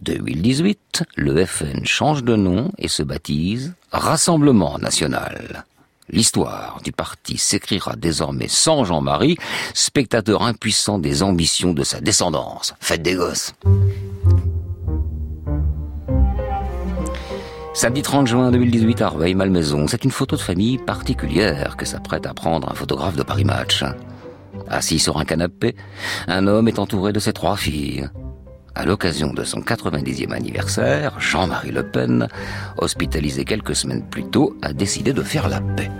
2018, 0.00 1.04
le 1.16 1.44
FN 1.44 1.84
change 1.84 2.24
de 2.24 2.36
nom 2.36 2.72
et 2.78 2.88
se 2.88 3.02
baptise 3.02 3.74
Rassemblement 3.90 4.78
national. 4.78 5.64
L'histoire 6.10 6.80
du 6.82 6.92
parti 6.92 7.36
s'écrira 7.36 7.94
désormais 7.96 8.48
sans 8.48 8.84
Jean-Marie, 8.84 9.36
spectateur 9.74 10.42
impuissant 10.42 10.98
des 10.98 11.22
ambitions 11.22 11.74
de 11.74 11.84
sa 11.84 12.00
descendance. 12.00 12.74
Faites 12.80 13.02
des 13.02 13.14
gosses. 13.14 13.52
Samedi 17.74 18.02
30 18.02 18.26
juin 18.26 18.50
2018 18.50 19.02
à 19.02 19.08
Rueil-Malmaison, 19.10 19.86
c'est 19.86 20.04
une 20.04 20.10
photo 20.10 20.34
de 20.34 20.40
famille 20.40 20.78
particulière 20.78 21.76
que 21.76 21.84
s'apprête 21.84 22.26
à 22.26 22.34
prendre 22.34 22.68
un 22.70 22.74
photographe 22.74 23.14
de 23.14 23.22
Paris 23.22 23.44
Match. 23.44 23.84
Assis 24.66 24.98
sur 24.98 25.18
un 25.18 25.24
canapé, 25.24 25.76
un 26.26 26.46
homme 26.46 26.68
est 26.68 26.78
entouré 26.78 27.12
de 27.12 27.20
ses 27.20 27.32
trois 27.32 27.56
filles. 27.56 28.08
À 28.78 28.84
l'occasion 28.84 29.32
de 29.34 29.42
son 29.42 29.58
90e 29.58 30.32
anniversaire, 30.32 31.18
Jean-Marie 31.18 31.72
Le 31.72 31.82
Pen, 31.82 32.28
hospitalisé 32.76 33.44
quelques 33.44 33.74
semaines 33.74 34.04
plus 34.08 34.22
tôt, 34.22 34.56
a 34.62 34.72
décidé 34.72 35.12
de 35.12 35.22
faire 35.24 35.48
la 35.48 35.60
paix. 35.60 35.90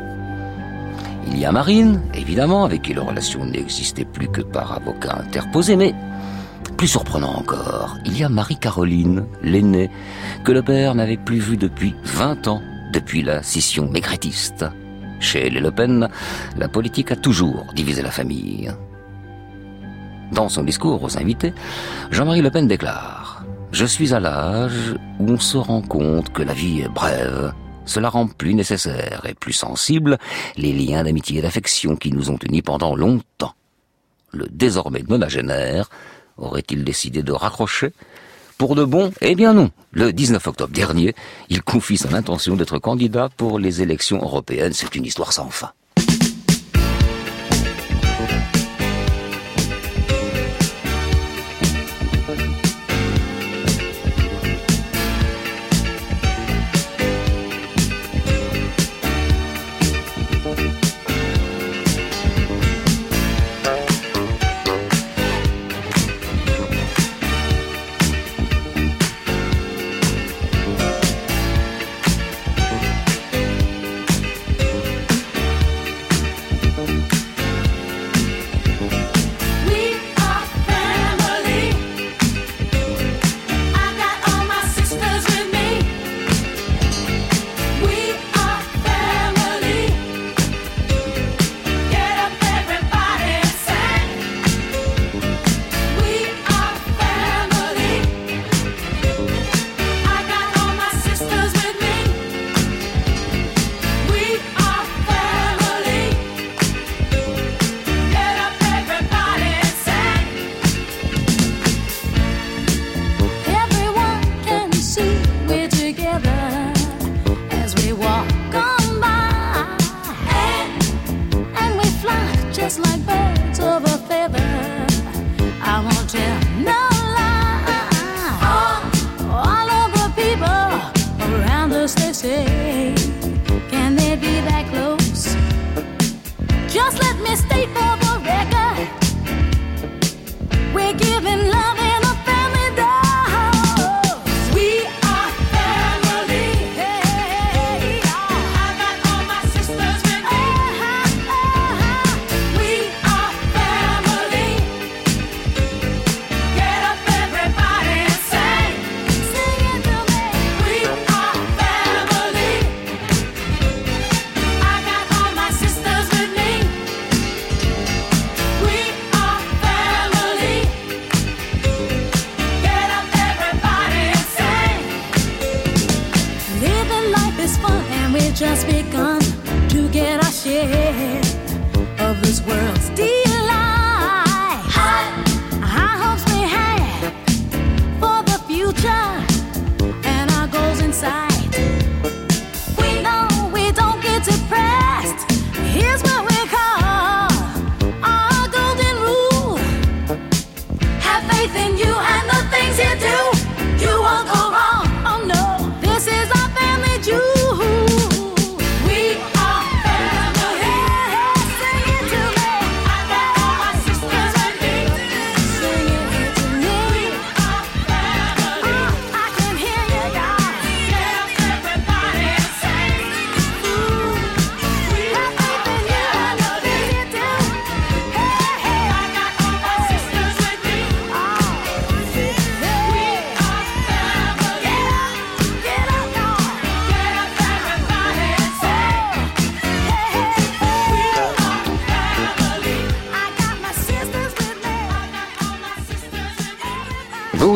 Il 1.27 1.37
y 1.37 1.45
a 1.45 1.51
Marine, 1.51 2.01
évidemment, 2.15 2.65
avec 2.65 2.83
qui 2.83 2.95
la 2.95 3.03
relation 3.03 3.45
n'existait 3.45 4.05
plus 4.05 4.29
que 4.29 4.43
par 4.43 4.75
avocat 4.75 5.17
interposé, 5.19 5.75
mais 5.75 5.93
plus 6.77 6.87
surprenant 6.87 7.35
encore, 7.35 7.99
il 8.05 8.17
y 8.17 8.23
a 8.23 8.29
Marie-Caroline, 8.29 9.27
l'aînée, 9.43 9.91
que 10.45 10.53
le 10.53 10.63
père 10.63 10.95
n'avait 10.95 11.17
plus 11.17 11.41
vue 11.41 11.57
depuis 11.57 11.97
20 12.05 12.47
ans, 12.47 12.63
depuis 12.93 13.23
la 13.23 13.43
scission 13.43 13.91
maigretiste. 13.91 14.67
Chez 15.19 15.51
les 15.51 15.59
Le 15.59 15.73
Pen, 15.73 16.09
la 16.57 16.69
politique 16.69 17.11
a 17.11 17.17
toujours 17.17 17.67
divisé 17.75 18.03
la 18.03 18.13
famille. 18.13 18.71
Dans 20.33 20.49
son 20.49 20.63
discours 20.63 21.03
aux 21.03 21.19
invités, 21.19 21.55
Jean-Marie 22.11 22.43
Le 22.43 22.51
Pen 22.51 22.69
déclare⁇ 22.69 23.45
Je 23.73 23.85
suis 23.85 24.15
à 24.15 24.21
l'âge 24.21 24.95
où 25.19 25.31
on 25.31 25.39
se 25.39 25.57
rend 25.57 25.83
compte 25.83 26.33
que 26.33 26.43
la 26.43 26.53
vie 26.53 26.81
est 26.83 26.89
brève. 26.89 27.53
Cela 27.87 28.11
rend 28.11 28.27
plus 28.27 28.55
nécessaire 28.55 29.25
et 29.27 29.35
plus 29.35 29.55
sensible 29.55 30.19
les 30.57 30.73
liens 30.73 31.05
d'amitié 31.05 31.39
et 31.39 31.43
d'affection 31.43 31.97
qui 31.97 32.13
nous 32.13 32.31
ont 32.31 32.39
unis 32.43 32.63
pendant 32.63 32.95
longtemps. 32.95 33.55
Le 34.33 34.47
désormais 34.51 35.03
nonagénaire 35.09 35.89
aurait-il 36.37 36.85
décidé 36.85 37.23
de 37.23 37.33
raccrocher? 37.33 37.93
Pour 38.59 38.75
de 38.75 38.85
bon 38.85 39.13
Eh 39.21 39.35
bien 39.35 39.55
non. 39.55 39.71
Le 39.93 40.13
19 40.13 40.47
octobre 40.47 40.73
dernier, 40.73 41.15
il 41.49 41.63
confie 41.63 41.97
son 41.97 42.13
intention 42.13 42.57
d'être 42.57 42.79
candidat 42.79 43.31
pour 43.37 43.59
les 43.59 43.83
élections 43.83 44.19
européennes. 44.19 44.73
C'est 44.75 44.95
une 44.95 45.07
histoire 45.07 45.33
sans 45.33 45.49
fin. 45.49 45.71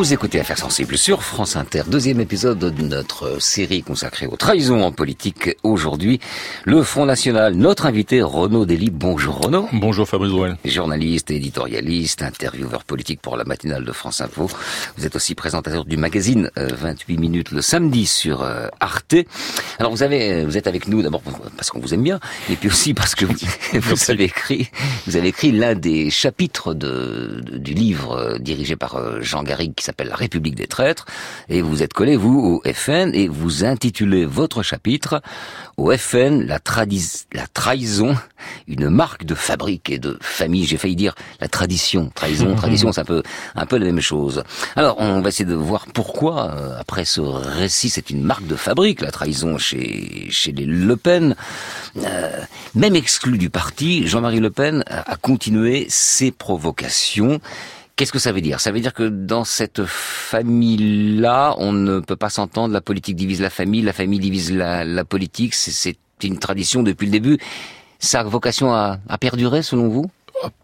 Vous 0.03 0.11
écoutez 0.11 0.41
Affaires 0.41 0.57
sensibles 0.57 0.97
sur 0.97 1.23
France 1.23 1.55
Inter, 1.55 1.83
deuxième 1.87 2.19
épisode 2.19 2.59
de 2.59 2.83
notre 2.83 3.41
série 3.41 3.83
consacrée 3.83 4.27
aux 4.27 4.35
trahisons 4.35 4.83
en 4.83 4.91
politique. 4.91 5.55
Aujourd'hui, 5.63 6.19
le 6.65 6.83
Front 6.83 7.05
National, 7.05 7.53
notre 7.53 7.85
invité 7.85 8.21
Renaud 8.21 8.65
Dely. 8.65 8.89
Bonjour 8.89 9.37
Renaud. 9.37 9.69
Bonjour 9.71 10.05
Fabrice 10.05 10.31
Drouel. 10.31 10.57
Journaliste, 10.65 11.31
éditorialiste, 11.31 12.21
intervieweur 12.21 12.83
politique 12.83 13.21
pour 13.21 13.37
la 13.37 13.45
matinale 13.45 13.85
de 13.85 13.93
France 13.93 14.19
Info. 14.19 14.49
Vous 14.97 15.05
êtes 15.05 15.15
aussi 15.15 15.35
présentateur 15.35 15.85
du 15.85 15.95
magazine 15.95 16.51
euh, 16.57 16.67
28 16.77 17.17
minutes 17.17 17.51
le 17.51 17.61
samedi 17.61 18.05
sur 18.05 18.41
euh, 18.41 18.67
Arte. 18.81 19.15
Alors 19.79 19.93
vous 19.93 20.03
avez, 20.03 20.43
vous 20.43 20.57
êtes 20.57 20.67
avec 20.67 20.89
nous 20.89 21.01
d'abord 21.01 21.21
parce 21.55 21.69
qu'on 21.69 21.79
vous 21.79 21.93
aime 21.93 22.03
bien, 22.03 22.19
et 22.49 22.57
puis 22.57 22.67
aussi 22.67 22.93
parce 22.93 23.15
que 23.15 23.23
vous, 23.23 23.35
vous 23.73 24.11
avez 24.11 24.25
écrit, 24.25 24.69
vous 25.07 25.15
avez 25.15 25.29
écrit 25.29 25.53
l'un 25.53 25.75
des 25.75 26.09
chapitres 26.09 26.73
de, 26.73 27.41
du 27.57 27.73
livre 27.73 28.17
euh, 28.17 28.37
dirigé 28.37 28.75
par 28.75 28.95
euh, 28.95 29.21
Jean 29.21 29.43
Garrigue 29.43 29.73
qui 29.73 29.83
s'appelle 29.83 29.92
La 29.99 30.15
République 30.15 30.55
des 30.55 30.67
traîtres, 30.67 31.05
et 31.49 31.61
vous 31.61 31.83
êtes 31.83 31.93
collé 31.93 32.15
vous 32.15 32.61
au 32.63 32.73
FN 32.73 33.11
et 33.13 33.27
vous 33.27 33.63
intitulez 33.63 34.25
votre 34.25 34.63
chapitre 34.63 35.21
au 35.77 35.91
FN 35.95 36.45
la, 36.45 36.59
la 37.33 37.47
trahison, 37.47 38.15
une 38.67 38.89
marque 38.89 39.25
de 39.25 39.35
fabrique 39.35 39.89
et 39.89 39.99
de 39.99 40.17
famille. 40.21 40.65
J'ai 40.65 40.77
failli 40.77 40.95
dire 40.95 41.15
la 41.39 41.47
tradition, 41.47 42.11
trahison, 42.13 42.55
tradition, 42.55 42.91
c'est 42.91 43.01
un 43.01 43.05
peu 43.05 43.23
un 43.55 43.65
peu 43.65 43.77
la 43.77 43.85
même 43.85 44.01
chose. 44.01 44.43
Alors 44.75 44.97
on 44.99 45.21
va 45.21 45.29
essayer 45.29 45.45
de 45.45 45.55
voir 45.55 45.85
pourquoi 45.93 46.51
euh, 46.51 46.79
après 46.79 47.05
ce 47.05 47.21
récit 47.21 47.89
c'est 47.89 48.09
une 48.09 48.23
marque 48.23 48.45
de 48.45 48.55
fabrique 48.55 49.01
la 49.01 49.11
trahison 49.11 49.57
chez 49.57 50.27
chez 50.29 50.51
les 50.51 50.65
Le 50.65 50.95
Pen. 50.95 51.35
Euh, 51.97 52.39
même 52.75 52.95
exclu 52.95 53.37
du 53.37 53.49
parti, 53.49 54.07
Jean-Marie 54.07 54.39
Le 54.39 54.49
Pen 54.49 54.83
a, 54.87 55.11
a 55.11 55.15
continué 55.15 55.85
ses 55.89 56.31
provocations. 56.31 57.39
Qu'est-ce 57.95 58.11
que 58.11 58.19
ça 58.19 58.31
veut 58.31 58.41
dire? 58.41 58.59
Ça 58.59 58.71
veut 58.71 58.79
dire 58.79 58.93
que 58.93 59.07
dans 59.07 59.43
cette 59.43 59.83
famille-là, 59.85 61.55
on 61.59 61.71
ne 61.73 61.99
peut 61.99 62.15
pas 62.15 62.29
s'entendre. 62.29 62.73
La 62.73 62.81
politique 62.81 63.15
divise 63.15 63.39
la 63.41 63.49
famille, 63.51 63.81
la 63.83 63.93
famille 63.93 64.19
divise 64.19 64.51
la, 64.51 64.83
la 64.83 65.05
politique. 65.05 65.53
C'est- 65.53 65.97
une 66.23 66.39
tradition 66.39 66.83
depuis 66.83 67.07
le 67.07 67.11
début. 67.11 67.37
Ça 67.99 68.21
a 68.21 68.23
vocation 68.23 68.73
à, 68.73 68.97
à 69.09 69.17
perdurer, 69.17 69.61
selon 69.61 69.89
vous? 69.89 70.09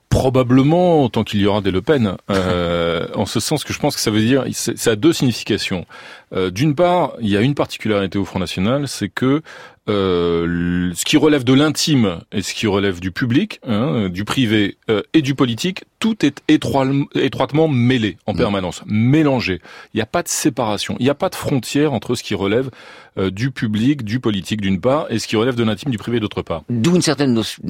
Probablement, 0.10 1.08
tant 1.10 1.26
qu'il 1.26 1.42
y 1.42 1.46
aura 1.48 1.60
des 1.60 1.70
Le 1.72 1.82
Pen. 1.82 2.16
Euh, 2.32 3.06
en 3.14 3.26
ce 3.26 3.42
sens 3.42 3.66
que 3.66 3.74
je 3.74 3.80
pense 3.80 3.96
que 3.96 4.02
ça 4.02 4.10
veut 4.10 4.22
dire, 4.22 4.46
ça 4.54 4.92
a 4.92 4.96
deux 4.96 5.12
significations. 5.12 5.86
Euh, 6.34 6.50
D'une 6.50 6.76
part, 6.76 7.14
il 7.20 7.28
y 7.30 7.36
a 7.36 7.42
une 7.42 7.56
particularité 7.56 8.18
au 8.18 8.24
Front 8.26 8.40
National, 8.40 8.88
c'est 8.88 9.10
que 9.10 9.42
euh, 9.90 10.92
ce 10.94 11.04
qui 11.04 11.18
relève 11.18 11.44
de 11.44 11.54
l'intime 11.54 12.20
et 12.32 12.42
ce 12.42 12.54
qui 12.54 12.68
relève 12.68 13.00
du 13.00 13.12
public, 13.12 13.60
hein, 13.68 14.10
du 14.10 14.24
privé 14.24 14.78
euh, 14.90 15.02
et 15.14 15.22
du 15.22 15.36
politique, 15.36 15.84
tout 16.00 16.26
est 16.26 16.42
étroitement, 16.48 17.06
étroitement 17.16 17.68
mêlé 17.68 18.18
en 18.26 18.34
permanence, 18.34 18.82
mélangé. 18.86 19.62
Il 19.94 19.98
n'y 19.98 20.02
a 20.02 20.06
pas 20.06 20.24
de 20.24 20.30
séparation, 20.30 20.96
il 21.00 21.04
n'y 21.04 21.10
a 21.10 21.16
pas 21.16 21.30
de 21.30 21.36
frontière 21.36 21.92
entre 21.92 22.16
ce 22.16 22.24
qui 22.24 22.36
relève 22.36 22.70
euh, 23.18 23.32
du 23.32 23.52
public, 23.52 24.04
du 24.04 24.20
politique 24.20 24.62
d'une 24.62 24.80
part, 24.80 25.08
et 25.10 25.20
ce 25.20 25.28
qui 25.28 25.36
relève 25.36 25.56
de 25.56 25.64
l'intime, 25.64 25.92
du 25.92 25.98
privé 25.98 26.20
d'autre 26.20 26.42
part. 26.42 26.64
D'où 26.70 26.96
une 26.96 27.02
certaine 27.02 27.34
notion, 27.34 27.62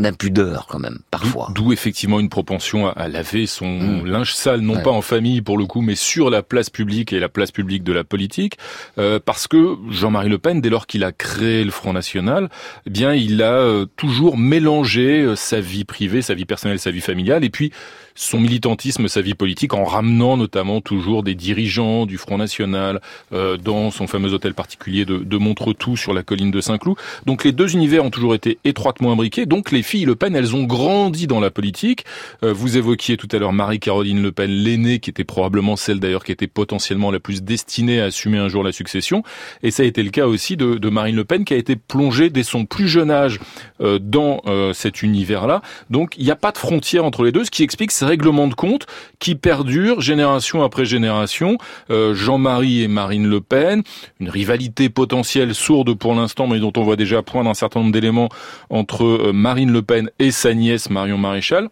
d'impudeur, 0.00 0.66
quand 0.66 0.78
même, 0.78 1.00
parfois. 1.10 1.50
D'où 1.54 1.72
effectivement 1.72 2.20
une 2.20 2.30
propension 2.30 2.86
à, 2.86 2.92
à 2.92 3.08
laver 3.08 3.46
son 3.46 4.02
linge 4.04 4.34
sale, 4.34 4.60
non. 4.60 4.76
Ouais. 4.76 4.82
pas 4.82 4.90
en 4.90 5.02
famille 5.02 5.42
pour 5.42 5.58
le 5.58 5.66
coup, 5.66 5.82
mais 5.82 5.94
sur 5.94 6.30
la 6.30 6.42
place 6.42 6.70
publique 6.70 7.12
et 7.12 7.18
la 7.20 7.28
place 7.28 7.50
publique 7.50 7.82
de 7.82 7.92
la 7.92 8.04
politique, 8.04 8.56
euh, 8.96 9.20
parce 9.22 9.46
que 9.46 9.76
Jean-Marie 9.90 10.30
Le 10.30 10.38
Pen, 10.38 10.60
dès 10.60 10.70
lors 10.70 10.86
qu'il 10.86 11.04
a 11.04 11.12
créé 11.12 11.47
le 11.48 11.70
Front 11.70 11.92
National, 11.92 12.48
eh 12.86 12.90
bien 12.90 13.14
il 13.14 13.42
a 13.42 13.54
euh, 13.54 13.86
toujours 13.96 14.36
mélangé 14.36 15.22
euh, 15.22 15.36
sa 15.36 15.60
vie 15.60 15.84
privée, 15.84 16.22
sa 16.22 16.34
vie 16.34 16.44
personnelle, 16.44 16.78
sa 16.78 16.90
vie 16.90 17.00
familiale, 17.00 17.44
et 17.44 17.50
puis 17.50 17.72
son 18.18 18.40
militantisme, 18.40 19.06
sa 19.06 19.20
vie 19.20 19.34
politique, 19.34 19.74
en 19.74 19.84
ramenant 19.84 20.36
notamment 20.36 20.80
toujours 20.80 21.22
des 21.22 21.36
dirigeants 21.36 22.04
du 22.04 22.18
Front 22.18 22.36
National 22.36 23.00
euh, 23.32 23.56
dans 23.56 23.92
son 23.92 24.08
fameux 24.08 24.32
hôtel 24.32 24.54
particulier 24.54 25.04
de, 25.04 25.18
de 25.18 25.36
Montretout 25.36 25.96
sur 25.96 26.12
la 26.12 26.24
colline 26.24 26.50
de 26.50 26.60
Saint-Cloud. 26.60 26.96
Donc 27.26 27.44
les 27.44 27.52
deux 27.52 27.74
univers 27.74 28.04
ont 28.04 28.10
toujours 28.10 28.34
été 28.34 28.58
étroitement 28.64 29.12
imbriqués. 29.12 29.46
Donc 29.46 29.70
les 29.70 29.84
filles 29.84 30.04
Le 30.04 30.16
Pen, 30.16 30.34
elles 30.34 30.56
ont 30.56 30.64
grandi 30.64 31.28
dans 31.28 31.38
la 31.38 31.50
politique. 31.50 32.04
Euh, 32.42 32.52
vous 32.52 32.76
évoquiez 32.76 33.16
tout 33.16 33.28
à 33.30 33.38
l'heure 33.38 33.52
Marie-Caroline 33.52 34.20
Le 34.20 34.32
Pen, 34.32 34.50
l'aînée, 34.50 34.98
qui 34.98 35.10
était 35.10 35.24
probablement 35.24 35.76
celle 35.76 36.00
d'ailleurs 36.00 36.24
qui 36.24 36.32
était 36.32 36.48
potentiellement 36.48 37.12
la 37.12 37.20
plus 37.20 37.42
destinée 37.42 38.00
à 38.00 38.06
assumer 38.06 38.38
un 38.38 38.48
jour 38.48 38.64
la 38.64 38.72
succession. 38.72 39.22
Et 39.62 39.70
ça 39.70 39.84
a 39.84 39.86
été 39.86 40.02
le 40.02 40.10
cas 40.10 40.26
aussi 40.26 40.56
de, 40.56 40.74
de 40.74 40.88
Marine 40.88 41.14
Le 41.14 41.24
Pen, 41.24 41.44
qui 41.44 41.54
a 41.54 41.56
été 41.56 41.76
plongée 41.76 42.30
dès 42.30 42.42
son 42.42 42.64
plus 42.64 42.88
jeune 42.88 43.12
âge 43.12 43.38
euh, 43.80 44.00
dans 44.00 44.42
euh, 44.46 44.72
cet 44.72 45.02
univers-là. 45.02 45.62
Donc 45.88 46.14
il 46.18 46.24
n'y 46.24 46.32
a 46.32 46.36
pas 46.36 46.50
de 46.50 46.58
frontière 46.58 47.04
entre 47.04 47.22
les 47.22 47.30
deux, 47.30 47.44
ce 47.44 47.50
qui 47.52 47.62
explique 47.62 47.92
ces 47.92 48.07
règlements 48.08 48.48
de 48.48 48.54
compte 48.54 48.86
qui 49.18 49.34
perdurent 49.34 50.00
génération 50.00 50.62
après 50.62 50.84
génération. 50.84 51.58
Euh, 51.90 52.14
Jean-Marie 52.14 52.82
et 52.82 52.88
Marine 52.88 53.28
Le 53.28 53.40
Pen, 53.40 53.82
une 54.18 54.30
rivalité 54.30 54.88
potentielle 54.88 55.54
sourde 55.54 55.94
pour 55.94 56.14
l'instant, 56.14 56.46
mais 56.46 56.58
dont 56.58 56.72
on 56.76 56.82
voit 56.82 56.96
déjà 56.96 57.22
poindre 57.22 57.50
un 57.50 57.54
certain 57.54 57.80
nombre 57.80 57.92
d'éléments 57.92 58.28
entre 58.70 59.04
euh, 59.04 59.32
Marine 59.32 59.72
Le 59.72 59.82
Pen 59.82 60.10
et 60.18 60.30
sa 60.30 60.54
nièce 60.54 60.90
Marion 60.90 61.18
Maréchal. 61.18 61.68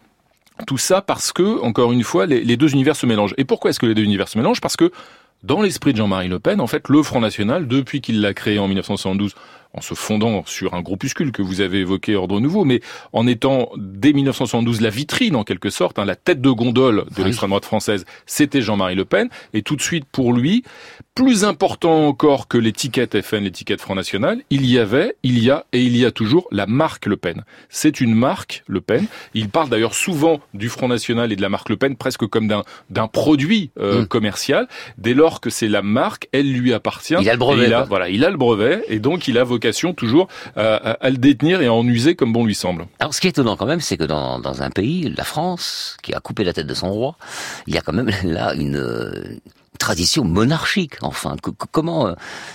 Tout 0.67 0.79
ça 0.79 1.03
parce 1.03 1.33
que, 1.33 1.61
encore 1.63 1.93
une 1.93 2.03
fois, 2.03 2.27
les, 2.27 2.43
les 2.43 2.57
deux 2.57 2.73
univers 2.73 2.97
se 2.97 3.07
mélangent. 3.07 3.35
Et 3.37 3.45
pourquoi 3.45 3.71
est-ce 3.71 3.81
que 3.81 3.87
les 3.87 3.95
deux 3.95 4.05
univers 4.05 4.29
se 4.29 4.39
mélangent? 4.39 4.61
Parce 4.61 4.77
que 4.77 4.91
dans 5.43 5.63
l'esprit 5.63 5.93
de 5.93 5.99
Jean-Marie 5.99 6.29
Le 6.29 6.39
Pen, 6.39 6.61
en 6.61 6.67
fait, 6.67 6.89
le 6.89 7.03
Front 7.03 7.21
National, 7.21 7.69
depuis 7.69 8.01
qu'il 8.01 8.21
l'a 8.21 8.35
créé 8.35 8.59
en 8.59 8.67
1972, 8.69 9.35
en 9.73 9.81
se 9.81 9.95
fondant 9.95 10.45
sur 10.47 10.75
un 10.75 10.83
groupuscule 10.83 11.33
que 11.33 11.43
vous 11.43 11.61
avez 11.61 11.81
évoqué, 11.81 12.17
Ordre 12.17 12.41
Nouveau, 12.41 12.65
mais 12.65 12.81
en 13.13 13.27
étant 13.27 13.71
dès 13.77 14.13
1972 14.13 14.81
la 14.81 14.91
vitrine 14.91 15.37
en 15.37 15.45
quelque 15.45 15.71
sorte, 15.71 15.99
hein, 15.99 16.05
la 16.05 16.17
tête 16.17 16.41
de 16.41 16.51
gondole 16.51 17.05
de 17.17 17.23
l'extrême 17.23 17.51
droite 17.51 17.65
française, 17.65 18.05
c'était 18.27 18.63
Jean-Marie 18.63 18.95
Le 18.95 19.05
Pen, 19.05 19.29
et 19.53 19.63
tout 19.63 19.77
de 19.77 19.83
suite 19.83 20.05
pour 20.11 20.33
lui, 20.33 20.65
plus 21.15 21.45
important 21.45 22.07
encore 22.07 22.47
que 22.47 22.59
l'étiquette 22.59 23.21
FN, 23.23 23.45
l'étiquette 23.45 23.81
Front 23.81 23.95
National, 23.95 24.43
il 24.51 24.67
y 24.67 24.79
avait, 24.79 25.17
il 25.23 25.43
y 25.43 25.51
a 25.51 25.65
et 25.73 25.83
il 25.83 25.97
y 25.97 26.05
a 26.05 26.11
toujours 26.11 26.47
la 26.53 26.67
marque 26.67 27.07
Le 27.07 27.17
Pen. 27.17 27.43
C'est 27.71 28.01
une 28.03 28.15
marque 28.15 28.63
Le 28.67 28.83
Pen. 28.83 29.07
Il 29.33 29.49
parle 29.49 29.71
d'ailleurs 29.71 29.95
souvent 29.95 30.41
du 30.53 30.69
Front 30.69 30.89
National 30.89 31.33
et 31.33 31.37
de 31.37 31.43
la 31.43 31.49
marque 31.49 31.71
Le 31.71 31.77
Pen 31.77 31.97
presque 31.97 32.27
comme 32.27 32.47
d'un 32.91 33.09
produit 33.09 33.71
euh, 33.79 34.03
mm. 34.03 34.07
commercial. 34.09 34.69
Dès 34.99 35.15
lors 35.15 35.41
que 35.41 35.49
c'est 35.49 35.69
la 35.69 35.81
marque, 35.81 36.29
elle 36.33 36.53
lui 36.53 36.75
appartient. 36.75 37.17
Il 37.19 37.31
a 37.31 37.33
le 37.33 37.39
brevet. 37.39 37.67
Il 37.67 37.75
a, 37.75 37.85
voilà, 37.85 38.11
il 38.11 38.23
a 38.23 38.31
le 38.31 38.37
brevet 38.37 38.85
et 38.89 38.99
donc 38.99 39.27
il 39.27 39.39
a 39.39 39.45
toujours 39.95 40.29
à, 40.57 40.75
à, 40.77 41.11
le 41.11 41.17
détenir 41.17 41.61
et 41.63 41.67
à 41.67 41.73
en 41.73 41.87
user 41.87 42.15
comme 42.15 42.33
bon 42.33 42.45
lui 42.45 42.55
semble. 42.55 42.87
Alors 42.99 43.15
ce 43.15 43.21
qui 43.21 43.27
est 43.27 43.31
étonnant 43.31 43.57
quand 43.57 43.67
même, 43.67 43.81
c'est 43.81 43.97
que 43.97 44.05
dans, 44.05 44.39
dans 44.39 44.63
un 44.63 44.71
pays, 44.71 45.13
la 45.17 45.25
France, 45.25 45.97
qui 46.03 46.15
a 46.15 46.21
coupé 46.21 46.45
la 46.45 46.53
tête 46.53 46.67
de 46.67 46.75
son 46.75 46.91
roi, 46.93 47.17
il 47.67 47.75
y 47.75 47.79
a 47.79 47.81
quand 47.81 47.93
même 47.93 48.11
là 48.25 48.55
une 48.55 49.41
tradition 49.77 50.25
monarchique, 50.25 50.95
enfin. 51.03 51.37
comment 51.71 52.09
euh, 52.09 52.15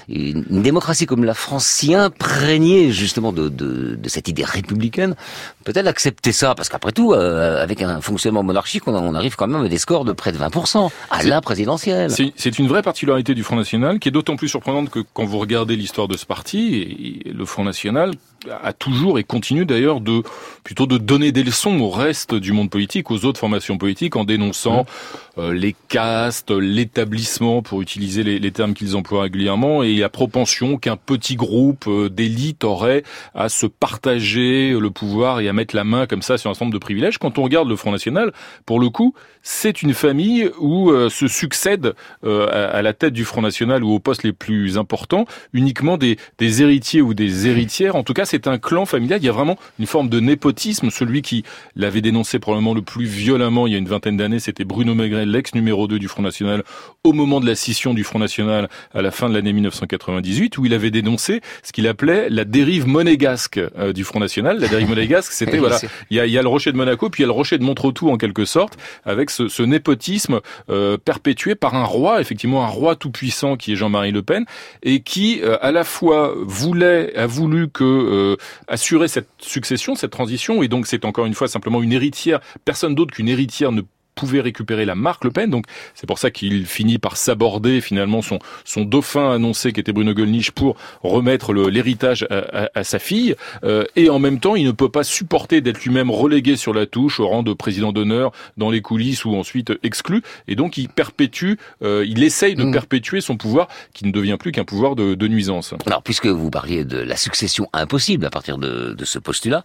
une 0.10 0.62
démocratie 0.62 1.06
comme 1.06 1.24
la 1.24 1.34
France, 1.34 1.66
si 1.66 1.96
imprégnée 1.96 2.92
justement 2.92 3.32
de, 3.32 3.50
de, 3.50 3.96
de 3.96 4.10
cette 4.10 4.28
idée 4.28 4.44
républicaine, 4.44 5.16
peut-elle 5.64 5.88
accepter 5.88 6.32
ça? 6.32 6.56
Parce 6.56 6.70
qu'après 6.70 6.92
tout, 6.92 7.14
euh, 7.14 7.62
avec 7.62 7.82
un 7.82 8.02
fonctionnement 8.02 8.44
monarchique, 8.44 8.88
on, 8.88 8.96
on, 8.96 9.16
arrive 9.16 9.36
quand 9.36 9.48
même 9.48 9.66
à 9.66 9.70
des 9.70 9.78
scores 9.78 10.06
de 10.06 10.14
près 10.14 10.32
de 10.32 10.38
20% 10.38 10.90
à 11.10 11.24
la 11.24 11.42
présidentielle. 11.42 12.12
C'est 12.12 12.60
une 12.60 12.68
vraie 12.68 12.82
particularité 12.82 13.34
du 13.34 13.44
Front 13.44 13.56
National 13.56 14.00
qui 14.00 14.10
est 14.10 14.12
d'autant 14.12 14.36
plus 14.36 14.50
surprenante 14.50 14.90
que 14.90 15.00
quand 15.14 15.26
vous 15.26 15.40
regardez 15.40 15.76
l'histoire 15.76 16.08
de 16.08 16.18
ce 16.18 16.26
parti, 16.26 17.22
le 17.26 17.46
Front 17.46 17.64
National 17.64 18.12
a 18.50 18.74
toujours 18.74 19.20
et 19.20 19.24
continue 19.24 19.66
d'ailleurs 19.66 20.02
de 20.02 20.24
plutôt 20.64 20.86
de 20.86 20.98
donner 20.98 21.32
des 21.32 21.44
leçons 21.44 21.80
au 21.80 21.90
reste 21.90 22.36
du 22.36 22.52
monde 22.52 22.70
politique, 22.70 23.12
aux 23.12 23.26
autres 23.26 23.40
formations 23.40 23.78
politiques, 23.78 24.16
en 24.16 24.24
dénonçant 24.24 24.84
mmh. 24.84 25.40
euh, 25.40 25.54
les 25.54 25.76
castes, 25.90 26.52
l'établissement, 26.52 27.62
pour 27.62 27.82
utiliser 27.82 28.24
les, 28.24 28.40
les 28.40 28.52
termes 28.52 28.74
qu'ils 28.74 28.96
emploient 28.96 29.24
régulièrement, 29.24 29.84
et 29.84 29.96
la 29.96 30.10
propension 30.10 30.78
qu'un 30.78 30.98
petit 30.98 31.36
groupe 31.36 31.86
euh, 31.88 32.10
d'élite 32.10 32.64
aurait 32.64 33.04
à 33.34 33.50
se 33.50 33.66
partager 33.66 34.72
le 34.72 34.92
pouvoir 34.92 35.40
et 35.40 35.48
à 35.48 35.54
mettre 35.54 35.76
la 35.76 35.84
main 35.84 36.06
comme 36.06 36.22
ça 36.22 36.38
sur 36.38 36.50
un 36.50 36.54
certain 36.54 36.66
nombre 36.66 36.74
de 36.74 36.80
privilèges. 36.80 37.18
Quand 37.18 37.38
on 37.38 37.44
regarde 37.44 37.68
le 37.68 37.76
Front 37.76 37.92
National, 37.92 38.32
pour 38.66 38.80
le 38.80 38.90
coup, 38.90 39.14
c'est 39.44 39.82
une 39.82 39.94
famille 39.94 40.50
où 40.60 40.92
euh, 40.92 41.10
se 41.10 41.28
succèdent 41.28 41.94
à, 42.24 42.30
à, 42.46 42.82
la 42.82 42.94
tête 42.94 43.14
du 43.14 43.26
Front 43.26 43.42
National 43.42 43.84
ou 43.84 43.92
aux 43.94 44.00
postes 44.00 44.24
les 44.24 44.34
plus 44.34 44.78
importants 44.78 45.26
uniquement 45.54 45.98
des, 45.98 46.18
des 46.38 46.62
héritiers 46.62 47.02
ou 47.02 47.14
des 47.14 47.48
héritières, 47.48 47.96
en 47.96 48.04
tout 48.04 48.14
cas 48.14 48.26
c'est 48.32 48.48
un 48.48 48.58
clan 48.58 48.86
familial. 48.86 49.20
Il 49.22 49.26
y 49.26 49.30
a 49.30 49.34
vraiment 49.34 49.58
une 49.80 49.86
forme 49.86 50.10
de 50.10 50.20
népotisme. 50.20 50.90
Celui 50.90 51.22
qui 51.22 51.44
l'avait 51.76 52.02
dénoncé 52.02 52.40
probablement 52.40 52.74
le 52.74 52.82
plus 52.82 53.06
violemment 53.06 53.68
il 53.68 53.74
y 53.74 53.76
a 53.76 53.80
une 53.80 53.88
vingtaine 53.88 54.18
d'années, 54.18 54.40
c'était 54.40 54.64
Bruno 54.64 54.96
Maigret, 54.96 55.26
l'ex 55.26 55.54
numéro 55.54 55.88
2 55.88 56.00
du 56.00 56.08
Front 56.08 56.22
National, 56.22 56.64
au 57.04 57.14
moment 57.14 57.40
de 57.40 57.46
la 57.46 57.56
scission 57.56 57.94
du 57.94 58.04
Front 58.04 58.20
National 58.20 58.70
à 58.94 59.02
la 59.02 59.12
fin 59.12 59.30
de 59.30 59.34
l'année 59.34 59.54
1998, 59.54 60.58
où 60.58 60.66
il 60.66 60.74
avait 60.74 60.92
dénoncé 60.92 61.42
ce 61.64 61.72
qu'il 61.72 61.88
appelait 61.88 62.30
la 62.30 62.46
dérive 62.46 62.88
monégasque 62.88 63.60
euh, 63.78 63.94
du 63.94 64.04
Front 64.04 64.20
National. 64.20 64.60
La 64.60 64.68
dérive 64.68 64.90
monégasque, 64.90 65.32
c'était 65.34 65.58
voilà, 65.60 65.80
il 66.10 66.18
y, 66.18 66.20
a, 66.20 66.26
il 66.26 66.32
y 66.32 66.38
a, 66.38 66.42
le 66.42 66.48
rocher 66.48 66.72
de 66.72 66.78
Monaco, 66.78 67.10
puis 67.10 67.22
il 67.22 67.24
y 67.24 67.26
a 67.26 67.28
le 67.28 67.34
rocher 67.34 67.58
de 67.58 67.64
Montretout 67.64 68.10
en 68.10 68.18
quelque 68.18 68.46
sorte, 68.46 68.78
avec 69.06 69.30
ce, 69.30 69.48
ce 69.48 69.64
népotisme 69.64 70.40
euh, 70.70 70.98
perpétué 70.98 71.56
par 71.56 71.76
un 71.76 71.84
roi, 71.84 72.22
effectivement 72.22 72.64
un 72.64 72.70
roi 72.70 72.96
tout 72.96 73.12
puissant 73.12 73.58
qui 73.58 73.74
est 73.74 73.76
Jean-Marie 73.76 74.12
Le 74.12 74.22
Pen, 74.22 74.46
et 74.84 75.02
qui 75.02 75.42
euh, 75.44 75.58
à 75.62 75.72
la 75.72 75.84
fois 75.84 76.34
voulait, 76.42 77.16
a 77.18 77.28
voulu 77.28 77.70
que 77.70 77.84
euh, 77.84 78.21
assurer 78.68 79.08
cette 79.08 79.30
succession, 79.40 79.96
cette 79.96 80.12
transition, 80.12 80.64
et 80.64 80.68
donc 80.68 80.88
c'est 80.88 81.06
encore 81.06 81.26
une 81.26 81.34
fois 81.34 81.48
simplement 81.48 81.82
une 81.82 81.94
héritière, 81.94 82.40
personne 82.66 82.96
d'autre 82.96 83.14
qu'une 83.14 83.30
héritière 83.30 83.72
ne 83.72 83.82
pouvait 84.16 84.42
récupérer 84.42 84.86
la 84.86 84.96
marque 84.96 85.24
Le 85.24 85.32
Pen. 85.32 85.50
Donc 85.50 85.66
c'est 85.96 86.08
pour 86.08 86.20
ça 86.20 86.32
qu'il 86.32 86.66
finit 86.66 86.98
par 86.98 87.18
s'aborder 87.18 87.82
finalement 87.82 88.22
son, 88.22 88.40
son 88.66 88.84
dauphin 88.84 89.32
annoncé 89.32 89.74
qui 89.74 89.80
était 89.80 89.94
Bruno 89.94 90.14
Gollnisch 90.14 90.52
pour 90.52 90.76
remettre 91.04 91.54
l'héritage 91.54 92.26
à, 92.30 92.70
à, 92.74 92.84
sa 92.84 93.00
fille. 93.00 93.36
Euh, 93.64 93.84
et 93.96 94.10
en 94.10 94.20
même 94.20 94.40
temps, 94.40 94.56
il 94.56 94.66
ne 94.66 94.72
peut 94.72 94.90
pas 94.90 95.04
supporter 95.04 95.62
d'être 95.62 95.84
lui-même 95.84 96.12
relégué 96.12 96.56
sur 96.56 96.74
la 96.74 96.86
touche 96.86 97.20
au 97.20 97.28
rang 97.28 97.44
de 97.44 97.54
président 97.54 97.92
d'honneur 97.92 98.32
dans 98.58 98.70
les 98.70 98.82
coulisses 98.82 99.26
ou 99.26 99.36
ensuite 99.36 99.74
exclu. 99.84 100.22
Et 100.48 100.56
donc 100.56 100.78
il 100.78 100.90
perpétue, 100.90 101.54
euh, 101.84 102.06
il 102.08 102.24
essaye 102.24 102.56
de 102.56 102.64
mm. 102.64 102.72
perpétuer 102.72 103.22
son 103.22 103.38
pouvoir 103.38 103.68
qui 103.94 104.06
ne 104.06 104.12
devient 104.12 104.38
plus 104.40 104.52
qu'un 104.52 104.66
pouvoir 104.66 104.96
de, 104.96 105.16
de, 105.16 105.28
nuisance. 105.28 105.74
Alors 105.86 106.04
puisque 106.04 106.28
vous 106.28 106.50
parliez 106.50 106.84
de 106.84 106.98
la 106.98 107.16
succession 107.16 107.68
impossible 107.74 108.26
à 108.26 108.30
partir 108.30 108.58
de, 108.58 108.94
de 108.94 109.06
ce 109.06 109.20
postulat, 109.20 109.64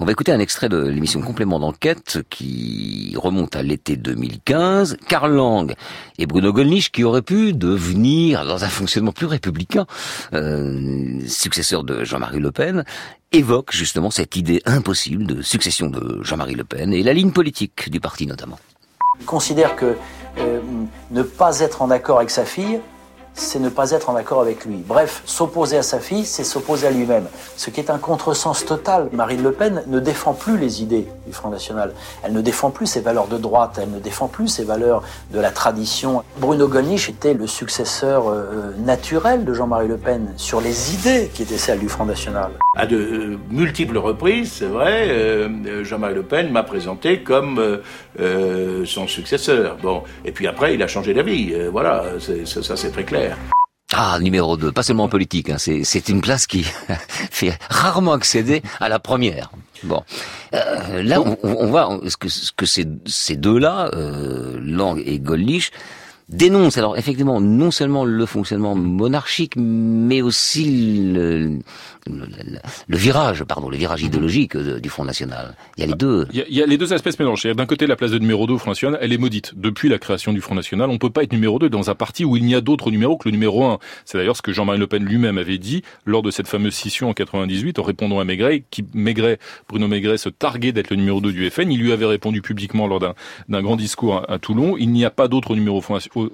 on 0.00 0.04
va 0.04 0.12
écouter 0.12 0.32
un 0.32 0.40
extrait 0.40 0.68
de 0.68 0.78
l'émission 0.78 1.20
Complément 1.20 1.58
d'enquête 1.58 2.18
qui 2.30 3.14
remonte 3.16 3.56
à 3.56 3.62
l'été 3.62 3.93
2015, 3.96 4.96
Karl 5.08 5.32
Lang 5.32 5.74
et 6.18 6.26
Bruno 6.26 6.52
Gollnisch, 6.52 6.90
qui 6.90 7.04
auraient 7.04 7.22
pu 7.22 7.52
devenir, 7.52 8.44
dans 8.44 8.64
un 8.64 8.68
fonctionnement 8.68 9.12
plus 9.12 9.26
républicain, 9.26 9.86
euh, 10.32 11.20
successeur 11.26 11.84
de 11.84 12.04
Jean-Marie 12.04 12.40
Le 12.40 12.52
Pen, 12.52 12.84
évoquent 13.32 13.72
justement 13.72 14.10
cette 14.10 14.36
idée 14.36 14.62
impossible 14.64 15.26
de 15.26 15.42
succession 15.42 15.88
de 15.88 16.20
Jean-Marie 16.22 16.54
Le 16.54 16.64
Pen 16.64 16.92
et 16.92 17.02
la 17.02 17.12
ligne 17.12 17.32
politique 17.32 17.90
du 17.90 18.00
parti 18.00 18.26
notamment. 18.26 18.58
Il 19.20 19.26
considère 19.26 19.76
que 19.76 19.96
euh, 20.38 20.60
ne 21.10 21.22
pas 21.22 21.60
être 21.60 21.82
en 21.82 21.90
accord 21.90 22.18
avec 22.18 22.30
sa 22.30 22.44
fille, 22.44 22.80
c'est 23.34 23.58
ne 23.58 23.68
pas 23.68 23.90
être 23.90 24.10
en 24.10 24.16
accord 24.16 24.40
avec 24.40 24.64
lui. 24.64 24.82
Bref, 24.86 25.22
s'opposer 25.24 25.76
à 25.76 25.82
sa 25.82 25.98
fille, 25.98 26.24
c'est 26.24 26.44
s'opposer 26.44 26.86
à 26.86 26.90
lui-même. 26.90 27.26
Ce 27.56 27.70
qui 27.70 27.80
est 27.80 27.90
un 27.90 27.98
contresens 27.98 28.64
total. 28.64 29.08
Marine 29.12 29.42
Le 29.42 29.52
Pen 29.52 29.82
ne 29.86 29.98
défend 29.98 30.34
plus 30.34 30.56
les 30.56 30.82
idées 30.82 31.06
du 31.26 31.32
Front 31.32 31.50
National. 31.50 31.92
Elle 32.22 32.32
ne 32.32 32.40
défend 32.40 32.70
plus 32.70 32.86
ses 32.86 33.00
valeurs 33.00 33.26
de 33.26 33.36
droite. 33.36 33.78
Elle 33.82 33.90
ne 33.90 33.98
défend 33.98 34.28
plus 34.28 34.48
ses 34.48 34.64
valeurs 34.64 35.02
de 35.32 35.40
la 35.40 35.50
tradition. 35.50 36.22
Bruno 36.38 36.68
Gollnisch 36.68 37.08
était 37.08 37.34
le 37.34 37.46
successeur 37.46 38.28
euh, 38.28 38.72
naturel 38.78 39.44
de 39.44 39.52
Jean-Marie 39.52 39.88
Le 39.88 39.96
Pen 39.96 40.32
sur 40.36 40.60
les 40.60 40.94
idées 40.94 41.30
qui 41.34 41.42
étaient 41.42 41.58
celles 41.58 41.80
du 41.80 41.88
Front 41.88 42.04
National. 42.04 42.52
À 42.76 42.86
de 42.86 42.96
euh, 42.96 43.38
multiples 43.50 43.98
reprises, 43.98 44.52
c'est 44.52 44.66
vrai, 44.66 45.08
euh, 45.10 45.84
Jean-Marie 45.84 46.14
Le 46.14 46.22
Pen 46.22 46.50
m'a 46.50 46.62
présenté 46.62 47.22
comme 47.22 47.80
son 48.84 49.08
successeur. 49.08 49.76
Bon, 49.82 50.02
et 50.24 50.32
puis 50.32 50.46
après, 50.46 50.74
il 50.74 50.82
a 50.82 50.86
changé 50.86 51.14
d'avis. 51.14 51.54
voilà, 51.70 52.04
ça 52.44 52.76
c'est 52.76 52.90
très 52.90 53.04
clair. 53.04 53.23
Ah, 53.92 54.18
numéro 54.20 54.56
2, 54.56 54.72
pas 54.72 54.82
seulement 54.82 55.04
en 55.04 55.08
politique, 55.08 55.50
hein, 55.50 55.56
c'est 55.58 56.08
une 56.08 56.20
place 56.20 56.46
qui 56.46 56.64
fait 57.30 57.56
rarement 57.70 58.12
accéder 58.12 58.62
à 58.80 58.88
la 58.88 58.98
première. 58.98 59.50
Bon, 59.84 60.02
euh, 60.54 61.02
là 61.02 61.20
on, 61.20 61.66
voit 61.66 62.00
ce 62.08 62.16
que, 62.16 62.28
que 62.56 62.66
ces, 62.66 63.36
deux-là, 63.36 63.90
euh, 63.92 64.58
Lang 64.60 65.00
et 65.04 65.20
Gollnisch, 65.20 65.70
dénoncent 66.28 66.78
alors 66.78 66.96
effectivement 66.96 67.40
non 67.40 67.70
seulement 67.70 68.04
le 68.04 68.26
fonctionnement 68.26 68.74
monarchique, 68.74 69.54
mais 69.56 70.22
aussi 70.22 71.12
le, 71.12 71.58
le, 72.06 72.96
virage, 72.96 73.44
pardon, 73.44 73.68
le 73.68 73.76
virage 73.76 74.02
idéologique 74.02 74.56
du 74.56 74.88
Front 74.88 75.04
National. 75.04 75.54
Il 75.76 75.80
y 75.80 75.84
a 75.84 75.86
les 75.86 75.94
deux. 75.94 76.26
Il 76.32 76.44
y 76.48 76.62
a, 76.62 76.66
les 76.66 76.78
deux 76.78 76.92
aspects 76.92 77.10
se 77.10 77.22
mélangent. 77.22 77.44
D'un 77.44 77.66
côté, 77.66 77.86
la 77.86 77.96
place 77.96 78.10
de 78.10 78.18
numéro 78.18 78.46
2 78.46 78.54
au 78.54 78.58
Front 78.58 78.70
National, 78.70 78.98
elle 79.00 79.12
est 79.12 79.18
maudite. 79.18 79.52
Depuis 79.56 79.88
la 79.88 79.98
création 79.98 80.32
du 80.32 80.40
Front 80.40 80.54
National, 80.54 80.90
on 80.90 80.98
peut 80.98 81.10
pas 81.10 81.22
être 81.22 81.32
numéro 81.32 81.58
2 81.58 81.68
dans 81.68 81.90
un 81.90 81.94
parti 81.94 82.24
où 82.24 82.36
il 82.36 82.44
n'y 82.44 82.54
a 82.54 82.60
d'autres 82.60 82.90
numéros 82.90 83.16
que 83.16 83.28
le 83.28 83.32
numéro 83.32 83.64
1. 83.64 83.78
C'est 84.04 84.18
d'ailleurs 84.18 84.36
ce 84.36 84.42
que 84.42 84.52
Jean-Marie 84.52 84.78
Le 84.78 84.86
Pen 84.86 85.04
lui-même 85.04 85.38
avait 85.38 85.58
dit 85.58 85.82
lors 86.04 86.22
de 86.22 86.30
cette 86.30 86.48
fameuse 86.48 86.74
scission 86.74 87.10
en 87.10 87.14
98 87.14 87.78
en 87.78 87.82
répondant 87.82 88.20
à 88.20 88.24
Maigret, 88.24 88.64
qui 88.70 88.84
Maigret, 88.94 89.38
Bruno 89.68 89.88
Maigret 89.88 90.18
se 90.18 90.28
targuait 90.28 90.72
d'être 90.72 90.90
le 90.90 90.96
numéro 90.96 91.20
2 91.20 91.32
du 91.32 91.50
FN. 91.50 91.70
Il 91.70 91.80
lui 91.80 91.92
avait 91.92 92.06
répondu 92.06 92.42
publiquement 92.42 92.86
lors 92.86 93.00
d'un 93.00 93.62
grand 93.62 93.76
discours 93.76 94.22
à, 94.28 94.38
Toulon, 94.38 94.76
il 94.76 94.90
n'y 94.90 95.04
a 95.04 95.10
pas 95.10 95.28
d'autre 95.28 95.54
numéro, 95.54 95.82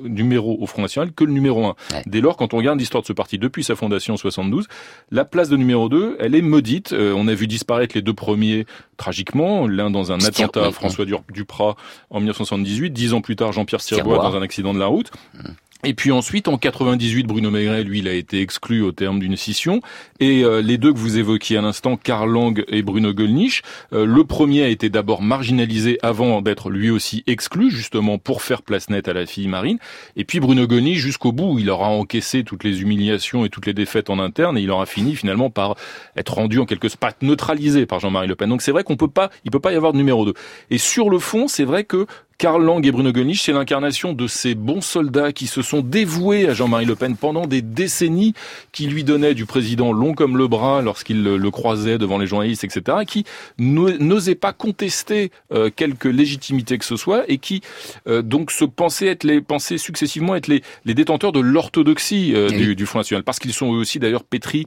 numéro 0.03 0.57
au 0.61 0.67
Front 0.67 0.83
National 0.83 1.13
que 1.13 1.25
le 1.25 1.33
numéro 1.33 1.67
1. 1.67 1.75
Dès 2.07 2.21
lors, 2.21 2.37
quand 2.37 2.55
on 2.55 2.59
regarde 2.59 2.79
l'histoire 2.79 3.03
de 3.03 3.07
ce 3.07 3.13
parti 3.13 3.39
depuis 3.39 3.65
sa 3.65 3.77
fondation 3.77 4.15
en 4.15 4.17
72, 4.17 4.67
la 5.11 5.25
place 5.25 5.49
de 5.49 5.57
numéro 5.57 5.89
2, 5.89 6.17
elle 6.21 6.35
est 6.35 6.43
maudite. 6.43 6.93
Euh, 6.93 7.15
on 7.17 7.29
a 7.29 7.35
vu 7.35 7.47
disparaître 7.47 7.95
les 7.95 8.03
deux 8.03 8.15
premiers 8.15 8.67
tragiquement, 8.97 9.67
l'un 9.67 9.91
dans 9.91 10.13
un 10.13 10.21
attentat 10.21 10.67
à 10.67 10.73
François 10.73 11.05
Duprat 11.05 11.77
en 12.11 12.21
1978, 12.21 12.91
dix 12.91 13.15
ans 13.15 13.21
plus 13.21 13.37
tard 13.37 13.53
Jean-Pierre 13.53 13.81
Sirbois 13.81 14.19
dans 14.19 14.37
un 14.37 14.43
accident 14.43 14.75
de 14.75 14.79
la 14.79 14.87
route. 14.87 15.11
Mmh. 15.35 15.49
Et 15.83 15.95
puis 15.95 16.13
ensuite, 16.13 16.49
en 16.49 16.59
98, 16.59 17.27
Bruno 17.27 17.51
Maigret, 17.51 17.85
lui, 17.85 18.01
il 18.01 18.09
a 18.09 18.13
été 18.13 18.41
exclu 18.41 18.83
au 18.83 18.93
terme 18.93 19.19
d'une 19.19 19.37
scission. 19.37 19.81
Et 20.19 20.45
euh, 20.45 20.61
les 20.61 20.77
deux 20.77 20.93
que 20.93 20.99
vous 20.99 21.19
évoquiez 21.19 21.57
à 21.57 21.63
l'instant, 21.63 21.97
Karl 21.97 22.31
Lang 22.31 22.63
et 22.69 22.83
Bruno 22.83 23.15
Gollnisch, 23.15 23.63
euh, 23.95 24.05
le 24.05 24.25
premier 24.25 24.63
a 24.63 24.69
été 24.69 24.91
d'abord 24.91 25.23
marginalisé 25.23 25.99
avant 26.03 26.43
d'être 26.43 26.69
lui 26.69 26.91
aussi 26.91 27.25
exclu, 27.27 27.71
justement 27.71 28.19
pour 28.19 28.43
faire 28.43 28.63
place 28.63 28.91
nette 28.91 29.09
à 29.09 29.15
la 29.15 29.25
fille 29.25 29.49
Marine. 29.49 29.79
Et 30.17 30.25
puis 30.25 30.39
Bruno 30.39 30.67
Gollnisch, 30.67 30.99
jusqu'au 30.99 31.33
bout, 31.33 31.59
il 31.59 31.71
aura 31.71 31.89
encaissé 31.89 32.45
toutes 32.45 32.65
les 32.65 32.83
humiliations 32.83 33.47
et 33.47 33.49
toutes 33.49 33.67
les 33.67 33.75
défaites 33.75 34.11
en 34.11 34.19
interne, 34.19 34.59
et 34.59 34.61
il 34.61 34.71
aura 34.71 34.85
fini 34.85 35.17
finalement 35.17 35.49
par 35.49 35.77
être 36.17 36.35
rendu 36.35 36.59
en 36.59 36.67
quelque 36.67 36.89
sorte 36.89 37.01
neutralisé 37.23 37.87
par 37.87 38.01
Jean-Marie 38.01 38.29
Le 38.29 38.37
Pen. 38.37 38.49
Donc 38.49 38.63
c'est 38.63 38.73
vrai 38.73 38.85
qu'on 38.85 38.97
peut 38.97 39.09
pas, 39.09 39.31
il 39.45 39.51
peut 39.51 39.61
pas 39.61 39.73
y 39.73 39.77
avoir 39.77 39.93
de 39.93 39.99
numéro 39.99 40.25
2. 40.25 40.35
Et 40.71 40.79
sur 40.79 41.09
le 41.09 41.19
fond, 41.19 41.49
c'est 41.49 41.65
vrai 41.65 41.85
que 41.85 42.07
Karl 42.41 42.65
Lang 42.65 42.87
et 42.87 42.91
Bruno 42.91 43.13
Gollnisch, 43.13 43.43
c'est 43.43 43.53
l'incarnation 43.53 44.15
de 44.15 44.27
ces 44.27 44.55
bons 44.55 44.81
soldats 44.81 45.31
qui 45.31 45.47
se 45.47 45.61
sont 45.61 45.83
dévoués 45.83 46.49
à 46.49 46.55
Jean-Marie 46.55 46.87
Le 46.87 46.95
Pen 46.95 47.15
pendant 47.15 47.47
des 47.47 47.61
décennies, 47.61 48.33
qui 48.73 48.87
lui 48.87 49.05
donnaient 49.05 49.35
du 49.35 49.45
président 49.45 49.93
long 49.93 50.15
comme 50.15 50.39
le 50.39 50.49
bras 50.49 50.81
lorsqu'il 50.81 51.23
le 51.23 51.51
croisait 51.51 51.99
devant 51.99 52.17
les 52.17 52.27
journalistes, 52.27 52.65
etc., 52.65 52.97
qui 53.07 53.27
n'osaient 53.59 54.37
pas 54.37 54.55
contester 54.55 55.31
euh, 55.53 55.69
quelque 55.69 56.09
légitimité 56.09 56.79
que 56.79 56.87
ce 56.87 56.97
soit 56.97 57.25
et 57.29 57.37
qui 57.37 57.61
euh, 58.07 58.23
donc 58.23 58.53
se 58.53 58.65
pensaient 58.65 59.09
être 59.09 59.25
les 59.25 59.43
pensaient 59.43 59.77
successivement 59.77 60.35
être 60.35 60.49
les, 60.49 60.63
les 60.87 60.95
détenteurs 60.95 61.33
de 61.33 61.41
l'orthodoxie 61.41 62.33
euh, 62.35 62.49
du, 62.49 62.75
du 62.75 62.87
Front 62.87 63.01
National, 63.01 63.23
parce 63.23 63.39
qu'ils 63.39 63.53
sont 63.53 63.75
eux 63.75 63.79
aussi 63.79 63.99
d'ailleurs 63.99 64.25
pétris 64.25 64.67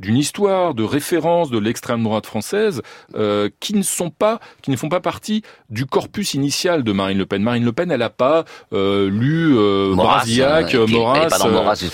d'une 0.00 0.16
histoire, 0.16 0.74
de 0.74 0.82
références 0.82 1.50
de 1.50 1.58
l'extrême 1.58 2.02
droite 2.02 2.26
française 2.26 2.82
euh, 3.14 3.48
qui 3.60 3.74
ne 3.74 3.82
sont 3.82 4.10
pas, 4.10 4.40
qui 4.62 4.70
ne 4.70 4.76
font 4.76 4.88
pas 4.88 5.00
partie 5.00 5.42
du 5.70 5.86
corpus 5.86 6.34
initial 6.34 6.82
de 6.82 6.92
Marine 6.92 7.18
Le 7.18 7.26
Pen. 7.26 7.42
Marine 7.42 7.64
Le 7.64 7.72
Pen, 7.72 7.90
elle 7.90 8.00
n'a 8.00 8.10
pas 8.10 8.44
euh, 8.72 9.08
lu 9.08 9.56
euh, 9.56 9.94
Brasillac, 9.94 10.74
euh, 10.74 10.86
dans 10.86 10.92
Maurras 10.92 11.28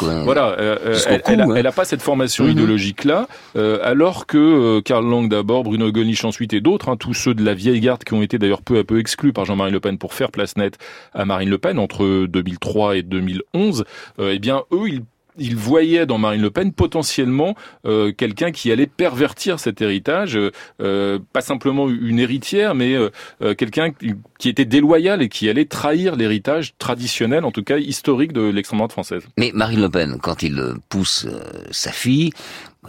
euh, 0.02 0.22
voilà, 0.24 0.56
euh, 0.58 0.98
elle, 1.06 1.22
coup, 1.22 1.32
elle, 1.32 1.40
hein. 1.42 1.54
elle 1.56 1.66
a 1.66 1.72
pas 1.72 1.84
cette 1.84 2.02
formation 2.02 2.44
Mhm. 2.44 2.50
idéologique 2.50 3.04
là, 3.04 3.28
alors 3.54 4.26
que 4.26 4.38
euh, 4.38 4.80
Karl 4.80 5.04
Lang 5.08 5.28
d'abord, 5.28 5.62
Bruno 5.64 5.90
Gollnisch 5.92 6.24
ensuite 6.24 6.52
et 6.52 6.60
d'autres, 6.60 6.88
hein, 6.88 6.96
tous 6.96 7.14
ceux 7.14 7.34
de 7.34 7.44
la 7.44 7.54
vieille 7.54 7.80
garde 7.80 8.04
qui 8.04 8.14
ont 8.14 8.22
été 8.22 8.38
d'ailleurs 8.38 8.62
peu 8.62 8.78
à 8.78 8.84
peu 8.84 8.98
exclus 8.98 9.32
par 9.32 9.44
Jean-Marie 9.44 9.72
Le 9.72 9.80
Pen 9.80 9.98
pour 9.98 10.14
faire 10.14 10.30
place 10.30 10.56
nette 10.56 10.78
à 11.12 11.24
Marine 11.24 11.50
Le 11.50 11.58
Pen 11.58 11.78
entre 11.78 12.26
2003 12.26 12.96
et 12.96 13.02
2011, 13.02 13.84
euh, 14.18 14.32
eh 14.34 14.38
bien 14.38 14.62
eux 14.72 14.88
ils 14.88 15.02
il 15.40 15.56
voyait 15.56 16.06
dans 16.06 16.18
Marine 16.18 16.42
Le 16.42 16.50
Pen 16.50 16.72
potentiellement 16.72 17.56
euh, 17.86 18.12
quelqu'un 18.12 18.52
qui 18.52 18.70
allait 18.70 18.86
pervertir 18.86 19.58
cet 19.58 19.80
héritage, 19.80 20.36
euh, 20.36 20.52
euh, 20.80 21.18
pas 21.32 21.40
simplement 21.40 21.88
une 21.88 22.20
héritière, 22.20 22.74
mais 22.74 22.94
euh, 22.94 23.10
euh, 23.42 23.54
quelqu'un 23.54 23.90
qui 24.38 24.48
était 24.48 24.64
déloyal 24.64 25.22
et 25.22 25.28
qui 25.28 25.48
allait 25.48 25.64
trahir 25.64 26.14
l'héritage 26.14 26.74
traditionnel, 26.78 27.44
en 27.44 27.50
tout 27.50 27.64
cas 27.64 27.78
historique 27.78 28.32
de 28.32 28.42
l'extrême 28.42 28.78
droite 28.78 28.92
française. 28.92 29.22
Mais 29.36 29.50
Marine 29.54 29.80
Le 29.80 29.88
Pen, 29.88 30.18
quand 30.22 30.42
il 30.42 30.58
euh, 30.58 30.74
pousse 30.88 31.26
sa 31.70 31.90
fille, 31.90 32.30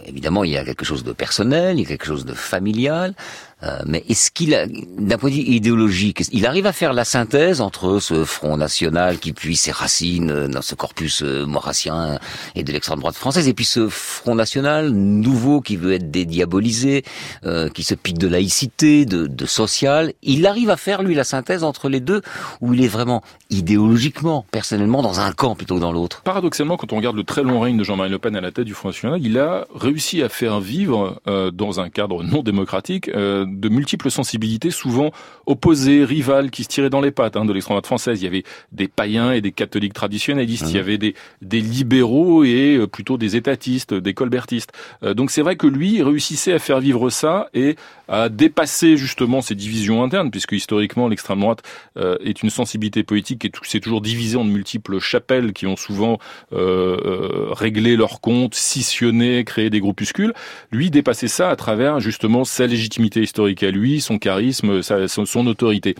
évidemment, 0.06 0.44
il 0.44 0.52
y 0.52 0.56
a 0.56 0.64
quelque 0.64 0.84
chose 0.84 1.04
de 1.04 1.12
personnel, 1.12 1.78
il 1.78 1.82
y 1.82 1.84
a 1.84 1.88
quelque 1.88 2.06
chose 2.06 2.24
de 2.24 2.34
familial. 2.34 3.14
Euh, 3.62 3.78
mais 3.86 4.04
est-ce 4.08 4.30
qu'il 4.30 4.52
d'un 4.98 5.18
point 5.18 5.30
de 5.30 5.34
vue 5.34 5.42
idéologique, 5.42 6.22
il 6.32 6.46
arrive 6.46 6.66
à 6.66 6.72
faire 6.72 6.92
la 6.92 7.04
synthèse 7.04 7.60
entre 7.60 8.00
ce 8.00 8.24
Front 8.24 8.56
National 8.56 9.18
qui 9.18 9.32
puise 9.32 9.60
ses 9.60 9.72
racines 9.72 10.30
euh, 10.30 10.48
dans 10.48 10.62
ce 10.62 10.74
corpus 10.74 11.22
euh, 11.22 11.46
maurassien 11.46 12.18
et 12.54 12.62
de 12.62 12.72
l'extrême 12.72 12.98
droite 12.98 13.16
française, 13.16 13.48
et 13.48 13.54
puis 13.54 13.64
ce 13.64 13.88
Front 13.88 14.34
National 14.34 14.90
nouveau 14.90 15.60
qui 15.60 15.76
veut 15.76 15.92
être 15.92 16.10
dédiabolisé, 16.10 17.04
euh, 17.44 17.68
qui 17.68 17.82
se 17.82 17.94
pique 17.94 18.18
de 18.18 18.28
laïcité, 18.28 19.06
de, 19.06 19.26
de 19.26 19.46
social. 19.46 20.12
Il 20.22 20.46
arrive 20.46 20.70
à 20.70 20.76
faire 20.76 21.02
lui 21.02 21.14
la 21.14 21.24
synthèse 21.24 21.64
entre 21.64 21.88
les 21.88 22.00
deux, 22.00 22.22
où 22.60 22.74
il 22.74 22.82
est 22.82 22.88
vraiment 22.88 23.22
idéologiquement, 23.50 24.46
personnellement, 24.50 25.02
dans 25.02 25.20
un 25.20 25.32
camp 25.32 25.54
plutôt 25.54 25.76
que 25.76 25.80
dans 25.80 25.92
l'autre? 25.92 26.22
Paradoxalement, 26.22 26.76
quand 26.76 26.92
on 26.92 26.96
regarde 26.96 27.16
le 27.16 27.24
très 27.24 27.42
long 27.42 27.60
règne 27.60 27.76
de 27.76 27.84
Jean-Marie 27.84 28.10
Le 28.10 28.18
Pen 28.18 28.34
à 28.36 28.40
la 28.40 28.50
tête 28.50 28.64
du 28.64 28.74
Front 28.74 28.88
National, 28.88 29.20
il 29.22 29.38
a 29.38 29.66
réussi 29.74 30.22
à 30.22 30.28
faire 30.28 30.60
vivre, 30.60 31.20
euh, 31.28 31.50
dans 31.50 31.80
un 31.80 31.90
cadre 31.90 32.22
non 32.22 32.42
démocratique, 32.42 33.08
euh, 33.08 33.46
de 33.52 33.68
multiples 33.68 34.10
sensibilités, 34.10 34.70
souvent 34.70 35.10
opposées, 35.46 36.04
rivales, 36.04 36.50
qui 36.50 36.64
se 36.64 36.68
tiraient 36.68 36.90
dans 36.90 37.00
les 37.00 37.10
pattes 37.10 37.36
hein, 37.36 37.44
de 37.44 37.52
l'extrême 37.52 37.74
droite 37.74 37.86
française. 37.86 38.20
Il 38.20 38.24
y 38.24 38.28
avait 38.28 38.44
des 38.72 38.88
païens 38.88 39.32
et 39.32 39.40
des 39.40 39.52
catholiques 39.52 39.94
traditionnalistes, 39.94 40.64
il 40.68 40.76
y 40.76 40.78
avait 40.78 40.98
des, 40.98 41.14
des 41.40 41.60
libéraux 41.60 42.44
et 42.44 42.76
euh, 42.76 42.86
plutôt 42.86 43.18
des 43.18 43.36
étatistes, 43.36 43.94
des 43.94 44.14
colbertistes. 44.14 44.72
Euh, 45.02 45.14
donc 45.14 45.30
c'est 45.30 45.42
vrai 45.42 45.56
que 45.56 45.66
lui 45.66 46.02
réussissait 46.02 46.52
à 46.52 46.58
faire 46.58 46.80
vivre 46.80 47.10
ça 47.10 47.48
et 47.54 47.76
à 48.08 48.28
dépasser 48.28 48.96
justement 48.96 49.40
ces 49.40 49.54
divisions 49.54 50.02
internes, 50.02 50.30
puisque 50.30 50.52
historiquement 50.52 51.08
l'extrême 51.08 51.40
droite 51.40 51.62
euh, 51.96 52.18
est 52.24 52.42
une 52.42 52.50
sensibilité 52.50 53.02
politique 53.02 53.44
et 53.44 53.52
c'est 53.62 53.80
toujours 53.80 54.00
divisé 54.00 54.36
en 54.36 54.44
de 54.44 54.50
multiples 54.50 54.98
chapelles 54.98 55.52
qui 55.52 55.66
ont 55.66 55.76
souvent 55.76 56.18
euh, 56.52 56.96
euh, 57.04 57.46
réglé 57.52 57.96
leurs 57.96 58.20
comptes, 58.20 58.54
scissionné, 58.54 59.44
créé 59.44 59.70
des 59.70 59.80
groupuscules. 59.80 60.34
Lui 60.70 60.90
dépassait 60.90 61.28
ça 61.28 61.50
à 61.50 61.56
travers 61.56 62.00
justement 62.00 62.44
sa 62.44 62.66
légitimité 62.66 63.22
historique 63.22 63.41
à 63.62 63.70
lui, 63.70 64.00
son 64.00 64.18
charisme, 64.18 64.82
sa- 64.82 65.08
son, 65.08 65.24
son 65.26 65.46
autorité. 65.46 65.94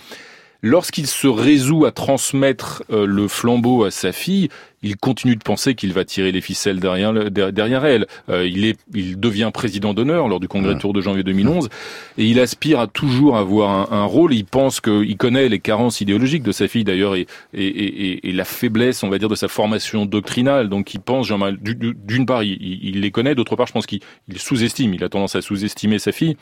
Lorsqu'il 0.65 1.09
se 1.09 1.27
résout 1.27 1.87
à 1.87 1.91
transmettre 1.91 2.85
euh, 2.93 3.05
le 3.05 3.27
flambeau 3.27 3.83
à 3.83 3.91
sa 3.91 4.13
fille, 4.13 4.49
il 4.85 4.97
continue 4.97 5.35
de 5.35 5.43
penser 5.43 5.75
qu'il 5.75 5.93
va 5.93 6.05
tirer 6.05 6.31
les 6.31 6.41
ficelles 6.41 6.79
derrière, 6.79 7.13
le- 7.13 7.31
der- 7.31 7.53
derrière 7.53 7.85
elle. 7.85 8.07
Euh, 8.29 8.47
il, 8.47 8.65
est, 8.67 8.79
il 8.95 9.19
devient 9.19 9.51
président 9.53 9.93
d'honneur 9.93 10.29
lors 10.29 10.39
du 10.39 10.47
congrès 10.47 10.75
de 10.75 10.79
Tour 10.79 10.93
de 10.93 11.01
janvier 11.01 11.25
2011 11.25 11.69
et 12.17 12.27
il 12.27 12.39
aspire 12.39 12.79
à 12.79 12.87
toujours 12.87 13.37
avoir 13.37 13.93
un, 13.93 13.97
un 13.97 14.05
rôle. 14.05 14.35
Il 14.35 14.45
pense 14.45 14.81
qu'il 14.81 15.17
connaît 15.17 15.49
les 15.49 15.59
carences 15.59 16.01
idéologiques 16.01 16.45
de 16.45 16.53
sa 16.53 16.69
fille 16.69 16.85
d'ailleurs 16.85 17.17
et, 17.17 17.27
et, 17.55 17.67
et, 17.67 18.11
et- 18.13 18.29
et 18.29 18.33
la 18.33 18.45
faiblesse, 18.45 19.03
on 19.03 19.09
va 19.09 19.19
dire, 19.19 19.29
de 19.29 19.35
sa 19.35 19.49
formation 19.49 20.07
doctrinale. 20.07 20.69
Donc 20.69 20.95
il 20.95 21.01
pense, 21.01 21.27
d'une 21.29 22.25
part, 22.27 22.45
il, 22.45 23.01
les 23.01 23.11
connaît, 23.11 23.35
d'autre 23.35 23.57
part, 23.57 23.67
je 23.67 23.73
pense 23.73 23.87
qu'il 23.87 23.99
il 24.29 24.39
sous-estime. 24.39 24.95
Il 24.95 25.03
a 25.03 25.09
tendance 25.09 25.35
à 25.35 25.43
sous-estimer 25.43 25.99
sa 25.99 26.13
fille. 26.13 26.37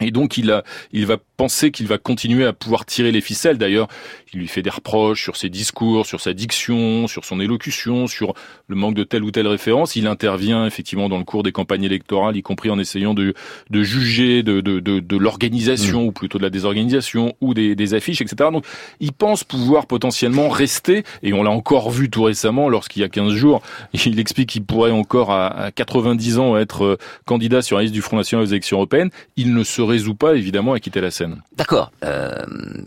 Et 0.00 0.10
donc 0.10 0.36
il 0.36 0.50
a, 0.50 0.64
il 0.92 1.06
va 1.06 1.16
penser 1.36 1.70
qu'il 1.70 1.86
va 1.86 1.98
continuer 1.98 2.44
à 2.44 2.52
pouvoir 2.52 2.84
tirer 2.84 3.12
les 3.12 3.20
ficelles. 3.20 3.58
D'ailleurs, 3.58 3.88
il 4.32 4.40
lui 4.40 4.48
fait 4.48 4.62
des 4.62 4.70
reproches 4.70 5.22
sur 5.22 5.36
ses 5.36 5.48
discours, 5.48 6.04
sur 6.06 6.20
sa 6.20 6.32
diction, 6.32 7.06
sur 7.06 7.24
son 7.24 7.40
élocution, 7.40 8.06
sur 8.06 8.34
le 8.66 8.76
manque 8.76 8.94
de 8.94 9.04
telle 9.04 9.22
ou 9.22 9.30
telle 9.30 9.46
référence. 9.46 9.96
Il 9.96 10.06
intervient 10.06 10.66
effectivement 10.66 11.08
dans 11.08 11.18
le 11.18 11.24
cours 11.24 11.42
des 11.42 11.52
campagnes 11.52 11.84
électorales, 11.84 12.36
y 12.36 12.42
compris 12.42 12.70
en 12.70 12.78
essayant 12.78 13.14
de, 13.14 13.34
de 13.70 13.82
juger 13.82 14.42
de, 14.42 14.60
de, 14.60 14.80
de, 14.80 15.00
de 15.00 15.16
l'organisation 15.16 16.04
ou 16.04 16.12
plutôt 16.12 16.38
de 16.38 16.42
la 16.42 16.50
désorganisation 16.50 17.34
ou 17.40 17.54
des, 17.54 17.74
des 17.74 17.94
affiches, 17.94 18.20
etc. 18.20 18.50
Donc 18.52 18.64
il 19.00 19.12
pense 19.12 19.44
pouvoir 19.44 19.86
potentiellement 19.86 20.48
rester, 20.48 21.04
et 21.22 21.32
on 21.32 21.42
l'a 21.42 21.50
encore 21.50 21.90
vu 21.90 22.10
tout 22.10 22.24
récemment 22.24 22.68
lorsqu'il 22.68 23.02
y 23.02 23.04
a 23.04 23.08
15 23.08 23.32
jours, 23.34 23.62
il 23.92 24.18
explique 24.18 24.50
qu'il 24.50 24.64
pourrait 24.64 24.90
encore 24.90 25.30
à, 25.30 25.46
à 25.46 25.70
90 25.70 26.38
ans 26.38 26.56
être 26.56 26.84
euh, 26.84 26.98
candidat 27.24 27.62
sur 27.62 27.76
la 27.76 27.82
liste 27.82 27.94
du 27.94 28.02
Front 28.02 28.16
National 28.16 28.44
aux 28.44 28.48
élections 28.48 28.76
européennes. 28.76 29.10
Il 29.36 29.54
ne 29.54 29.64
se 29.64 29.77
résout 29.82 30.14
pas 30.14 30.34
évidemment 30.34 30.72
à 30.72 30.80
quitter 30.80 31.00
la 31.00 31.10
scène. 31.10 31.42
D'accord, 31.56 31.92
euh, 32.04 32.30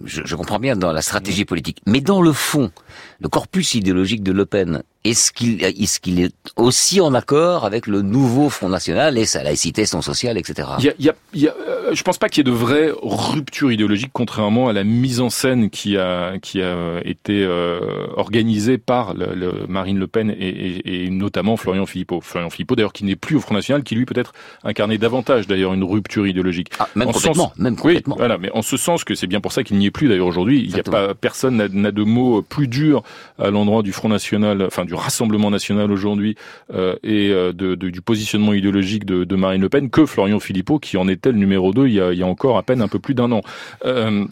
je, 0.05 0.21
je 0.25 0.35
comprends 0.35 0.59
bien 0.59 0.75
dans 0.75 0.91
la 0.91 1.01
stratégie 1.01 1.45
politique, 1.45 1.81
mais 1.85 2.01
dans 2.01 2.21
le 2.21 2.33
fond, 2.33 2.71
le 3.19 3.29
corpus 3.29 3.75
idéologique 3.75 4.23
de 4.23 4.31
Le 4.31 4.45
Pen, 4.45 4.83
est-ce 5.03 5.31
qu'il 5.31 5.63
est, 5.63 5.99
qu'il 6.01 6.19
est 6.21 6.33
aussi 6.57 7.01
en 7.01 7.13
accord 7.13 7.65
avec 7.65 7.87
le 7.87 8.01
nouveau 8.01 8.49
Front 8.49 8.69
National 8.69 9.17
et 9.17 9.25
sa 9.25 9.41
laïcité, 9.43 9.85
son 9.85 10.01
social, 10.01 10.37
etc. 10.37 10.67
Il 10.79 10.85
y 10.85 10.89
a, 10.89 10.93
il 10.99 11.05
y 11.05 11.09
a, 11.09 11.15
il 11.33 11.41
y 11.41 11.47
a, 11.47 11.55
euh, 11.67 11.89
je 11.93 12.03
pense 12.03 12.17
pas 12.19 12.29
qu'il 12.29 12.45
y 12.45 12.49
ait 12.49 12.51
de 12.51 12.55
vraie 12.55 12.91
rupture 13.01 13.71
idéologique, 13.71 14.11
contrairement 14.13 14.67
à 14.69 14.73
la 14.73 14.83
mise 14.83 15.19
en 15.19 15.29
scène 15.29 15.69
qui 15.69 15.97
a 15.97 16.37
qui 16.39 16.61
a 16.61 16.99
été 17.03 17.43
euh, 17.43 17.79
organisée 18.15 18.77
par 18.77 19.13
le, 19.13 19.33
le 19.33 19.65
Marine 19.67 19.97
Le 19.97 20.07
Pen 20.07 20.29
et, 20.29 20.35
et, 20.47 21.05
et 21.05 21.09
notamment 21.09 21.57
Florian 21.57 21.85
Philippot. 21.85 22.21
Florian 22.21 22.49
Philippot, 22.49 22.75
d'ailleurs, 22.75 22.93
qui 22.93 23.03
n'est 23.03 23.15
plus 23.15 23.35
au 23.37 23.39
Front 23.41 23.55
National, 23.55 23.83
qui 23.83 23.95
lui 23.95 24.05
peut-être 24.05 24.33
incarnait 24.63 24.97
davantage 24.97 25.47
d'ailleurs 25.47 25.73
une 25.73 25.83
rupture 25.83 26.27
idéologique. 26.27 26.69
Ah, 26.79 26.87
même 26.95 27.07
En 27.07 27.13
ce 27.13 27.17
complètement, 27.17 27.49
sens- 27.49 27.57
même 27.57 27.73
Oui, 27.73 27.77
complètement. 27.95 28.15
voilà, 28.17 28.37
mais 28.37 28.51
en 28.51 28.61
ce 28.61 28.77
sens 28.77 29.03
que 29.03 29.15
c'est 29.15 29.27
bien 29.27 29.41
pour 29.41 29.51
ça 29.51 29.63
qu'il 29.63 29.77
n'y 29.77 29.87
est 29.87 29.91
plus 29.91 30.07
d'ailleurs 30.09 30.27
aujourd'hui. 30.27 30.61
Il 30.63 30.75
y 30.75 30.79
a 30.79 30.83
pas 30.83 31.15
personne 31.15 31.57
n'a- 31.57 31.67
n'a 31.69 31.91
de 31.91 32.03
mots 32.03 32.41
plus 32.43 32.67
durs 32.67 33.01
à 33.39 33.49
l'endroit 33.49 33.81
du 33.81 33.91
Front 33.93 34.09
National, 34.09 34.61
enfin 34.65 34.85
du 34.91 34.95
Rassemblement 34.95 35.49
National 35.49 35.89
aujourd'hui 35.89 36.35
euh, 36.73 36.97
et 37.01 37.29
euh, 37.29 37.53
de, 37.53 37.75
du 37.75 38.01
positionnement 38.01 38.51
idéologique 38.51 39.05
de, 39.05 39.23
de 39.23 39.35
Marine 39.37 39.61
Le 39.61 39.69
Pen 39.69 39.89
que 39.89 40.05
Florian 40.05 40.41
Philippot, 40.41 40.79
qui 40.79 40.97
en 40.97 41.07
était 41.07 41.31
le 41.31 41.37
numéro 41.37 41.71
2 41.71 41.87
il 41.87 41.93
y 41.93 42.01
a, 42.01 42.11
il 42.11 42.19
y 42.19 42.23
a 42.23 42.27
encore 42.27 42.57
à 42.57 42.63
peine 42.63 42.81
un 42.81 42.89
peu 42.89 42.99
plus 42.99 43.13
d'un 43.13 43.31
an. 43.31 43.41
Euh, 43.85 44.25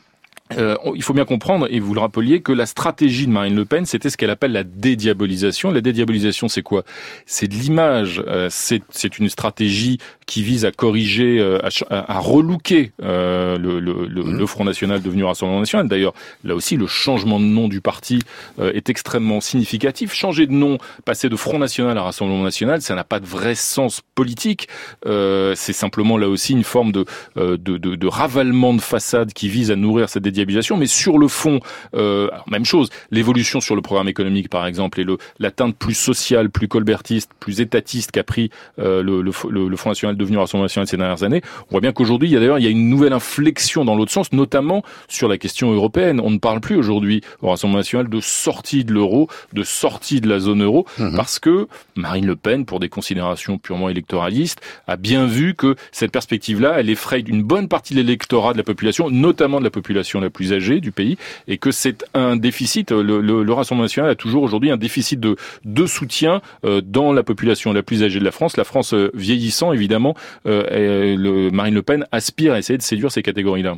euh, 0.58 0.76
il 0.96 1.04
faut 1.04 1.14
bien 1.14 1.26
comprendre, 1.26 1.68
et 1.70 1.80
vous 1.80 1.94
le 1.94 2.00
rappeliez, 2.00 2.42
que 2.42 2.52
la 2.52 2.66
stratégie 2.66 3.28
de 3.28 3.32
Marine 3.32 3.56
Le 3.56 3.66
Pen, 3.66 3.86
c'était 3.86 4.10
ce 4.10 4.18
qu'elle 4.18 4.30
appelle 4.30 4.52
la 4.52 4.64
dédiabolisation. 4.64 5.72
La 5.72 5.82
dédiabolisation, 5.82 6.48
c'est 6.48 6.62
quoi? 6.62 6.84
C'est 7.26 7.48
de 7.48 7.54
l'image. 7.54 8.24
Euh, 8.28 8.50
c'est 8.50 9.20
une 9.20 9.30
stratégie 9.30 10.00
qui 10.26 10.44
vise 10.44 10.66
à 10.66 10.72
corriger, 10.72 11.40
euh, 11.40 11.60
à, 11.90 12.16
à, 12.16 12.20
relooker 12.20 12.92
euh, 13.02 13.58
le, 13.58 13.80
le, 13.80 14.06
le, 14.06 14.22
le 14.24 14.46
Front 14.46 14.64
National 14.64 15.02
devenu 15.02 15.24
Rassemblement 15.24 15.60
National. 15.60 15.88
D'ailleurs, 15.88 16.14
là 16.44 16.56
aussi, 16.56 16.78
le 16.78 16.88
changement 16.88 17.40
de 17.40 17.46
nom 17.46 17.68
du 17.68 17.82
parti 17.82 18.20
euh, 18.60 18.72
est 18.74 18.90
extrêmement 18.90 19.42
significatif. 19.42 20.14
Changer 20.14 20.46
de 20.46 20.54
nom, 20.54 20.78
passer 21.06 21.30
de 21.30 21.36
Front 21.36 21.58
National 21.60 21.98
à 21.98 22.04
Rassemblement 22.04 22.44
National, 22.44 22.82
ça 22.82 22.96
n'a 22.96 23.04
pas 23.04 23.20
de 23.20 23.26
vrai 23.26 23.56
sens 23.56 24.02
politique. 24.16 24.68
Euh, 25.06 25.54
c'est 25.56 25.74
simplement 25.74 26.18
là 26.18 26.30
aussi 26.30 26.54
une 26.54 26.64
forme 26.64 26.92
de, 26.92 27.06
euh, 27.38 27.58
de, 27.58 27.78
de, 27.78 27.96
de 27.96 28.08
ravalement 28.08 28.74
de 28.74 28.82
façade 28.82 29.34
qui 29.34 29.50
vise 29.50 29.72
à 29.72 29.76
nourrir 29.76 30.10
cette 30.10 30.24
dédiabolisation. 30.24 30.39
Mais 30.78 30.88
sur 30.88 31.18
le 31.18 31.28
fond, 31.28 31.60
euh, 31.96 32.28
alors, 32.32 32.50
même 32.50 32.66
chose, 32.66 32.90
l'évolution 33.12 33.60
sur 33.60 33.76
le 33.76 33.82
programme 33.82 34.08
économique, 34.08 34.50
par 34.50 34.66
exemple, 34.66 35.00
et 35.00 35.04
le 35.04 35.18
l'atteinte 35.40 35.76
plus 35.76 35.94
sociale, 35.94 36.50
plus 36.50 36.68
colbertiste, 36.68 37.32
plus 37.40 37.62
étatiste 37.62 38.12
qu'a 38.12 38.24
pris 38.24 38.50
euh, 38.80 39.02
le, 39.04 39.22
le, 39.22 39.78
Front 39.78 39.90
National 39.92 40.18
devenu 40.18 40.38
Rassemblement 40.38 40.66
National 40.66 40.88
ces 40.88 40.98
dernières 40.98 41.24
années. 41.24 41.42
On 41.68 41.72
voit 41.72 41.82
bien 41.82 41.92
qu'aujourd'hui, 41.92 42.30
il 42.30 42.34
y 42.34 42.38
a 42.38 42.40
d'ailleurs 42.40 42.60
il 42.60 42.64
y 42.64 42.68
a 42.68 42.72
une 42.72 42.90
nouvelle 42.90 43.14
inflexion 43.14 43.86
dans 43.86 43.96
l'autre 43.96 44.12
sens, 44.12 44.32
notamment 44.34 44.84
sur 45.08 45.28
la 45.28 45.38
question 45.38 45.72
européenne. 45.72 46.20
On 46.20 46.32
ne 46.32 46.38
parle 46.38 46.60
plus 46.60 46.76
aujourd'hui 46.76 47.22
au 47.42 47.50
Rassemblement 47.50 47.80
National 47.80 48.10
de 48.10 48.20
sortie 48.20 48.84
de 48.84 48.94
l'euro, 48.94 49.30
de 49.54 49.64
sortie 49.64 50.22
de 50.22 50.28
la 50.28 50.40
zone 50.40 50.64
euro, 50.64 50.86
parce 51.16 51.40
que 51.40 51.68
Marine 51.96 52.26
Le 52.26 52.36
Pen, 52.36 52.66
pour 52.66 52.80
des 52.80 52.90
considérations 52.90 53.58
purement 53.58 53.90
électoralistes, 53.90 54.60
a 54.88 54.98
bien 54.98 55.26
vu 55.26 55.56
que 55.56 55.76
cette 55.92 56.12
perspective-là, 56.12 56.76
elle 56.78 56.90
effraie 56.90 57.22
une 57.22 57.44
bonne 57.44 57.68
partie 57.68 57.94
de 57.94 58.02
l'électorat 58.02 58.54
de 58.54 58.58
la 58.58 58.64
population, 58.64 59.10
notamment 59.10 59.60
de 59.60 59.64
la 59.64 59.70
population 59.70 60.20
la 60.20 60.29
la 60.30 60.32
plus 60.32 60.54
âgée 60.54 60.80
du 60.80 60.92
pays, 60.92 61.18
et 61.48 61.58
que 61.58 61.72
c'est 61.72 62.06
un 62.14 62.36
déficit. 62.36 62.92
Le, 62.92 63.20
le, 63.22 63.44
le, 63.44 63.54
Rassemblement 63.54 63.84
national 63.84 64.10
a 64.12 64.16
toujours 64.16 64.44
aujourd'hui 64.44 64.72
un 64.72 64.78
déficit 64.78 65.20
de, 65.20 65.36
de 65.66 65.86
soutien 65.86 66.42
euh, 66.64 66.82
dans 66.82 67.12
la 67.12 67.24
population 67.24 67.74
la 67.74 67.84
plus 67.84 68.04
âgée 68.04 68.20
de 68.20 68.24
la 68.24 68.32
France. 68.32 68.56
La 68.58 68.64
France 68.64 68.94
euh, 68.94 69.12
vieillissant, 69.14 69.74
évidemment, 69.74 70.16
euh, 70.46 71.16
le, 71.18 71.50
Marine 71.52 71.74
Le 71.74 71.82
Pen 71.82 72.06
aspire 72.12 72.54
à 72.54 72.60
essayer 72.60 72.78
de 72.78 72.84
séduire 72.84 73.12
ces 73.12 73.24
catégories-là. 73.24 73.76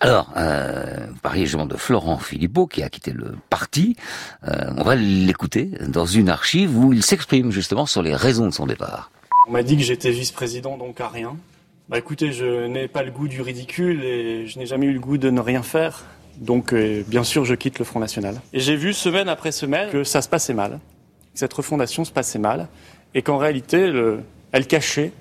Alors, 0.00 0.32
euh, 0.36 1.06
vous 1.08 1.20
parliez 1.20 1.44
justement 1.44 1.66
de 1.66 1.76
Florent 1.76 2.18
Philippot 2.18 2.66
qui 2.66 2.82
a 2.82 2.90
quitté 2.90 3.12
le 3.12 3.34
parti. 3.48 3.96
Euh, 4.46 4.72
on 4.76 4.82
va 4.82 4.96
l'écouter 4.96 5.70
dans 5.86 6.06
une 6.06 6.28
archive 6.28 6.76
où 6.76 6.92
il 6.92 7.02
s'exprime 7.02 7.50
justement 7.50 7.86
sur 7.86 8.02
les 8.02 8.14
raisons 8.14 8.46
de 8.46 8.52
son 8.52 8.66
départ. 8.66 9.10
On 9.48 9.52
m'a 9.52 9.62
dit 9.62 9.76
que 9.76 9.82
j'étais 9.82 10.10
vice-président, 10.10 10.76
donc 10.76 11.00
à 11.00 11.08
rien. 11.08 11.36
Bah 11.90 11.98
écoutez, 11.98 12.32
je 12.32 12.66
n'ai 12.66 12.88
pas 12.88 13.02
le 13.02 13.10
goût 13.10 13.28
du 13.28 13.42
ridicule 13.42 14.02
et 14.04 14.46
je 14.46 14.58
n'ai 14.58 14.64
jamais 14.64 14.86
eu 14.86 14.92
le 14.94 15.00
goût 15.00 15.18
de 15.18 15.28
ne 15.28 15.40
rien 15.40 15.62
faire. 15.62 16.04
Donc 16.38 16.72
euh, 16.72 17.02
bien 17.06 17.24
sûr, 17.24 17.44
je 17.44 17.54
quitte 17.54 17.78
le 17.78 17.84
Front 17.84 18.00
National. 18.00 18.40
Et 18.54 18.60
j'ai 18.60 18.74
vu 18.74 18.94
semaine 18.94 19.28
après 19.28 19.52
semaine 19.52 19.90
que 19.90 20.02
ça 20.02 20.22
se 20.22 20.28
passait 20.30 20.54
mal, 20.54 20.80
que 21.34 21.38
cette 21.38 21.52
refondation 21.52 22.06
se 22.06 22.10
passait 22.10 22.38
mal, 22.38 22.68
et 23.14 23.20
qu'en 23.20 23.36
réalité, 23.36 23.88
le, 23.88 24.20
elle 24.52 24.66
cachait 24.66 25.12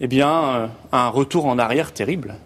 eh 0.00 0.06
bien, 0.06 0.30
euh, 0.30 0.66
un 0.90 1.08
retour 1.08 1.44
en 1.44 1.58
arrière 1.58 1.92
terrible. 1.92 2.36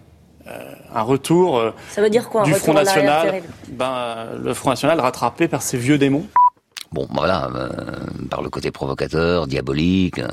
Euh, 0.49 0.75
un 0.93 1.03
retour 1.03 1.63
Ça 1.91 2.03
veut 2.03 2.11
dire 2.11 2.29
quoi, 2.29 2.41
un 2.41 2.45
du 2.45 2.55
retour 2.55 2.65
Front 2.65 2.73
en 2.73 2.77
arrière 2.77 2.95
National, 2.97 3.23
terrible? 3.23 3.49
Ben, 3.69 4.27
le 4.43 4.53
Front 4.53 4.71
National 4.71 4.99
rattrapé 4.99 5.47
par 5.47 5.63
ses 5.63 5.79
vieux 5.79 5.97
démons. 5.97 6.27
Bon, 6.93 7.07
voilà, 7.11 7.49
euh, 7.55 7.69
par 8.31 8.43
le 8.43 8.51
côté 8.51 8.73
provocateur, 8.73 9.47
diabolique. 9.47 10.19
Euh, 10.19 10.27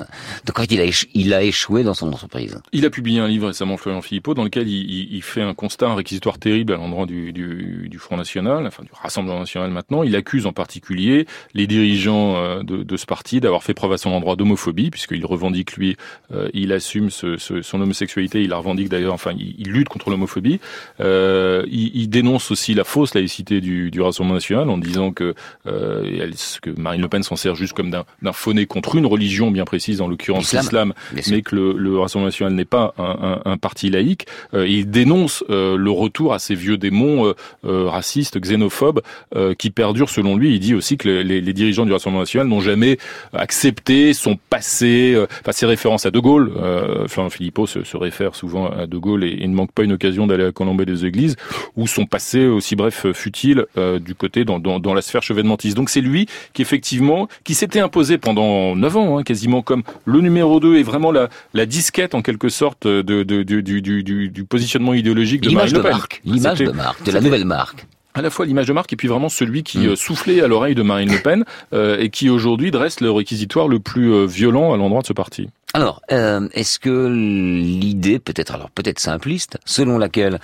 en 0.49 0.59
fait, 0.59 0.71
il 1.13 1.33
a, 1.33 1.43
échoué 1.43 1.83
dans 1.83 1.93
son 1.93 2.07
entreprise. 2.07 2.59
Il 2.73 2.83
a 2.85 2.89
publié 2.89 3.19
un 3.19 3.27
livre 3.27 3.47
récemment, 3.47 3.77
Florian 3.77 4.01
Philippot, 4.01 4.33
dans 4.33 4.43
lequel 4.43 4.67
il, 4.67 5.21
fait 5.21 5.43
un 5.43 5.53
constat, 5.53 5.87
un 5.87 5.95
réquisitoire 5.95 6.39
terrible 6.39 6.73
à 6.73 6.77
l'endroit 6.77 7.05
du, 7.05 7.97
Front 7.99 8.17
National, 8.17 8.65
enfin 8.65 8.83
du 8.83 8.89
Rassemblement 8.91 9.39
National 9.39 9.69
maintenant. 9.69 10.01
Il 10.01 10.15
accuse 10.15 10.47
en 10.47 10.53
particulier 10.53 11.27
les 11.53 11.67
dirigeants 11.67 12.37
euh, 12.37 12.63
de, 12.63 12.83
de 12.83 12.97
ce 12.97 13.05
parti 13.05 13.39
d'avoir 13.39 13.63
fait 13.63 13.73
preuve 13.73 13.91
à 13.93 13.97
son 13.97 14.09
endroit 14.11 14.35
d'homophobie, 14.35 14.89
puisqu'il 14.89 15.25
revendique, 15.25 15.73
lui, 15.73 15.95
euh, 16.31 16.49
il 16.53 16.71
assume 16.71 17.09
son 17.11 17.81
homosexualité, 17.81 18.41
il 18.41 18.49
la 18.49 18.57
revendique 18.57 18.89
d'ailleurs, 18.89 19.13
enfin, 19.13 19.33
il, 19.37 19.69
lutte 19.69 19.89
contre 19.89 20.09
l'homophobie. 20.09 20.59
Il, 20.99 22.07
dénonce 22.09 22.49
aussi 22.51 22.73
la 22.73 22.83
fausse 22.83 23.13
laïcité 23.13 23.61
du, 23.61 24.01
Rassemblement 24.01 24.35
National 24.35 24.69
en 24.69 24.77
disant 24.77 25.11
que, 25.11 25.35
euh, 25.65 26.31
que 26.61 26.69
Marine 26.77 27.01
Le 27.01 27.07
Pen 27.07 27.23
s'en 27.23 27.35
sert 27.35 27.55
juste 27.55 27.73
comme 27.73 27.89
d'un 27.91 28.05
d'un 28.21 28.33
faux-nez 28.33 28.65
contre 28.65 28.95
une 28.95 29.05
religion 29.05 29.51
bien 29.51 29.65
précise, 29.65 30.01
en 30.01 30.07
l'occurrence 30.07 30.45
L'islam, 30.61 30.93
mais 31.35 31.41
que 31.41 31.55
le, 31.55 31.73
le 31.73 31.99
Rassemblement 31.99 32.27
National 32.27 32.53
n'est 32.53 32.65
pas 32.65 32.93
un, 32.97 33.03
un- 33.45 33.51
un 33.51 33.57
parti 33.57 33.89
laïque. 33.89 34.25
Euh, 34.53 34.67
il 34.67 34.89
dénonce 34.89 35.43
euh, 35.49 35.77
le 35.77 35.91
retour 35.91 36.33
à 36.33 36.39
ces 36.39 36.55
vieux 36.55 36.77
démons 36.77 37.25
euh, 37.27 37.33
euh, 37.65 37.87
racistes, 37.89 38.39
xénophobes, 38.39 39.01
euh, 39.35 39.53
qui 39.53 39.69
perdurent 39.69 40.09
selon 40.09 40.35
lui. 40.35 40.53
Il 40.55 40.59
dit 40.59 40.73
aussi 40.75 40.97
que 40.97 41.07
les, 41.09 41.41
les 41.41 41.53
dirigeants 41.53 41.85
du 41.85 41.91
Rassemblement 41.93 42.21
National 42.21 42.47
n'ont 42.47 42.61
jamais 42.61 42.97
accepté, 43.33 44.13
sont 44.13 44.37
passés, 44.49 45.13
euh, 45.15 45.25
enfin 45.41 45.51
ses 45.51 45.65
références 45.65 46.05
à 46.05 46.11
De 46.11 46.19
Gaulle. 46.19 46.51
Euh, 46.57 47.07
Florent 47.07 47.29
Philippot 47.29 47.67
se, 47.67 47.83
se 47.83 47.97
réfère 47.97 48.35
souvent 48.35 48.69
à 48.69 48.87
De 48.87 48.97
Gaulle 48.97 49.23
et, 49.23 49.37
et 49.41 49.47
ne 49.47 49.53
manque 49.55 49.71
pas 49.71 49.83
une 49.83 49.93
occasion 49.93 50.27
d'aller 50.27 50.45
à 50.45 50.51
Colombey 50.51 50.85
des 50.85 51.05
Églises, 51.05 51.35
où 51.75 51.87
sont 51.87 52.05
passés 52.05 52.45
aussi 52.45 52.75
bref 52.75 53.07
futiles 53.13 53.65
euh, 53.77 53.99
du 53.99 54.15
côté 54.15 54.45
dans, 54.45 54.59
dans, 54.59 54.79
dans 54.79 54.93
la 54.93 55.01
sphère 55.01 55.23
chevènementiste. 55.23 55.75
Donc 55.77 55.89
c'est 55.89 56.01
lui 56.01 56.27
qui 56.53 56.61
effectivement, 56.61 57.27
qui 57.43 57.53
s'était 57.53 57.79
imposé 57.79 58.17
pendant 58.17 58.75
neuf 58.75 58.95
ans, 58.95 59.17
hein, 59.17 59.23
quasiment 59.23 59.61
comme 59.61 59.83
le 60.05 60.21
numéro 60.21 60.59
2 60.59 60.75
et 60.77 60.83
vraiment 60.83 61.11
la, 61.11 61.29
la 61.53 61.65
disquette 61.65 62.15
en 62.15 62.21
quelque 62.21 62.49
sorte 62.49 62.88
de, 62.88 63.01
de, 63.01 63.43
du, 63.43 63.63
du, 63.63 63.81
du, 63.81 64.03
du- 64.03 64.29
du 64.29 64.43
positionnement 64.43 64.93
idéologique 64.93 65.41
de 65.41 65.49
L'image 65.49 65.73
de 65.73 65.79
marque, 65.79 66.21
l'image 66.25 66.59
de 66.59 66.71
marque, 66.71 67.03
de 67.03 67.11
la 67.11 67.21
nouvelle 67.21 67.45
marque. 67.45 67.85
À 68.18 68.22
la 68.22 68.30
fois 68.30 68.45
l'image 68.45 68.68
de 68.68 68.74
marque 68.74 68.91
et 68.93 68.95
puis 68.95 69.07
vraiment 69.07 69.30
celui 69.30 69.63
qui 69.63 69.80
Mm. 69.80 69.89
euh, 69.89 69.95
soufflait 69.95 70.41
à 70.41 70.47
l'oreille 70.47 70.76
de 70.76 70.82
Marine 70.82 71.11
Le 71.11 71.20
Pen 71.20 71.45
euh, 71.74 71.97
et 71.99 72.09
qui 72.09 72.30
aujourd'hui 72.30 72.72
dresse 72.72 72.99
le 73.01 73.11
réquisitoire 73.11 73.68
le 73.68 73.80
plus 73.80 74.11
euh, 74.13 74.26
violent 74.26 74.74
à 74.74 74.78
l'endroit 74.78 75.01
de 75.01 75.07
ce 75.07 75.13
parti. 75.13 75.49
Alors, 75.74 76.01
euh, 76.11 76.47
est-ce 76.53 76.80
que 76.80 77.07
l'idée, 77.11 78.20
peut-être 78.20 78.53
alors 78.55 78.72
peut-être 78.72 78.99
simpliste, 78.99 79.59
selon 79.65 79.97
laquelle 79.97 80.39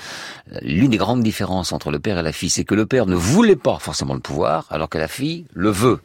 euh, 0.51 0.57
l'une 0.61 0.91
des 0.91 0.97
grandes 0.97 1.23
différences 1.23 1.71
entre 1.71 1.89
le 1.91 1.99
père 1.99 2.19
et 2.19 2.23
la 2.23 2.31
fille, 2.33 2.49
c'est 2.49 2.65
que 2.65 2.75
le 2.75 2.85
père 2.85 3.05
ne 3.07 3.15
voulait 3.15 3.55
pas 3.55 3.77
forcément 3.79 4.13
le 4.13 4.19
pouvoir, 4.19 4.67
alors 4.69 4.89
que 4.89 4.97
la 4.97 5.07
fille 5.07 5.45
le 5.53 5.69
veut. 5.71 5.99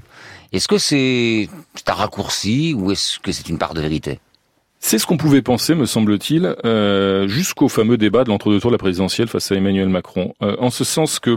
Est-ce 0.52 0.68
que 0.68 0.78
c'est 0.78 1.48
c'est 1.74 1.90
un 1.90 1.94
raccourci 1.94 2.74
ou 2.74 2.90
est-ce 2.92 3.18
que 3.18 3.32
c'est 3.32 3.48
une 3.50 3.58
part 3.58 3.74
de 3.74 3.82
vérité? 3.82 4.18
C'est 4.80 4.98
ce 4.98 5.06
qu'on 5.06 5.16
pouvait 5.16 5.42
penser, 5.42 5.74
me 5.74 5.86
semble-t-il, 5.86 6.54
euh, 6.64 7.26
jusqu'au 7.26 7.68
fameux 7.68 7.96
débat 7.96 8.22
de 8.22 8.28
l'entre-deux 8.28 8.60
tours 8.60 8.70
de 8.70 8.74
la 8.74 8.78
présidentielle 8.78 9.26
face 9.26 9.50
à 9.50 9.56
Emmanuel 9.56 9.88
Macron. 9.88 10.34
Euh, 10.40 10.56
en 10.60 10.70
ce 10.70 10.84
sens 10.84 11.18
que 11.18 11.36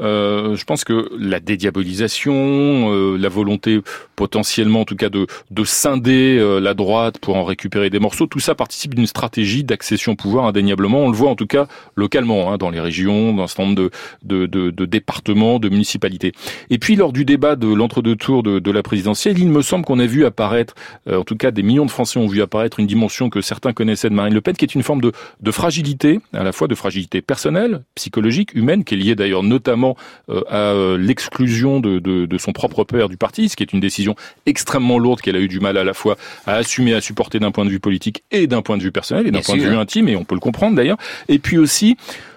euh, 0.00 0.56
je 0.56 0.64
pense 0.64 0.84
que 0.84 1.10
la 1.18 1.40
dédiabolisation, 1.40 2.32
euh, 2.34 3.16
la 3.18 3.28
volonté 3.28 3.80
potentiellement, 4.16 4.82
en 4.82 4.84
tout 4.84 4.96
cas, 4.96 5.08
de, 5.08 5.26
de 5.50 5.64
scinder 5.64 6.36
euh, 6.38 6.60
la 6.60 6.74
droite 6.74 7.18
pour 7.18 7.36
en 7.36 7.44
récupérer 7.44 7.90
des 7.90 7.98
morceaux, 7.98 8.26
tout 8.26 8.40
ça 8.40 8.54
participe 8.54 8.94
d'une 8.94 9.06
stratégie 9.06 9.64
d'accession 9.64 10.12
au 10.12 10.16
pouvoir 10.16 10.44
indéniablement. 10.46 11.00
On 11.00 11.10
le 11.10 11.16
voit 11.16 11.30
en 11.30 11.36
tout 11.36 11.46
cas 11.46 11.66
localement, 11.96 12.52
hein, 12.52 12.58
dans 12.58 12.70
les 12.70 12.80
régions, 12.80 13.34
dans 13.34 13.44
un 13.44 13.46
certain 13.46 13.64
nombre 13.64 13.90
de, 14.22 14.46
de, 14.46 14.70
de, 14.70 14.84
départements, 14.84 15.58
de 15.58 15.68
municipalités. 15.68 16.32
Et 16.70 16.78
puis 16.78 16.96
lors 16.96 17.12
du 17.12 17.24
débat 17.24 17.56
de 17.56 17.72
l'entre-deux 17.72 18.16
tours 18.16 18.42
de, 18.42 18.58
de 18.58 18.70
la 18.70 18.82
présidentielle, 18.82 19.38
il 19.38 19.48
me 19.48 19.62
semble 19.62 19.84
qu'on 19.84 19.98
a 19.98 20.06
vu 20.06 20.24
apparaître, 20.24 20.74
euh, 21.08 21.18
en 21.18 21.24
tout 21.24 21.36
cas 21.36 21.50
des 21.50 21.62
millions 21.62 21.86
de 21.86 21.90
Français 21.90 22.18
ont 22.18 22.26
vu 22.26 22.42
apparaître 22.42 22.80
une 22.80 22.86
dimension 22.86 23.30
que 23.30 23.40
certains 23.40 23.72
connaissaient 23.72 24.10
de 24.10 24.14
Marine 24.14 24.34
Le 24.34 24.40
Pen, 24.40 24.54
qui 24.54 24.64
est 24.64 24.74
une 24.74 24.82
forme 24.82 25.00
de, 25.00 25.12
de 25.40 25.50
fragilité, 25.50 26.20
à 26.32 26.44
la 26.44 26.52
fois 26.52 26.68
de 26.68 26.74
fragilité 26.74 27.22
personnelle, 27.22 27.84
psychologique, 27.94 28.54
humaine, 28.54 28.84
qui 28.84 28.94
est 28.94 28.98
liée 28.98 29.14
d'ailleurs 29.14 29.42
notamment 29.42 29.89
euh, 30.28 30.42
à 30.48 30.72
euh, 30.72 30.98
l'exclusion 30.98 31.80
de, 31.80 31.98
de, 31.98 32.26
de 32.26 32.38
son 32.38 32.52
propre 32.52 32.84
père 32.84 33.08
du 33.08 33.16
parti, 33.16 33.48
ce 33.48 33.56
qui 33.56 33.62
est 33.62 33.72
une 33.72 33.80
décision 33.80 34.14
extrêmement 34.46 34.98
lourde 34.98 35.20
qu'elle 35.20 35.36
a 35.36 35.40
eu 35.40 35.48
du 35.48 35.60
mal 35.60 35.76
à 35.76 35.84
la 35.84 35.94
fois 35.94 36.16
à 36.46 36.54
assumer, 36.54 36.94
à 36.94 37.00
supporter 37.00 37.38
d'un 37.38 37.50
point 37.50 37.64
de 37.64 37.70
vue 37.70 37.80
politique 37.80 38.24
et 38.30 38.46
d'un 38.46 38.62
point 38.62 38.76
de 38.76 38.82
vue 38.82 38.92
personnel 38.92 39.26
et 39.26 39.30
d'un 39.30 39.40
point 39.40 39.56
de 39.56 39.62
vue 39.62 39.76
intime, 39.76 40.08
et 40.08 40.16
on 40.16 40.24
peut 40.24 40.34
le 40.34 40.40
comprendre 40.40 40.76
d'ailleurs. 40.76 40.98
Et 41.28 41.38
puis 41.38 41.58
aussi 41.58 41.96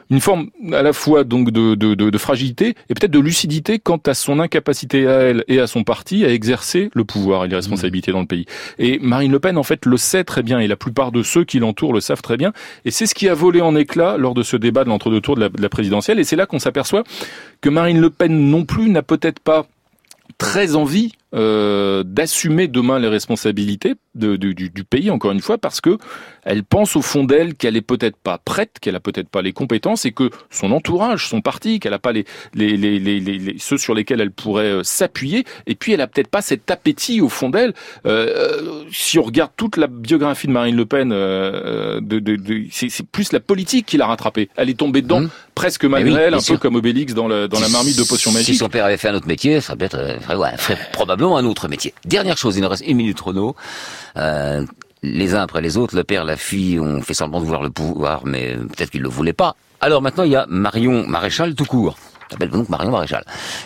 une 0.10 0.20
forme 0.20 0.50
à 0.72 0.82
la 0.82 0.94
fois 0.94 1.24
donc 1.24 1.52
de, 1.52 1.76
de, 1.76 1.96
de, 1.96 2.10
de 2.10 2.18
fragilité 2.18 2.76
et 2.90 2.94
peut-être 2.94 3.12
de 3.12 3.20
lucidité 3.20 3.80
quant 3.80 4.00
à 4.06 4.14
son 4.14 4.40
incapacité 4.40 5.08
à 5.08 5.14
elle 5.22 5.44
et 5.48 5.60
à 5.60 5.68
son 5.68 5.84
parti 5.84 6.26
à 6.26 6.30
exercer 6.30 6.90
le 6.94 7.04
pouvoir 7.04 7.46
et 7.46 7.48
les 7.48 7.56
responsabilités 7.56 8.12
dans 8.12 8.20
le 8.22 8.26
pays. 8.28 8.46
Et 8.80 9.00
Marine 9.00 9.32
Le 9.32 9.40
Pen 9.40 9.58
en 9.58 9.64
fait 9.64 9.86
le 9.86 9.98
sait 9.98 10.24
très 10.24 10.44
bien 10.44 10.60
et 10.60 10.68
la 10.68 10.76
plupart 10.76 11.12
de 11.12 11.24
ceux 11.24 11.44
qui 11.44 11.60
l'entourent 11.60 11.94
le 11.94 12.02
savent 12.02 12.22
très 12.22 12.38
bien. 12.38 12.54
Et 12.86 12.92
c'est 12.92 13.06
ce 13.06 13.16
qui 13.16 13.30
a 13.30 13.34
volé 13.34 13.62
en 13.62 13.76
éclats 13.76 14.18
lors 14.18 14.34
de 14.34 14.44
ce 14.44 14.58
débat 14.58 14.84
de 14.84 14.90
l'entre-deux 14.90 15.22
tours 15.22 15.36
de 15.36 15.42
la, 15.42 15.50
de 15.50 15.62
la 15.62 15.70
présidentielle. 15.70 16.20
Et 16.20 16.24
c'est 16.24 16.36
là 16.36 16.46
qu'on 16.46 16.60
s'aperçoit 16.60 17.04
que 17.62 17.70
Marine 17.70 18.00
Le 18.00 18.10
Pen 18.10 18.50
non 18.50 18.66
plus 18.66 18.90
n'a 18.90 19.02
peut-être 19.04 19.40
pas 19.40 19.66
très 20.38 20.76
envie 20.76 21.14
euh, 21.36 22.04
d'assumer 22.04 22.68
demain 22.68 23.00
les 23.00 23.08
responsabilités 23.08 23.96
de- 24.16 24.36
de- 24.36 24.52
du, 24.52 24.70
du 24.70 24.84
pays, 24.84 25.10
encore 25.10 25.32
une 25.32 25.40
fois, 25.42 25.58
parce 25.58 25.80
que 25.82 25.98
elle 26.46 26.64
pense 26.64 26.96
au 26.96 27.02
fond 27.02 27.24
d'elle 27.24 27.56
qu'elle 27.56 27.76
est 27.78 27.82
peut-être 27.82 28.18
pas 28.18 28.38
prête, 28.38 28.78
qu'elle 28.82 28.96
a 28.96 29.00
peut-être 29.00 29.30
pas 29.30 29.42
les 29.42 29.54
compétences 29.54 30.06
et 30.06 30.12
que 30.12 30.30
son 30.50 30.72
entourage, 30.72 31.28
son 31.28 31.42
parti, 31.42 31.80
qu'elle 31.80 31.94
a 31.94 32.00
pas 32.00 32.12
les, 32.12 32.26
les, 32.54 32.78
les, 32.78 33.00
les, 33.00 33.56
ceux 33.60 33.78
sur 33.78 33.94
lesquels 33.94 34.22
elle 34.22 34.32
pourrait 34.32 34.66
euh, 34.66 34.84
s'appuyer. 34.84 35.46
Et 35.68 35.76
puis 35.76 35.94
elle 35.94 36.02
a 36.02 36.08
peut-être 36.08 36.28
pas 36.30 36.42
cet 36.42 36.70
appétit 36.72 37.22
au 37.22 37.30
fond 37.30 37.50
d'elle. 37.50 37.74
Euh, 38.06 38.28
euh, 38.28 38.84
si 38.92 39.20
on 39.20 39.24
regarde 39.24 39.52
toute 39.58 39.78
la 39.78 39.88
biographie 39.88 40.48
de 40.48 40.52
Marine 40.52 40.76
Le 40.76 40.86
Pen, 40.86 41.12
euh, 41.12 42.00
de, 42.02 42.20
de, 42.20 42.36
de- 42.36 42.66
c'est 42.72 42.90
plus 43.06 43.32
la 43.34 43.40
politique 43.40 43.86
qui 43.86 43.98
l'a 43.98 44.08
rattrapée. 44.08 44.50
Elle 44.56 44.70
est 44.70 44.78
tombée 44.80 45.02
dedans 45.02 45.22
presque 45.56 45.86
malgré 45.86 46.12
Mmh. 46.12 46.16
oui, 46.16 46.22
elle, 46.26 46.34
un 46.34 46.40
sûr. 46.40 46.56
peu 46.56 46.60
comme 46.60 46.76
Obélix 46.76 47.14
dans 47.14 47.28
la, 47.28 47.48
dans 47.48 47.60
la 47.60 47.70
marmite 47.70 47.98
de 47.98 48.04
potions 48.04 48.32
magiques. 48.32 48.54
Si 48.54 48.56
son 48.56 48.70
père 48.70 48.86
avait 48.86 48.98
fait 48.98 49.08
un 49.10 49.16
autre 49.16 49.28
métier, 49.28 49.62
ça 49.62 49.76
peut-être, 49.76 49.96
euh, 49.98 50.20
ferait, 50.20 50.36
ouais, 50.36 50.58
ferait 50.58 50.78
probablement 50.92 51.38
un 51.38 51.46
autre 51.46 51.68
métier. 51.68 51.94
Dernière 52.06 52.38
chose, 52.38 52.58
il 52.58 52.62
nous 52.62 52.70
reste 52.70 52.84
une 52.86 52.98
minute 52.98 53.18
chrono. 53.18 53.56
Euh, 54.18 54.66
les 55.04 55.36
uns 55.36 55.42
après 55.42 55.62
les 55.62 55.78
autres, 55.78 55.96
le 55.96 56.04
père, 56.04 56.24
la 56.26 56.38
fille, 56.38 56.80
ont 56.80 57.02
fait 57.02 57.14
semblant 57.14 57.40
de 57.40 57.46
vouloir 57.46 57.62
le 57.64 57.70
pouvoir, 57.70 58.22
mais 58.26 58.56
peut-être 58.56 58.90
qu'ils 58.90 59.02
le 59.02 59.10
voulaient 59.10 59.34
pas. 59.34 59.56
Alors 59.82 60.02
maintenant, 60.02 60.24
il 60.24 60.32
y 60.32 60.36
a 60.36 60.46
Marion 60.50 61.06
Maréchal 61.08 61.56
tout 61.56 61.66
court. 61.66 61.98
s'appelle 62.32 62.50
donc 62.50 62.70
Marion 62.70 62.92
Maréchal. 62.92 63.26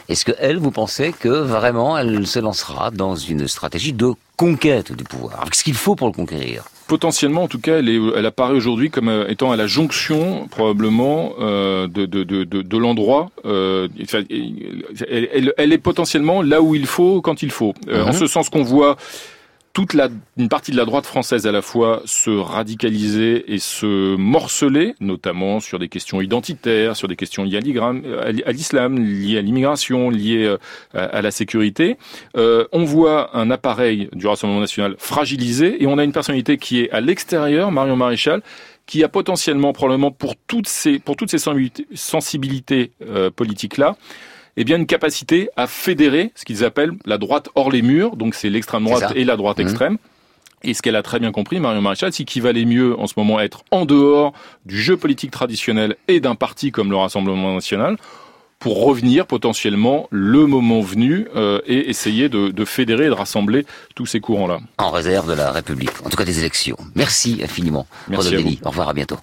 Est-ce 0.10 0.26
que 0.26 0.32
elle, 0.40 0.58
vous 0.58 0.72
pensez 0.72 1.14
que 1.18 1.30
vraiment 1.30 1.98
elle 1.98 2.26
se 2.26 2.40
lancera 2.40 2.90
dans 2.92 3.16
une 3.16 3.48
stratégie 3.48 3.94
de 3.94 4.14
conquête 4.36 4.92
du 4.94 5.04
pouvoir? 5.04 5.46
Qu'est-ce 5.52 5.64
qu'il 5.64 5.76
faut 5.76 5.96
pour 5.96 6.08
le 6.08 6.14
conquérir 6.14 6.64
Potentiellement, 6.88 7.44
en 7.44 7.48
tout 7.50 7.60
cas, 7.60 7.80
elle, 7.80 7.90
est, 7.90 8.00
elle 8.16 8.26
apparaît 8.26 8.54
aujourd'hui 8.56 8.90
comme 8.90 9.10
euh, 9.10 9.28
étant 9.28 9.52
à 9.52 9.58
la 9.58 9.68
jonction 9.68 10.48
probablement 10.48 11.34
euh, 11.42 11.86
de, 11.88 12.06
de, 12.06 12.24
de, 12.24 12.46
de, 12.46 12.62
de 12.62 12.78
l'endroit. 12.78 13.30
Euh, 13.46 13.90
elle, 14.14 15.30
elle, 15.34 15.54
elle 15.58 15.74
est 15.74 15.78
potentiellement 15.78 16.42
là 16.42 16.62
où 16.62 16.76
il 16.76 16.86
faut 16.88 17.22
quand 17.22 17.44
il 17.44 17.52
faut. 17.52 17.74
Euh, 17.90 18.04
Mhm. 18.04 18.10
En 18.10 18.14
ce 18.14 18.26
sens 18.26 18.50
qu'on 18.50 18.64
voit 18.64 18.96
toute 19.78 19.96
une 20.38 20.50
partie 20.50 20.72
de 20.72 20.76
la 20.76 20.86
droite 20.86 21.06
française 21.06 21.46
à 21.46 21.52
la 21.52 21.62
fois 21.62 22.02
se 22.06 22.32
radicaliser 22.32 23.54
et 23.54 23.60
se 23.60 24.16
morceler, 24.16 24.96
notamment 25.00 25.60
sur 25.60 25.78
des 25.78 25.88
questions 25.88 26.20
identitaires, 26.20 26.96
sur 26.96 27.08
des 27.08 27.16
questions 27.16 27.44
liées 27.44 27.60
à 27.60 28.52
l'islam, 28.52 28.98
liées 28.98 29.38
à 29.38 29.42
l'immigration, 29.44 30.10
liées 30.10 30.46
euh, 30.46 30.58
à, 30.96 31.22
la 31.22 31.30
sécurité. 31.30 31.98
Euh, 32.36 32.66
on 32.72 32.86
voit 32.86 33.38
un 33.38 33.52
appareil 33.52 34.10
du 34.14 34.26
Rassemblement 34.26 34.62
national 34.62 34.96
fragilisé 34.98 35.84
et 35.84 35.86
on 35.86 36.00
a 36.00 36.04
une 36.04 36.12
personnalité 36.12 36.58
qui 36.58 36.80
est 36.80 36.90
à 36.90 37.00
l'extérieur, 37.00 37.72
Marion 37.72 37.98
Maréchal, 37.98 38.42
qui 38.88 39.04
a 39.04 39.10
potentiellement, 39.10 39.74
probablement 39.74 40.10
pour 40.10 40.34
toutes 40.48 40.68
ces, 40.68 40.98
pour 40.98 41.18
toutes 41.18 41.30
ces 41.30 41.52
sensibilités 41.94 42.94
euh, 43.04 43.30
politiques-là, 43.30 43.96
eh 44.58 44.64
bien 44.64 44.78
une 44.78 44.88
capacité 44.88 45.50
à 45.56 45.68
fédérer 45.68 46.32
ce 46.36 46.44
qu'ils 46.44 46.66
appellent 46.66 46.94
la 47.06 47.18
droite 47.18 47.50
hors 47.56 47.72
les 47.72 47.82
murs, 47.82 48.16
donc 48.16 48.36
c'est 48.36 48.50
l'extrême 48.50 48.84
droite 48.84 49.14
et 49.16 49.24
la 49.24 49.38
droite 49.38 49.60
mmh. 49.60 49.62
extrême. 49.62 49.98
Et 50.64 50.74
ce 50.74 50.82
qu'elle 50.82 50.96
a 50.96 51.04
très 51.04 51.20
bien 51.20 51.32
compris, 51.32 51.60
Marion 51.60 51.82
Maréchal, 51.82 52.12
c'est 52.12 52.24
qu'il 52.24 52.42
valait 52.42 52.66
mieux 52.66 53.00
en 53.00 53.06
ce 53.06 53.14
moment 53.16 53.40
être 53.40 53.64
en 53.70 53.86
dehors 53.86 54.34
du 54.66 54.82
jeu 54.82 54.98
politique 54.98 55.32
traditionnel 55.32 55.96
et 56.08 56.20
d'un 56.20 56.36
parti 56.36 56.72
comme 56.72 56.90
le 56.90 56.98
Rassemblement 56.98 57.54
national 57.54 57.98
pour 58.60 58.84
revenir 58.84 59.28
potentiellement 59.28 60.08
le 60.10 60.48
moment 60.48 60.82
venu 60.82 61.28
euh, 61.36 61.62
et 61.68 61.90
essayer 61.90 62.28
de, 62.28 62.50
de, 62.50 62.66
fédérer 62.66 63.06
et 63.06 63.10
de 63.10 63.14
rassembler 63.14 63.68
tous 63.94 64.08
ces 64.08 64.20
courants-là. 64.20 64.60
En 64.80 64.90
réserve 64.90 65.30
de 65.30 65.36
la 65.36 65.52
République, 65.52 65.92
en 66.04 66.10
tout 66.10 66.18
cas 66.18 66.26
des 66.26 66.40
élections. 66.40 66.78
Merci 66.96 67.40
infiniment. 67.44 67.86
Merci 68.08 68.36
à 68.36 68.40
vous. 68.40 68.56
Au 68.64 68.70
revoir, 68.70 68.90
à 68.90 68.94
bientôt. 68.94 69.18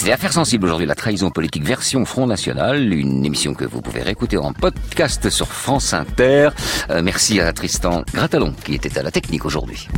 C'était 0.00 0.12
Affaires 0.12 0.32
sensibles 0.32 0.64
aujourd'hui, 0.64 0.86
la 0.86 0.94
trahison 0.94 1.30
politique 1.30 1.62
version 1.62 2.06
Front 2.06 2.26
National, 2.26 2.90
une 2.90 3.22
émission 3.22 3.52
que 3.52 3.66
vous 3.66 3.82
pouvez 3.82 4.00
réécouter 4.00 4.38
en 4.38 4.54
podcast 4.54 5.28
sur 5.28 5.48
France 5.48 5.92
Inter. 5.92 6.48
Euh, 6.88 7.02
merci 7.02 7.38
à 7.38 7.52
Tristan 7.52 8.02
Gratalon 8.14 8.54
qui 8.64 8.72
était 8.72 8.96
à 8.96 9.02
la 9.02 9.10
technique 9.10 9.44
aujourd'hui. 9.44 9.88